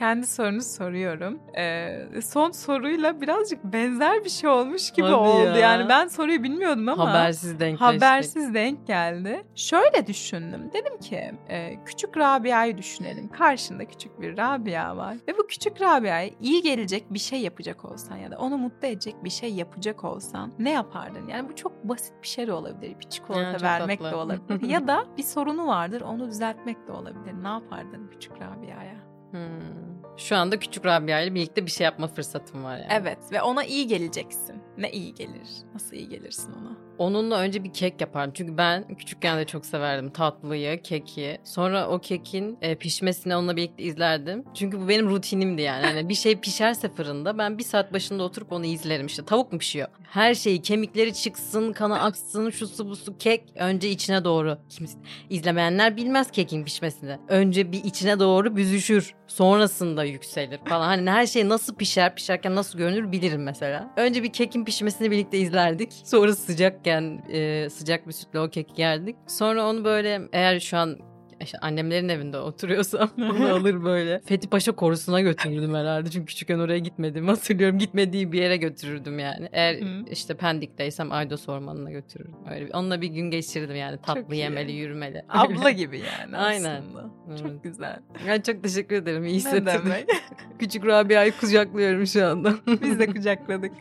Kendi 0.00 0.26
sorunu 0.26 0.62
soruyorum. 0.62 1.38
Ee, 1.58 2.06
son 2.24 2.50
soruyla 2.50 3.20
birazcık 3.20 3.64
benzer 3.64 4.24
bir 4.24 4.30
şey 4.30 4.50
olmuş 4.50 4.90
gibi 4.90 5.06
Hadi 5.06 5.14
oldu. 5.14 5.44
ya. 5.46 5.56
Yani 5.56 5.88
ben 5.88 6.08
soruyu 6.08 6.42
bilmiyordum 6.42 6.88
ama 6.88 7.10
Habersiz 7.10 7.60
denkleştik. 7.60 7.80
habersiz 8.02 8.54
denk 8.54 8.86
geldi. 8.86 9.42
Şöyle 9.54 10.06
düşündüm. 10.06 10.70
Dedim 10.74 10.98
ki 10.98 11.32
e, 11.48 11.84
küçük 11.84 12.16
Rabia'yı 12.16 12.78
düşünelim. 12.78 13.28
Karşında 13.28 13.84
küçük 13.84 14.20
bir 14.20 14.36
Rabia 14.38 14.96
var. 14.96 15.16
Ve 15.28 15.38
bu 15.38 15.46
küçük 15.46 15.80
Rabia'ya 15.80 16.30
iyi 16.40 16.62
gelecek 16.62 17.14
bir 17.14 17.18
şey 17.18 17.40
yapacak 17.40 17.84
olsan 17.84 18.16
ya 18.16 18.30
da 18.30 18.38
onu 18.38 18.58
mutlu 18.58 18.88
edecek 18.88 19.24
bir 19.24 19.30
şey 19.30 19.54
yapacak 19.54 20.04
olsan 20.04 20.52
ne 20.58 20.70
yapardın? 20.70 21.28
Yani 21.28 21.48
bu 21.48 21.56
çok 21.56 21.84
basit 21.84 22.14
bir 22.22 22.28
şey 22.28 22.46
de 22.46 22.52
olabilir. 22.52 22.96
Bir 23.00 23.08
çikolata 23.10 23.42
Ya, 23.42 23.52
çok 23.52 23.62
vermek 23.62 23.98
tatlı. 23.98 24.10
de 24.10 24.16
olabilir. 24.16 24.68
ya 24.68 24.86
da 24.88 25.04
bir 25.16 25.22
sorunu 25.22 25.66
vardır 25.66 26.00
onu 26.00 26.28
düzeltmek 26.28 26.86
de 26.88 26.92
olabilir. 26.92 27.34
Ne 27.42 27.48
yapardın 27.48 28.08
küçük 28.12 28.32
Rabia'ya? 28.32 29.09
Hmm. 29.30 30.00
Şu 30.16 30.36
anda 30.36 30.58
küçük 30.58 30.86
Rabia 30.86 31.20
ile 31.20 31.34
birlikte 31.34 31.66
bir 31.66 31.70
şey 31.70 31.84
yapma 31.84 32.06
fırsatım 32.06 32.64
var 32.64 32.76
yani. 32.76 32.88
Evet 32.90 33.18
ve 33.32 33.42
ona 33.42 33.64
iyi 33.64 33.86
geleceksin. 33.86 34.62
Ne 34.80 34.90
iyi 34.90 35.14
gelir? 35.14 35.48
Nasıl 35.74 35.96
iyi 35.96 36.08
gelirsin 36.08 36.52
ona? 36.52 36.76
Onunla 36.98 37.38
önce 37.38 37.64
bir 37.64 37.72
kek 37.72 38.00
yapardım. 38.00 38.32
Çünkü 38.36 38.56
ben 38.56 38.94
küçükken 38.94 39.38
de 39.38 39.44
çok 39.44 39.66
severdim 39.66 40.10
tatlıyı, 40.10 40.82
keki. 40.82 41.38
Sonra 41.44 41.88
o 41.88 41.98
kekin 41.98 42.58
e, 42.62 42.74
pişmesini 42.74 43.36
onunla 43.36 43.56
birlikte 43.56 43.82
izlerdim. 43.82 44.44
Çünkü 44.54 44.80
bu 44.80 44.88
benim 44.88 45.10
rutinimdi 45.10 45.62
yani. 45.62 45.86
Hani 45.86 46.08
bir 46.08 46.14
şey 46.14 46.40
pişerse 46.40 46.88
fırında 46.94 47.38
ben 47.38 47.58
bir 47.58 47.62
saat 47.62 47.92
başında 47.92 48.22
oturup 48.22 48.52
onu 48.52 48.66
izlerim. 48.66 49.06
İşte 49.06 49.24
tavuk 49.24 49.52
mu 49.52 49.58
pişiyor? 49.58 49.88
Her 50.02 50.34
şeyi 50.34 50.62
kemikleri 50.62 51.14
çıksın, 51.14 51.72
kanı 51.72 52.00
aksın, 52.02 52.50
şu 52.50 52.66
su 52.66 52.88
bu 52.88 52.96
su 52.96 53.18
kek 53.18 53.52
önce 53.56 53.90
içine 53.90 54.24
doğru. 54.24 54.58
Kimse, 54.68 54.98
izlemeyenler 55.30 55.96
bilmez 55.96 56.30
kekin 56.30 56.64
pişmesini. 56.64 57.18
Önce 57.28 57.72
bir 57.72 57.84
içine 57.84 58.20
doğru 58.20 58.56
büzüşür. 58.56 59.14
Sonrasında 59.26 60.04
yükselir 60.04 60.58
falan. 60.68 60.86
Hani 60.86 61.10
her 61.10 61.26
şey 61.26 61.48
nasıl 61.48 61.74
pişer, 61.74 62.14
pişerken 62.14 62.54
nasıl 62.54 62.78
görünür 62.78 63.12
bilirim 63.12 63.42
mesela. 63.42 63.94
Önce 63.96 64.22
bir 64.22 64.32
kekin 64.32 64.64
pişmesini 64.70 65.10
birlikte 65.10 65.38
izlerdik. 65.38 65.92
Sonra 66.04 66.34
sıcakken 66.34 67.22
e, 67.28 67.70
sıcak 67.70 68.08
bir 68.08 68.12
sütle 68.12 68.40
o 68.40 68.50
keki 68.50 68.80
yerdik. 68.82 69.16
Sonra 69.26 69.68
onu 69.68 69.84
böyle 69.84 70.20
eğer 70.32 70.60
şu 70.60 70.76
an 70.76 70.98
işte 71.40 71.58
annemlerin 71.58 72.08
evinde 72.08 72.38
oturuyorsam 72.38 73.10
onu 73.18 73.54
alır 73.54 73.84
böyle. 73.84 74.20
Fethi 74.24 74.48
Paşa 74.48 74.72
korusuna 74.72 75.20
götürürdüm 75.20 75.74
herhalde. 75.74 76.10
Çünkü 76.10 76.26
küçükken 76.26 76.58
oraya 76.58 76.78
gitmedim. 76.78 77.28
Hatırlıyorum 77.28 77.78
gitmediği 77.78 78.32
bir 78.32 78.42
yere 78.42 78.56
götürürdüm 78.56 79.18
yani. 79.18 79.48
Eğer 79.52 79.80
Hı. 79.80 80.04
işte 80.10 80.36
Pendik'teysem 80.36 81.12
Aydos 81.12 81.48
Ormanı'na 81.48 81.90
götürürdüm. 81.90 82.34
Öyle 82.50 82.66
bir, 82.66 82.74
onunla 82.74 83.00
bir 83.00 83.08
gün 83.08 83.30
geçirdim 83.30 83.76
yani. 83.76 83.98
Tatlı 84.02 84.34
iyi. 84.34 84.38
yemeli, 84.38 84.72
yürümeli. 84.72 85.22
Abla 85.28 85.70
gibi 85.70 85.98
yani 85.98 86.36
Aynen. 86.36 86.80
aslında. 86.80 87.10
Evet. 87.28 87.38
Çok 87.38 87.64
güzel. 87.64 88.00
Yani 88.26 88.42
çok 88.42 88.62
teşekkür 88.62 88.96
ederim. 88.96 89.24
İyi 89.24 89.44
demek? 89.44 90.08
Küçük 90.58 90.86
Rabia'yı 90.86 91.32
kucaklıyorum 91.40 92.06
şu 92.06 92.26
anda. 92.26 92.54
Biz 92.82 92.98
de 92.98 93.06
kucakladık. 93.06 93.72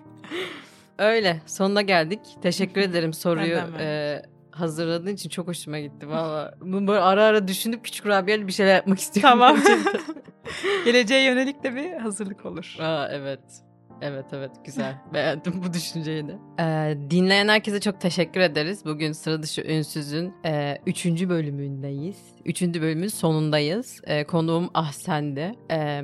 Öyle. 0.99 1.41
Sonuna 1.45 1.81
geldik. 1.81 2.19
Teşekkür 2.41 2.81
ederim 2.89 3.13
soruyu 3.13 3.59
e, 3.79 4.21
hazırladığın 4.51 5.13
için 5.13 5.29
çok 5.29 5.47
hoşuma 5.47 5.79
gitti 5.79 6.09
valla. 6.09 6.53
Bunu 6.61 6.87
böyle 6.87 6.99
ara 6.99 7.23
ara 7.23 7.47
düşünüp 7.47 7.83
küçük 7.83 8.07
Rabia'yla 8.07 8.47
bir 8.47 8.51
şeyler 8.51 8.75
yapmak 8.75 8.99
istiyorum. 8.99 9.29
Tamam. 9.39 9.57
Geleceğe 10.85 11.23
yönelik 11.23 11.63
de 11.63 11.75
bir 11.75 11.93
hazırlık 11.93 12.45
olur. 12.45 12.75
Aa, 12.79 13.07
evet. 13.11 13.39
Evet 14.01 14.25
evet 14.33 14.51
güzel. 14.65 14.95
Beğendim 15.13 15.53
bu 15.67 15.73
düşünceyi 15.73 16.27
de. 16.27 16.37
Ee, 16.59 16.97
dinleyen 17.09 17.47
herkese 17.47 17.79
çok 17.79 18.01
teşekkür 18.01 18.39
ederiz. 18.39 18.85
Bugün 18.85 19.11
Sıra 19.11 19.43
Dışı 19.43 19.61
Ünsüz'ün 19.61 20.33
3. 20.85 21.05
bölümündeyiz. 21.05 22.17
3. 22.45 22.61
bölümün 22.61 23.07
sonundayız. 23.07 24.01
Ee, 24.03 24.23
konuğum 24.23 24.69
Ahsen'di. 24.73 25.51
Ee, 25.71 26.01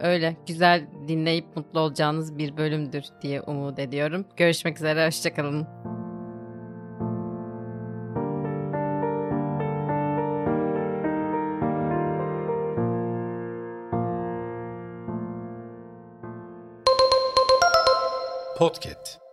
öyle 0.00 0.36
güzel 0.46 0.86
dinleyip 1.08 1.56
mutlu 1.56 1.80
olacağınız 1.80 2.38
bir 2.38 2.56
bölümdür 2.56 3.04
diye 3.22 3.40
umut 3.40 3.78
ediyorum. 3.78 4.26
Görüşmek 4.36 4.76
üzere, 4.76 5.06
hoşçakalın. 5.06 5.66
Podcast. 18.58 19.25